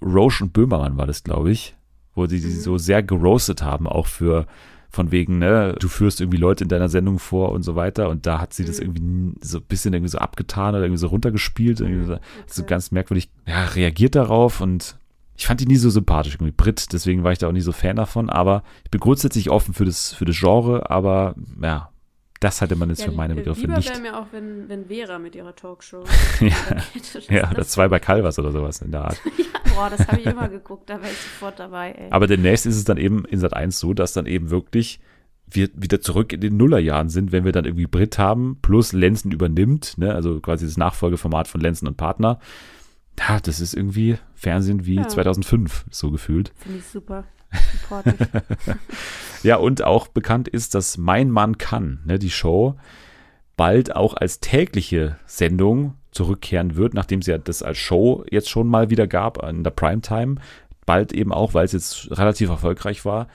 [0.02, 1.76] Roche und Böhmermann war das, glaube ich,
[2.14, 2.52] wo sie mhm.
[2.52, 4.48] so sehr geroastet haben, auch für
[4.90, 8.08] von wegen, ne, du führst irgendwie Leute in deiner Sendung vor und so weiter.
[8.08, 8.96] Und da hat sie das mhm.
[8.96, 11.82] irgendwie so ein bisschen irgendwie so abgetan oder irgendwie so runtergespielt.
[11.82, 12.24] Irgendwie so, okay.
[12.48, 14.98] so ganz merkwürdig, ja, reagiert darauf und
[15.38, 17.72] ich fand die nie so sympathisch, irgendwie Brit, deswegen war ich da auch nie so
[17.72, 21.90] Fan davon, aber ich bin grundsätzlich offen für das, für das Genre, aber ja,
[22.40, 23.90] das hatte man jetzt ja, für meine Begriffe lieber nicht.
[23.90, 26.04] wäre mir auch, wenn, wenn Vera mit ihrer Talkshow.
[26.40, 26.52] ja,
[27.30, 29.22] ja oder zwei bei Calvas oder sowas in der Art.
[29.38, 32.12] ja, boah, das habe ich immer geguckt, da wäre ich sofort dabei, ey.
[32.12, 35.00] Aber demnächst ist es dann eben in Sat 1 so, dass dann eben wirklich
[35.48, 39.32] wir wieder zurück in den Nullerjahren sind, wenn wir dann irgendwie Brit haben, plus Lenzen
[39.32, 42.40] übernimmt, ne, also quasi das Nachfolgeformat von Lenzen und Partner.
[43.20, 45.08] Ja, das ist irgendwie Fernsehen wie ja.
[45.08, 46.52] 2005, so gefühlt.
[46.58, 47.24] Finde ich super.
[49.44, 52.76] ja, und auch bekannt ist, dass Mein Mann kann, ne, die Show,
[53.56, 58.68] bald auch als tägliche Sendung zurückkehren wird, nachdem sie ja das als Show jetzt schon
[58.68, 60.36] mal wieder gab in der Primetime.
[60.86, 63.28] Bald eben auch, weil es jetzt relativ erfolgreich war,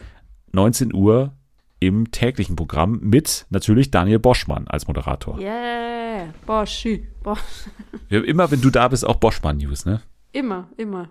[0.53, 1.33] 19 Uhr
[1.81, 5.39] im täglichen Programm mit natürlich Daniel Boschmann als Moderator.
[5.39, 7.41] Yeah, Boschi, Bosch.
[8.11, 10.03] Immer wenn du da bist, auch Boschmann News, ne?
[10.33, 11.09] Immer, immer.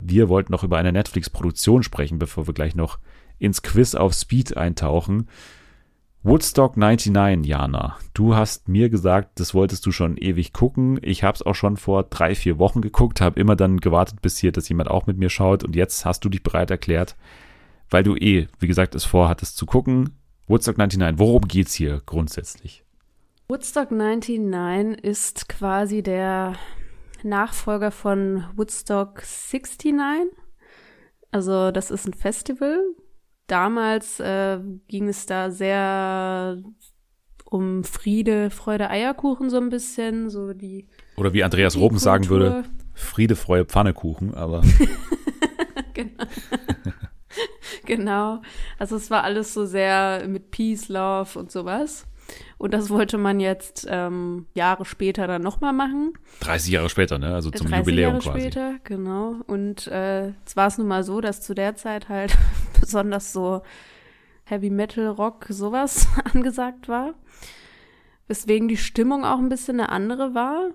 [0.00, 2.98] Wir wollten noch über eine Netflix-Produktion sprechen, bevor wir gleich noch
[3.38, 5.28] ins Quiz auf Speed eintauchen.
[6.22, 7.96] Woodstock 99, Jana.
[8.12, 10.98] Du hast mir gesagt, das wolltest du schon ewig gucken.
[11.02, 14.38] Ich habe es auch schon vor drei, vier Wochen geguckt, habe immer dann gewartet, bis
[14.38, 15.64] hier, dass jemand auch mit mir schaut.
[15.64, 17.16] Und jetzt hast du dich bereit erklärt,
[17.90, 20.16] weil du eh, wie gesagt, es vorhattest zu gucken.
[20.46, 22.84] Woodstock 99, worum geht's hier grundsätzlich?
[23.48, 26.54] Woodstock 99 ist quasi der
[27.22, 30.36] Nachfolger von Woodstock 69.
[31.30, 32.80] Also das ist ein Festival.
[33.46, 36.62] Damals äh, ging es da sehr
[37.44, 40.86] um Friede, Freude, Eierkuchen so ein bisschen, so die.
[41.16, 42.64] Oder wie Andreas Roben sagen würde,
[42.94, 44.62] Friede, Freude, Pfannekuchen, aber.
[45.94, 46.24] genau.
[47.86, 48.42] genau.
[48.78, 52.06] Also es war alles so sehr mit Peace, Love und sowas.
[52.58, 56.14] Und das wollte man jetzt ähm, Jahre später dann nochmal machen.
[56.40, 57.34] 30 Jahre später, ne?
[57.34, 58.40] Also zum 30 Jubiläum Jahre quasi.
[58.40, 59.36] später, genau.
[59.46, 62.36] Und äh, es war es nun mal so, dass zu der Zeit halt
[62.80, 63.62] besonders so
[64.44, 67.14] Heavy Metal, Rock, sowas angesagt war.
[68.28, 70.70] Weswegen die Stimmung auch ein bisschen eine andere war.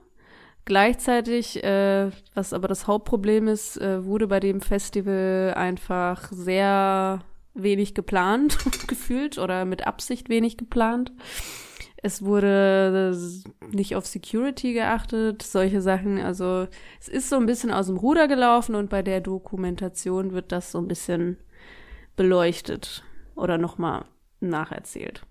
[0.66, 7.94] Gleichzeitig, äh, was aber das Hauptproblem ist, äh, wurde bei dem Festival einfach sehr wenig
[7.94, 8.58] geplant
[8.88, 11.12] gefühlt oder mit Absicht wenig geplant.
[11.98, 13.18] Es wurde
[13.72, 16.20] nicht auf Security geachtet, solche Sachen.
[16.20, 16.68] Also
[17.00, 20.72] es ist so ein bisschen aus dem Ruder gelaufen und bei der Dokumentation wird das
[20.72, 21.38] so ein bisschen
[22.16, 23.04] beleuchtet
[23.36, 24.06] oder nochmal
[24.40, 25.22] nacherzählt.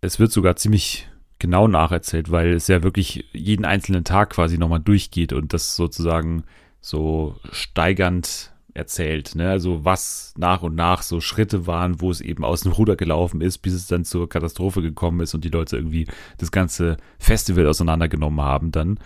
[0.00, 1.10] Es wird sogar ziemlich
[1.40, 6.44] genau nacherzählt, weil es ja wirklich jeden einzelnen Tag quasi nochmal durchgeht und das sozusagen
[6.80, 9.34] so steigernd erzählt.
[9.34, 9.50] Ne?
[9.50, 13.40] Also was nach und nach so Schritte waren, wo es eben aus dem Ruder gelaufen
[13.40, 16.06] ist, bis es dann zur Katastrophe gekommen ist und die Leute irgendwie
[16.38, 18.98] das ganze Festival auseinandergenommen haben dann.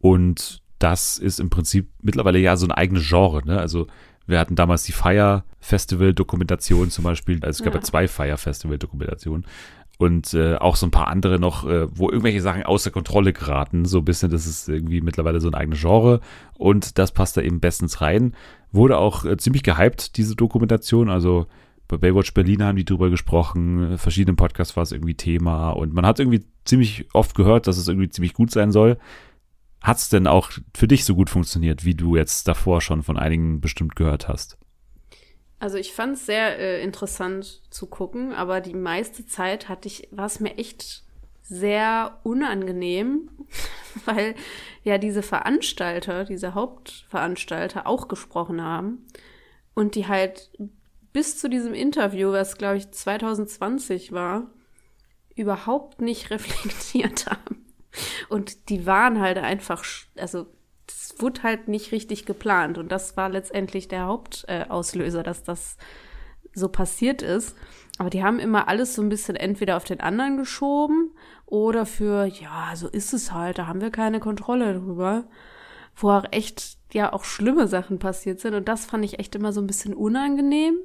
[0.00, 3.44] Und das ist im Prinzip mittlerweile ja so ein eigenes Genre.
[3.44, 3.58] Ne?
[3.58, 3.86] Also
[4.26, 7.36] wir hatten damals die Fire Festival Dokumentation zum Beispiel.
[7.42, 9.44] Also es gab ja, ja zwei Fire Festival Dokumentationen
[10.00, 13.84] und äh, auch so ein paar andere noch, äh, wo irgendwelche Sachen außer Kontrolle geraten.
[13.84, 16.20] So ein bisschen, das ist irgendwie mittlerweile so ein eigenes Genre
[16.54, 18.34] und das passt da eben bestens rein.
[18.72, 21.10] Wurde auch äh, ziemlich gehypt, diese Dokumentation.
[21.10, 21.48] Also
[21.86, 26.06] bei Baywatch Berlin haben die drüber gesprochen, verschiedenen Podcasts war es irgendwie Thema und man
[26.06, 28.96] hat irgendwie ziemlich oft gehört, dass es irgendwie ziemlich gut sein soll.
[29.82, 33.18] Hat es denn auch für dich so gut funktioniert, wie du jetzt davor schon von
[33.18, 34.59] einigen bestimmt gehört hast?
[35.60, 40.08] Also ich fand es sehr äh, interessant zu gucken, aber die meiste Zeit hatte ich,
[40.10, 41.04] war es mir echt
[41.42, 43.30] sehr unangenehm,
[44.06, 44.34] weil
[44.84, 49.06] ja diese Veranstalter, diese Hauptveranstalter auch gesprochen haben
[49.74, 50.50] und die halt
[51.12, 54.50] bis zu diesem Interview, was glaube ich 2020 war,
[55.34, 57.66] überhaupt nicht reflektiert haben.
[58.30, 59.84] Und die waren halt einfach,
[60.16, 60.46] also
[61.18, 62.78] wurde halt nicht richtig geplant.
[62.78, 65.76] Und das war letztendlich der Hauptauslöser, äh, dass das
[66.54, 67.56] so passiert ist.
[67.98, 71.10] Aber die haben immer alles so ein bisschen entweder auf den anderen geschoben
[71.46, 75.24] oder für, ja, so ist es halt, da haben wir keine Kontrolle drüber.
[75.96, 78.54] Wo auch echt, ja, auch schlimme Sachen passiert sind.
[78.54, 80.78] Und das fand ich echt immer so ein bisschen unangenehm.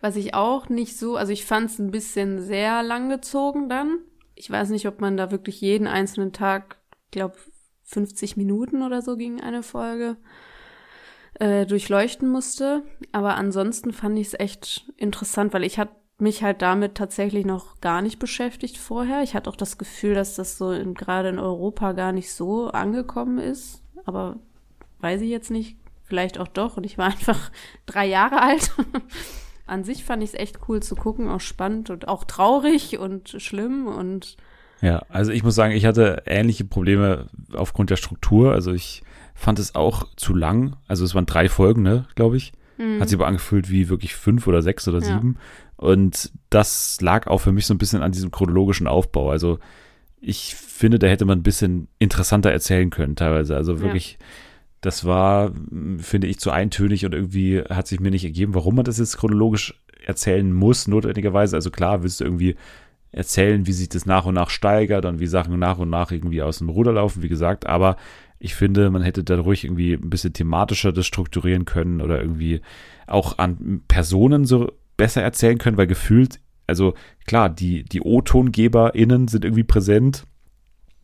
[0.00, 3.98] Was ich auch nicht so, also ich fand es ein bisschen sehr langgezogen dann.
[4.34, 6.78] Ich weiß nicht, ob man da wirklich jeden einzelnen Tag,
[7.10, 7.36] glaube
[7.88, 10.16] 50 Minuten oder so ging eine Folge,
[11.34, 12.82] äh, durchleuchten musste.
[13.12, 17.80] Aber ansonsten fand ich es echt interessant, weil ich hatte mich halt damit tatsächlich noch
[17.80, 19.22] gar nicht beschäftigt vorher.
[19.22, 22.68] Ich hatte auch das Gefühl, dass das so in, gerade in Europa gar nicht so
[22.68, 23.82] angekommen ist.
[24.04, 24.36] Aber
[25.00, 25.78] weiß ich jetzt nicht.
[26.04, 26.76] Vielleicht auch doch.
[26.76, 27.50] Und ich war einfach
[27.86, 28.72] drei Jahre alt.
[29.66, 33.28] an sich fand ich es echt cool zu gucken, auch spannend und auch traurig und
[33.38, 34.36] schlimm und
[34.80, 38.52] ja, also ich muss sagen, ich hatte ähnliche Probleme aufgrund der Struktur.
[38.52, 39.02] Also ich
[39.34, 40.76] fand es auch zu lang.
[40.86, 42.52] Also es waren drei Folgen, ne, glaube ich.
[42.76, 43.00] Mhm.
[43.00, 45.36] Hat sich aber angefühlt wie wirklich fünf oder sechs oder sieben.
[45.36, 45.84] Ja.
[45.84, 49.30] Und das lag auch für mich so ein bisschen an diesem chronologischen Aufbau.
[49.30, 49.58] Also
[50.20, 53.56] ich finde, da hätte man ein bisschen interessanter erzählen können, teilweise.
[53.56, 54.26] Also wirklich, ja.
[54.80, 55.52] das war,
[55.98, 59.16] finde ich, zu eintönig und irgendwie hat sich mir nicht ergeben, warum man das jetzt
[59.18, 59.74] chronologisch
[60.04, 61.56] erzählen muss, notwendigerweise.
[61.56, 62.56] Also klar, willst du irgendwie
[63.12, 66.42] erzählen, wie sich das nach und nach steigert und wie Sachen nach und nach irgendwie
[66.42, 67.96] aus dem Ruder laufen, wie gesagt, aber
[68.38, 72.60] ich finde, man hätte da ruhig irgendwie ein bisschen thematischer das strukturieren können oder irgendwie
[73.06, 76.94] auch an Personen so besser erzählen können, weil gefühlt, also
[77.26, 80.24] klar, die, die O-TongeberInnen sind irgendwie präsent,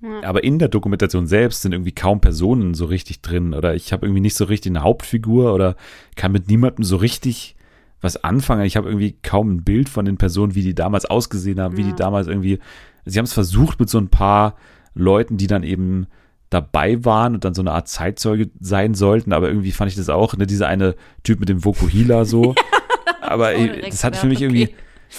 [0.02, 0.22] ja.
[0.22, 4.06] aber in der Dokumentation selbst sind irgendwie kaum Personen so richtig drin oder ich habe
[4.06, 5.76] irgendwie nicht so richtig eine Hauptfigur oder
[6.16, 7.56] kann mit niemandem so richtig
[8.05, 8.64] was anfangen.
[8.64, 11.78] Ich habe irgendwie kaum ein Bild von den Personen, wie die damals ausgesehen haben, ja.
[11.78, 12.60] wie die damals irgendwie.
[13.05, 14.55] Sie haben es versucht mit so ein paar
[14.94, 16.06] Leuten, die dann eben
[16.51, 20.09] dabei waren und dann so eine Art Zeitzeuge sein sollten, aber irgendwie fand ich das
[20.09, 20.94] auch, ne, dieser eine
[21.24, 22.55] Typ mit dem Vokuhila so.
[23.20, 24.70] aber das hat für mich irgendwie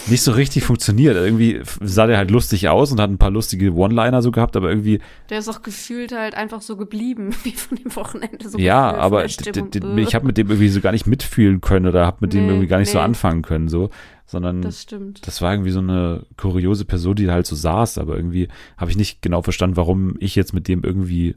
[0.07, 1.15] nicht so richtig funktioniert.
[1.15, 4.69] Irgendwie sah der halt lustig aus und hat ein paar lustige One-Liner so gehabt, aber
[4.69, 4.99] irgendwie.
[5.29, 8.49] Der ist auch gefühlt halt einfach so geblieben, wie von dem Wochenende.
[8.49, 12.17] So ja, aber ich habe mit dem irgendwie so gar nicht mitfühlen können oder habe
[12.21, 12.93] mit nee, dem irgendwie gar nicht nee.
[12.93, 13.89] so anfangen können, so.
[14.27, 15.27] Sondern das, stimmt.
[15.27, 18.97] das war irgendwie so eine kuriose Person, die halt so saß, aber irgendwie habe ich
[18.97, 21.35] nicht genau verstanden, warum ich jetzt mit dem irgendwie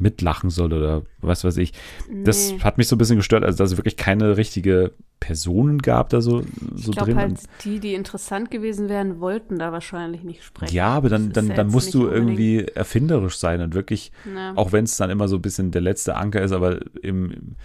[0.00, 1.72] mitlachen soll oder was weiß ich.
[2.10, 2.24] Nee.
[2.24, 6.08] Das hat mich so ein bisschen gestört, also dass es wirklich keine richtige Personen gab
[6.08, 6.42] da so,
[6.74, 7.16] so ich drin.
[7.16, 10.74] Halt die, die interessant gewesen wären, wollten da wahrscheinlich nicht sprechen.
[10.74, 14.52] Ja, aber dann, dann, dann musst du irgendwie erfinderisch sein und wirklich, ja.
[14.56, 17.56] auch wenn es dann immer so ein bisschen der letzte Anker ist, aber im, im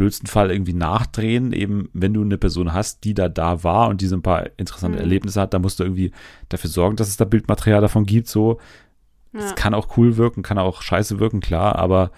[0.00, 4.00] blödsten Fall irgendwie nachdrehen, eben wenn du eine Person hast, die da da war und
[4.00, 5.02] diese ein paar interessante mhm.
[5.02, 6.12] Erlebnisse hat, dann musst du irgendwie
[6.48, 8.58] dafür sorgen, dass es da Bildmaterial davon gibt, so
[9.32, 9.52] es ja.
[9.52, 12.10] kann auch cool wirken, kann auch scheiße wirken, klar, aber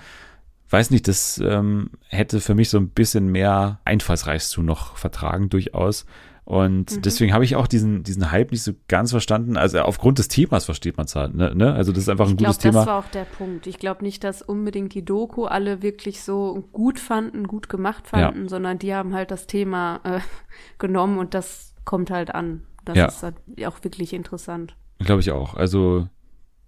[0.70, 6.06] weiß nicht, das ähm, hätte für mich so ein bisschen mehr Einfallsreichtum noch vertragen, durchaus.
[6.44, 7.02] Und mhm.
[7.02, 9.56] deswegen habe ich auch diesen, diesen Hype nicht so ganz verstanden.
[9.56, 11.34] Also aufgrund des Themas versteht man es halt.
[11.34, 11.54] Ne?
[11.54, 11.72] ne?
[11.72, 12.80] Also das ist einfach ein ich gutes glaub, Thema.
[12.80, 13.66] Das war auch der Punkt.
[13.66, 18.42] Ich glaube nicht, dass unbedingt die Doku alle wirklich so gut fanden, gut gemacht fanden,
[18.42, 18.48] ja.
[18.48, 20.20] sondern die haben halt das Thema äh,
[20.78, 22.62] genommen und das kommt halt an.
[22.84, 23.06] Das ja.
[23.06, 24.74] ist halt auch wirklich interessant.
[24.98, 25.54] Glaube ich auch.
[25.54, 26.08] Also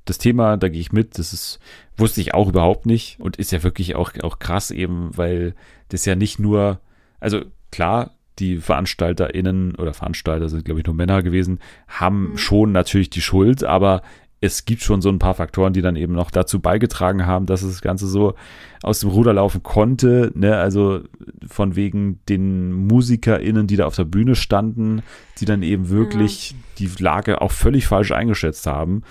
[0.04, 1.58] das Thema, da gehe ich mit, das ist,
[1.96, 5.54] wusste ich auch überhaupt nicht und ist ja wirklich auch, auch krass eben, weil
[5.88, 6.80] das ja nicht nur,
[7.20, 12.38] also klar, die VeranstalterInnen oder Veranstalter sind, glaube ich, nur Männer gewesen, haben mhm.
[12.38, 14.02] schon natürlich die Schuld, aber
[14.44, 17.62] es gibt schon so ein paar Faktoren, die dann eben noch dazu beigetragen haben, dass
[17.62, 18.34] das Ganze so
[18.82, 20.32] aus dem Ruder laufen konnte.
[20.34, 20.56] Ne?
[20.58, 21.00] Also
[21.46, 25.02] von wegen den MusikerInnen, die da auf der Bühne standen,
[25.38, 26.56] die dann eben wirklich ja.
[26.78, 29.02] die Lage auch völlig falsch eingeschätzt haben.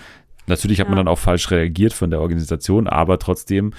[0.46, 0.90] Natürlich hat ja.
[0.90, 3.72] man dann auch falsch reagiert von der Organisation, aber trotzdem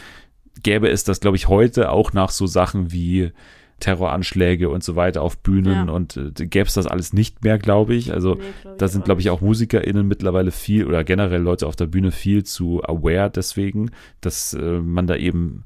[0.64, 3.32] gäbe es das, glaube ich, heute auch nach so Sachen wie
[3.80, 5.94] Terroranschläge und so weiter auf Bühnen ja.
[5.94, 8.14] und äh, gäbe es das alles nicht mehr, glaube ich.
[8.14, 11.76] Also nee, glaub da sind, glaube ich, auch MusikerInnen mittlerweile viel oder generell Leute auf
[11.76, 15.66] der Bühne viel zu aware deswegen, dass äh, man da eben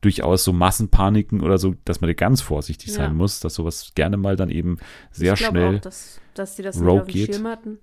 [0.00, 2.94] durchaus so Massenpaniken oder so, dass man da ganz vorsichtig ja.
[2.94, 4.78] sein muss, dass sowas gerne mal dann eben
[5.10, 7.78] sehr ich schnell auch, dass, dass die das nicht auf dem Schirm hatten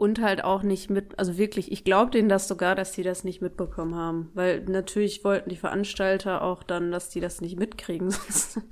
[0.00, 3.22] und halt auch nicht mit, also wirklich, ich glaube denen das sogar, dass die das
[3.22, 8.10] nicht mitbekommen haben, weil natürlich wollten die Veranstalter auch dann, dass die das nicht mitkriegen,
[8.10, 8.62] sonst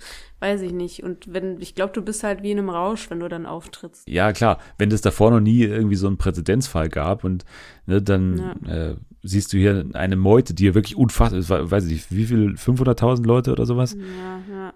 [0.41, 1.03] weiß ich nicht.
[1.03, 4.09] Und wenn, ich glaube, du bist halt wie in einem Rausch, wenn du dann auftrittst.
[4.09, 7.45] Ja, klar, wenn es davor noch nie irgendwie so einen Präzedenzfall gab und
[7.85, 8.93] ne, dann ja.
[8.93, 12.25] äh, siehst du hier eine Meute, die ja wirklich unfassbar ist, weiß ich nicht, wie
[12.25, 13.95] viel, 500.000 Leute oder sowas?
[13.95, 14.75] Ja, ja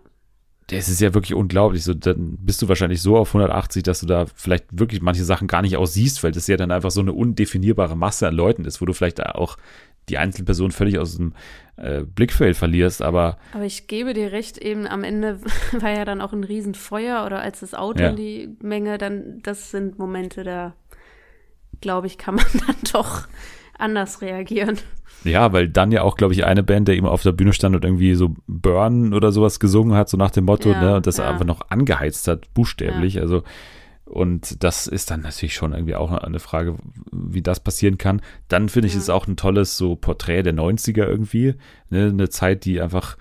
[0.72, 1.84] es ist ja wirklich unglaublich.
[1.84, 5.48] So, dann bist du wahrscheinlich so auf 180, dass du da vielleicht wirklich manche Sachen
[5.48, 8.80] gar nicht aussiehst, weil das ja dann einfach so eine undefinierbare Masse an Leuten ist,
[8.80, 9.56] wo du vielleicht auch
[10.08, 11.32] die Einzelperson völlig aus dem
[11.76, 13.38] äh, Blickfeld verlierst, aber.
[13.52, 15.40] Aber ich gebe dir recht, eben am Ende
[15.78, 18.10] war ja dann auch ein Riesenfeuer oder als das Auto ja.
[18.10, 20.74] in die Menge, dann, das sind Momente, da
[21.80, 23.28] glaube ich, kann man dann doch
[23.78, 24.78] anders reagieren.
[25.24, 27.76] Ja, weil dann ja auch, glaube ich, eine Band, der eben auf der Bühne stand
[27.76, 31.06] und irgendwie so Burn oder sowas gesungen hat, so nach dem Motto, ja, ne, und
[31.06, 31.28] das ja.
[31.28, 33.14] einfach noch angeheizt hat, buchstäblich.
[33.14, 33.22] Ja.
[33.22, 33.42] Also,
[34.04, 36.76] und das ist dann natürlich schon irgendwie auch eine Frage,
[37.12, 38.20] wie das passieren kann.
[38.48, 41.54] Dann finde ich es auch ein tolles so Porträt der 90er irgendwie.
[41.88, 42.08] Ne?
[42.08, 43.16] Eine Zeit, die einfach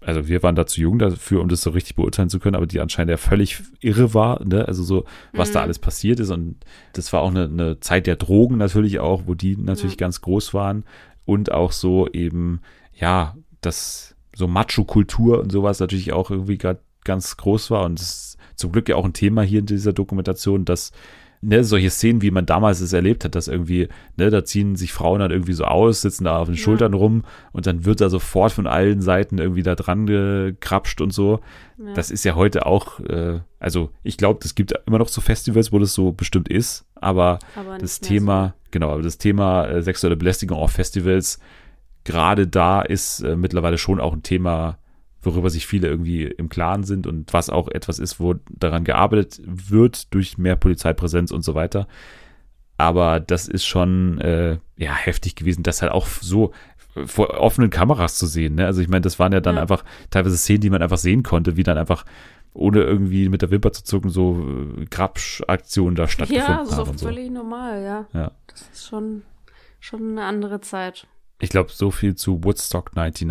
[0.00, 2.66] also wir waren da zu jung dafür, um das so richtig beurteilen zu können, aber
[2.66, 4.66] die anscheinend ja völlig irre war, ne?
[4.66, 5.52] Also so, was mhm.
[5.54, 6.30] da alles passiert ist.
[6.30, 6.56] Und
[6.92, 10.00] das war auch eine, eine Zeit der Drogen natürlich auch, wo die natürlich mhm.
[10.00, 10.84] ganz groß waren.
[11.28, 12.62] Und auch so eben,
[12.94, 17.84] ja, das so Macho-Kultur und sowas natürlich auch irgendwie gerade ganz groß war.
[17.84, 20.90] Und es ist zum Glück ja auch ein Thema hier in dieser Dokumentation, dass
[21.40, 24.92] ne, solche Szenen, wie man damals es erlebt hat, dass irgendwie, ne, da ziehen sich
[24.92, 26.60] Frauen dann irgendwie so aus, sitzen da auf den ja.
[26.60, 31.12] Schultern rum und dann wird da sofort von allen Seiten irgendwie da dran gekrapscht und
[31.12, 31.40] so.
[31.78, 31.94] Ja.
[31.94, 35.72] Das ist ja heute auch, äh, also ich glaube, es gibt immer noch so Festivals,
[35.72, 38.68] wo das so bestimmt ist, aber, aber das Thema, so.
[38.72, 41.38] genau, aber das Thema äh, sexuelle Belästigung auf Festivals,
[42.04, 44.78] gerade da ist äh, mittlerweile schon auch ein Thema,
[45.22, 49.40] worüber sich viele irgendwie im Klaren sind und was auch etwas ist, wo daran gearbeitet
[49.44, 51.88] wird durch mehr Polizeipräsenz und so weiter.
[52.76, 56.52] Aber das ist schon äh, ja heftig gewesen, das halt auch so
[57.06, 58.54] vor offenen Kameras zu sehen.
[58.54, 58.66] Ne?
[58.66, 59.62] Also ich meine, das waren ja dann ja.
[59.62, 62.04] einfach teilweise Szenen, die man einfach sehen konnte, wie dann einfach
[62.54, 64.44] ohne irgendwie mit der Wimper zu zucken so
[64.78, 66.68] äh, Grabsch-Aktionen da stattgefunden haben.
[66.68, 67.32] Ja, so haben völlig so.
[67.32, 68.06] normal, ja.
[68.12, 68.32] ja.
[68.46, 69.22] Das ist schon,
[69.80, 71.06] schon eine andere Zeit.
[71.40, 73.26] Ich glaube, so viel zu Woodstock 99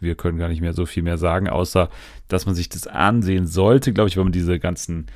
[0.00, 1.90] wir können gar nicht mehr so viel mehr sagen, außer
[2.28, 5.06] dass man sich das ansehen sollte, glaube ich, wenn man diese ganzen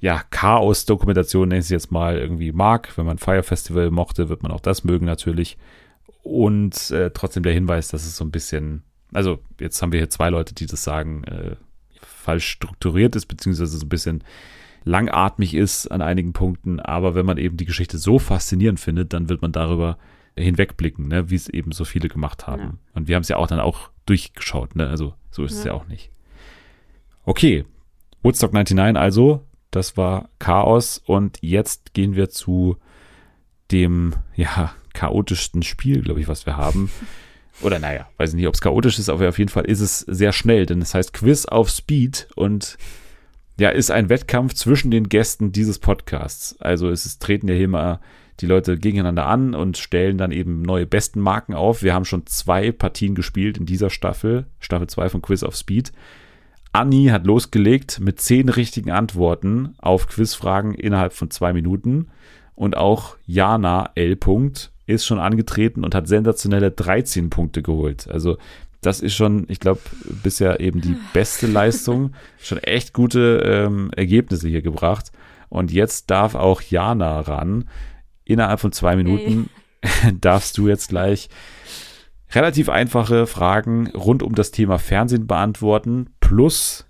[0.00, 2.96] ja, Chaos-Dokumentationen, nenne ich es jetzt mal, irgendwie mag.
[2.96, 5.56] Wenn man Fire Festival mochte, wird man auch das mögen natürlich.
[6.22, 8.82] Und äh, trotzdem der Hinweis, dass es so ein bisschen,
[9.12, 11.56] also jetzt haben wir hier zwei Leute, die das sagen, äh,
[12.00, 14.22] falsch strukturiert ist, beziehungsweise so ein bisschen
[14.84, 16.80] langatmig ist an einigen Punkten.
[16.80, 19.98] Aber wenn man eben die Geschichte so faszinierend findet, dann wird man darüber
[20.36, 22.62] hinwegblicken, ne, wie es eben so viele gemacht haben.
[22.62, 22.74] Ja.
[22.94, 24.88] Und wir haben es ja auch dann auch durchgeschaut, ne?
[24.88, 25.58] Also so ist ja.
[25.58, 26.10] es ja auch nicht.
[27.24, 27.64] Okay,
[28.22, 32.76] Woodstock 99 also, das war Chaos und jetzt gehen wir zu
[33.70, 36.90] dem, ja, chaotischsten Spiel, glaube ich, was wir haben.
[37.62, 40.32] Oder naja, weiß nicht, ob es chaotisch ist, aber auf jeden Fall ist es sehr
[40.32, 42.76] schnell, denn es heißt Quiz auf Speed und
[43.58, 46.60] ja, ist ein Wettkampf zwischen den Gästen dieses Podcasts.
[46.60, 48.00] Also es ist, treten ja hier mal
[48.40, 51.82] die Leute gegeneinander an und stellen dann eben neue besten Marken auf.
[51.82, 55.92] Wir haben schon zwei Partien gespielt in dieser Staffel, Staffel 2 von Quiz of Speed.
[56.72, 62.08] Anni hat losgelegt mit zehn richtigen Antworten auf Quizfragen innerhalb von zwei Minuten.
[62.54, 64.18] Und auch Jana L.
[64.86, 68.08] ist schon angetreten und hat sensationelle 13 Punkte geholt.
[68.10, 68.36] Also
[68.82, 69.80] das ist schon, ich glaube,
[70.22, 72.12] bisher eben die beste Leistung.
[72.38, 75.12] Schon echt gute ähm, Ergebnisse hier gebracht.
[75.48, 77.64] Und jetzt darf auch Jana ran
[78.26, 79.48] innerhalb von zwei Minuten
[79.82, 80.14] hey.
[80.20, 81.30] darfst du jetzt gleich
[82.34, 86.86] relativ einfache Fragen rund um das Thema Fernsehen beantworten, plus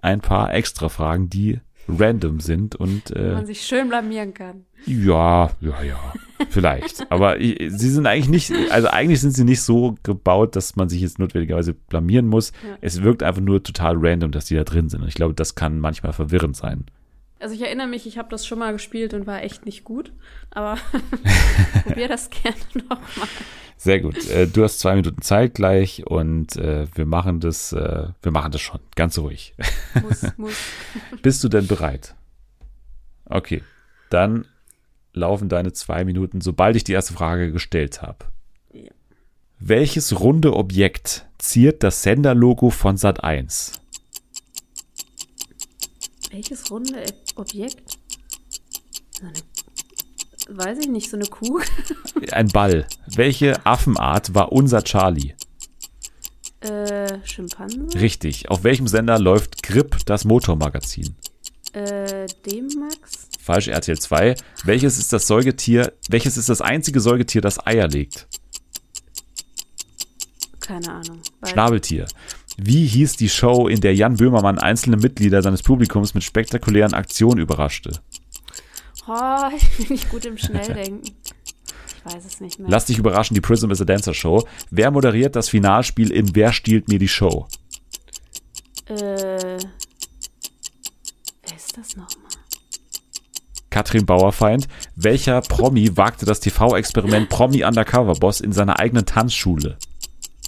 [0.00, 4.64] ein paar extra Fragen, die random sind und äh, man sich schön blamieren kann.
[4.86, 6.12] Ja, ja, ja,
[6.48, 7.06] vielleicht.
[7.10, 10.88] Aber ich, sie sind eigentlich nicht, also eigentlich sind sie nicht so gebaut, dass man
[10.88, 12.52] sich jetzt notwendigerweise blamieren muss.
[12.66, 12.76] Ja.
[12.80, 15.02] Es wirkt einfach nur total random, dass die da drin sind.
[15.02, 16.86] Und ich glaube, das kann manchmal verwirrend sein.
[17.40, 20.12] Also ich erinnere mich, ich habe das schon mal gespielt und war echt nicht gut,
[20.50, 20.78] aber
[21.84, 23.28] probier das gerne nochmal.
[23.76, 24.28] Sehr gut.
[24.30, 28.52] Äh, du hast zwei Minuten Zeit gleich und äh, wir machen das, äh, wir machen
[28.52, 28.80] das schon.
[28.94, 29.54] Ganz ruhig.
[30.02, 30.56] Muss, muss.
[31.22, 32.14] Bist du denn bereit?
[33.26, 33.62] Okay.
[34.10, 34.46] Dann
[35.12, 38.24] laufen deine zwei Minuten, sobald ich die erste Frage gestellt habe.
[38.72, 38.90] Ja.
[39.58, 43.72] Welches runde Objekt ziert das Senderlogo von Sat 1?
[46.34, 47.06] Welches runde
[47.36, 47.96] Objekt?
[49.12, 51.60] So eine, weiß ich nicht, so eine Kuh?
[52.32, 52.88] Ein Ball.
[53.06, 55.34] Welche Affenart war unser Charlie?
[56.58, 58.00] Äh, Schimpanse?
[58.00, 58.50] Richtig.
[58.50, 61.14] Auf welchem Sender läuft Grip, das Motormagazin?
[61.72, 63.28] Äh, D-Max?
[63.40, 64.34] Falsch, RTL 2.
[64.64, 68.26] Welches ist das Säugetier, welches ist das einzige Säugetier, das Eier legt?
[70.58, 71.20] Keine Ahnung.
[71.44, 72.06] Schnabeltier.
[72.56, 77.40] Wie hieß die Show, in der Jan Böhmermann einzelne Mitglieder seines Publikums mit spektakulären Aktionen
[77.40, 78.00] überraschte?
[79.08, 81.02] Oh, ich bin nicht gut im Schnelldenken.
[81.02, 82.68] Ich weiß es nicht mehr.
[82.70, 84.46] Lass dich überraschen, die Prism is a Dancer Show.
[84.70, 87.48] Wer moderiert das Finalspiel in Wer stiehlt mir die Show?
[88.86, 89.58] Äh.
[91.46, 92.30] Wer ist das nochmal?
[93.70, 94.68] Katrin Bauerfeind.
[94.94, 99.78] Welcher Promi wagte das TV-Experiment Promi Undercover Boss in seiner eigenen Tanzschule?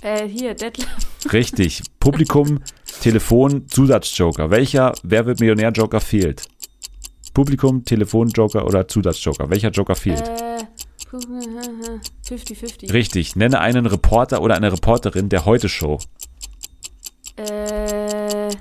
[0.02, 0.88] Äh, hier, Detlef.
[1.32, 1.82] Richtig.
[2.00, 2.60] Publikum,
[3.00, 4.50] Telefon, Zusatzjoker.
[4.50, 6.42] Welcher Wer wird Millionär-Joker fehlt?
[7.34, 9.50] Publikum, Telefon-Joker oder Zusatzjoker.
[9.50, 10.26] Welcher Joker fehlt?
[10.26, 10.64] Äh,
[12.28, 12.92] 50-50.
[12.92, 13.36] Richtig.
[13.36, 15.98] Nenne einen Reporter oder eine Reporterin der Heute-Show.
[17.36, 18.48] Äh.
[18.48, 18.52] Äh.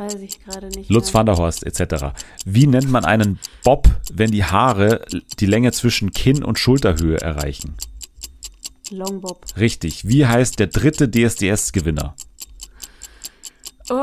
[0.00, 0.88] Weiß ich gerade nicht.
[0.88, 2.14] Lutz van der Horst etc.
[2.46, 5.04] Wie nennt man einen Bob, wenn die Haare
[5.38, 7.74] die Länge zwischen Kinn und Schulterhöhe erreichen?
[8.90, 9.44] Long Bob.
[9.58, 10.08] Richtig.
[10.08, 12.14] Wie heißt der dritte DSDS-Gewinner?
[13.90, 13.94] Oh,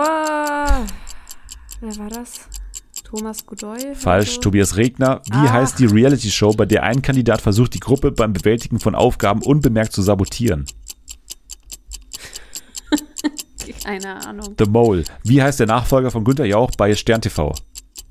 [1.82, 2.42] wer war das?
[3.04, 3.96] Thomas Godoy?
[3.96, 4.42] Falsch, so?
[4.42, 5.24] Tobias Regner.
[5.26, 5.52] Wie Ach.
[5.52, 9.94] heißt die Reality-Show, bei der ein Kandidat versucht, die Gruppe beim Bewältigen von Aufgaben unbemerkt
[9.94, 10.68] zu sabotieren?
[13.84, 14.56] Keine Ahnung.
[14.58, 15.04] The Mole.
[15.24, 17.54] Wie heißt der Nachfolger von Günther Jauch bei Stern TV?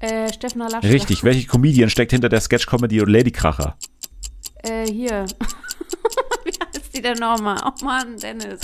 [0.00, 0.84] Äh, Steffen Laschet.
[0.92, 1.24] Richtig.
[1.24, 3.76] Welche Comedian steckt hinter der Sketch-Comedy Lady Kracher?
[4.62, 5.26] Äh, hier.
[6.44, 7.58] Wie heißt die denn nochmal?
[7.64, 8.60] Oh Mann, Dennis.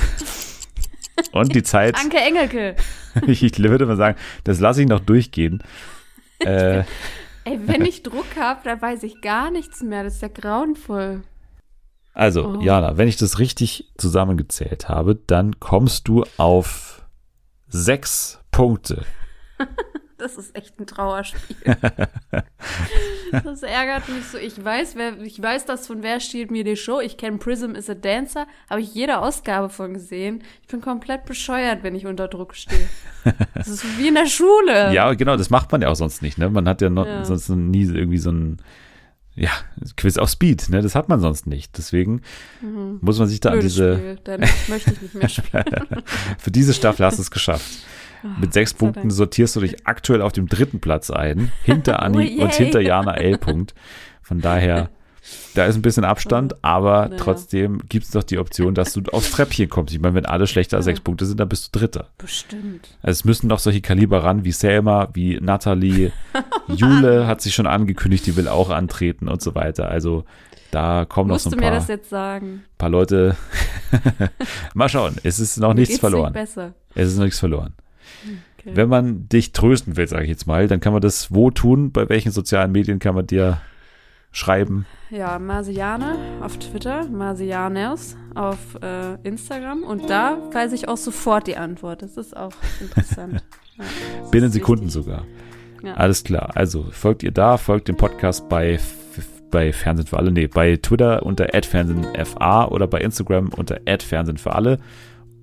[1.33, 1.95] Und die Zeit.
[1.97, 2.77] Anke Engelke.
[3.27, 5.63] ich würde mal sagen, das lasse ich noch durchgehen.
[6.45, 6.83] Äh,
[7.45, 10.03] Ey, wenn ich Druck habe, dann weiß ich gar nichts mehr.
[10.03, 11.23] Das ist ja grauenvoll.
[12.15, 12.61] also, Oh.
[12.61, 16.92] Jana, wenn ich das richtig zusammengezählt habe, dann kommst du auf
[17.73, 19.05] sechs Punkte.
[20.19, 21.57] Das ist echt ein Trauerspiel.
[23.33, 24.39] das ärgert mich so.
[24.39, 27.01] Ich weiß, wer, ich weiß das von Wer stiehlt mir die Show.
[27.01, 28.47] Ich kenne Prism is a Dancer.
[28.71, 30.45] Habe ich jede Ausgabe von gesehen.
[30.61, 32.89] Ich bin komplett bescheuert, wenn ich unter Druck stehe.
[33.57, 34.93] Das ist wie in der Schule.
[34.93, 36.39] Ja, genau, das macht man ja auch sonst nicht.
[36.39, 36.49] Ne?
[36.51, 37.25] Man hat ja, noch, Ja.
[37.25, 38.59] sonst nie irgendwie so ein
[39.35, 39.51] ja,
[39.97, 40.69] Quiz auf Speed.
[40.69, 40.83] Ne?
[40.83, 41.77] Das hat man sonst nicht.
[41.79, 42.23] Deswegen
[43.01, 44.19] muss man sich da an Blödes diese, Spiel.
[44.25, 45.65] Dann möchte ich nicht mehr spielen.
[46.39, 47.71] für diese Staffel hast du es geschafft.
[48.41, 52.39] Mit sechs Punkten sortierst du dich aktuell auf dem dritten Platz ein, hinter Oh, Anni
[52.39, 52.65] und yay.
[52.65, 53.37] hinter Jana L.
[53.39, 53.75] Punkt.
[54.23, 54.91] Von daher,
[55.55, 57.17] da ist ein bisschen Abstand, aber Ja.
[57.17, 59.95] trotzdem gibt es doch die Option, dass du aufs Treppchen kommst.
[59.95, 60.91] Ich meine, wenn alle schlechter als Ja.
[60.93, 62.09] sechs Punkte sind, dann bist du Dritter.
[62.19, 62.89] Bestimmt.
[63.03, 66.13] Also es müssen noch solche Kaliber ran wie Selma, wie Natalie.
[66.69, 69.89] Jule hat sich schon angekündigt, die will auch antreten und so weiter.
[69.89, 70.25] Also
[70.71, 72.65] da kommen noch Musst so du ein mir paar, das jetzt sagen?
[72.79, 73.37] paar Leute.
[74.75, 76.33] Mal schauen, es ist noch Mir nichts verloren.
[76.33, 76.73] Nicht besser.
[76.95, 77.75] Es ist noch nichts verloren.
[78.59, 78.71] Okay.
[78.75, 81.93] Wenn man dich trösten will, sage ich jetzt mal, dann kann man das wo tun?
[81.93, 83.61] Bei welchen sozialen Medien kann man dir
[84.33, 84.87] schreiben?
[85.11, 91.57] Ja, Marsiane auf Twitter, Marsianers auf äh, Instagram und da weiß ich auch sofort die
[91.57, 92.03] Antwort.
[92.03, 93.43] Das ist auch interessant.
[93.79, 93.85] Ja,
[94.31, 95.03] Binnen Sekunden wichtig.
[95.03, 95.25] sogar.
[95.83, 95.95] Ja.
[95.95, 96.51] Alles klar.
[96.55, 98.79] Also folgt ihr da, folgt dem Podcast bei,
[99.51, 104.55] bei Fernsehen für alle, nee, bei Twitter unter @fernsehenfa oder bei Instagram unter @fernsehen für
[104.55, 104.79] alle.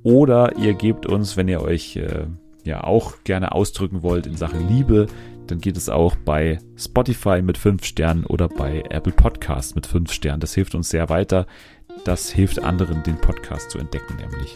[0.03, 2.28] Oder ihr gebt uns, wenn ihr euch äh,
[2.64, 5.07] ja auch gerne ausdrücken wollt in Sachen Liebe,
[5.52, 10.12] dann geht es auch bei Spotify mit 5 Sternen oder bei Apple Podcasts mit 5
[10.12, 10.40] Sternen.
[10.40, 11.46] Das hilft uns sehr weiter.
[12.06, 14.56] Das hilft anderen, den Podcast zu entdecken, nämlich.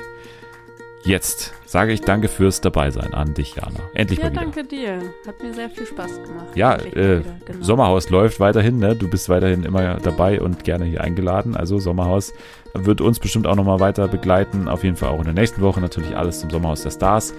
[1.05, 3.81] Jetzt sage ich danke fürs Dabeisein an dich, Jana.
[3.93, 4.41] Endlich Ja, mal wieder.
[4.41, 4.99] danke dir.
[5.27, 6.55] Hat mir sehr viel Spaß gemacht.
[6.55, 7.61] Ja, äh, wieder, genau.
[7.63, 8.95] Sommerhaus läuft weiterhin, ne?
[8.95, 11.57] Du bist weiterhin immer dabei und gerne hier eingeladen.
[11.57, 12.31] Also Sommerhaus
[12.73, 14.69] wird uns bestimmt auch nochmal weiter begleiten.
[14.69, 17.33] Auf jeden Fall auch in der nächsten Woche natürlich alles zum Sommerhaus der Stars.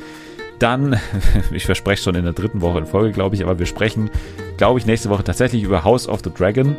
[0.59, 0.99] Dann,
[1.53, 4.11] ich verspreche schon in der dritten Woche in Folge, glaube ich, aber wir sprechen,
[4.57, 6.77] glaube ich, nächste Woche tatsächlich über House of the Dragon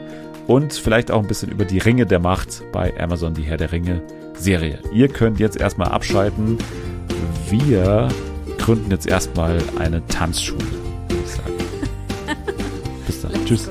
[0.48, 3.72] und vielleicht auch ein bisschen über die Ringe der Macht bei Amazon, die Herr der
[3.72, 4.02] Ringe
[4.34, 4.80] Serie.
[4.94, 6.58] Ihr könnt jetzt erstmal abschalten.
[7.50, 8.10] Wir
[8.58, 10.60] gründen jetzt erstmal eine Tanzschule,
[11.08, 11.54] würde ich sagen.
[13.08, 13.46] Bis dann.
[13.46, 13.70] Tschüss.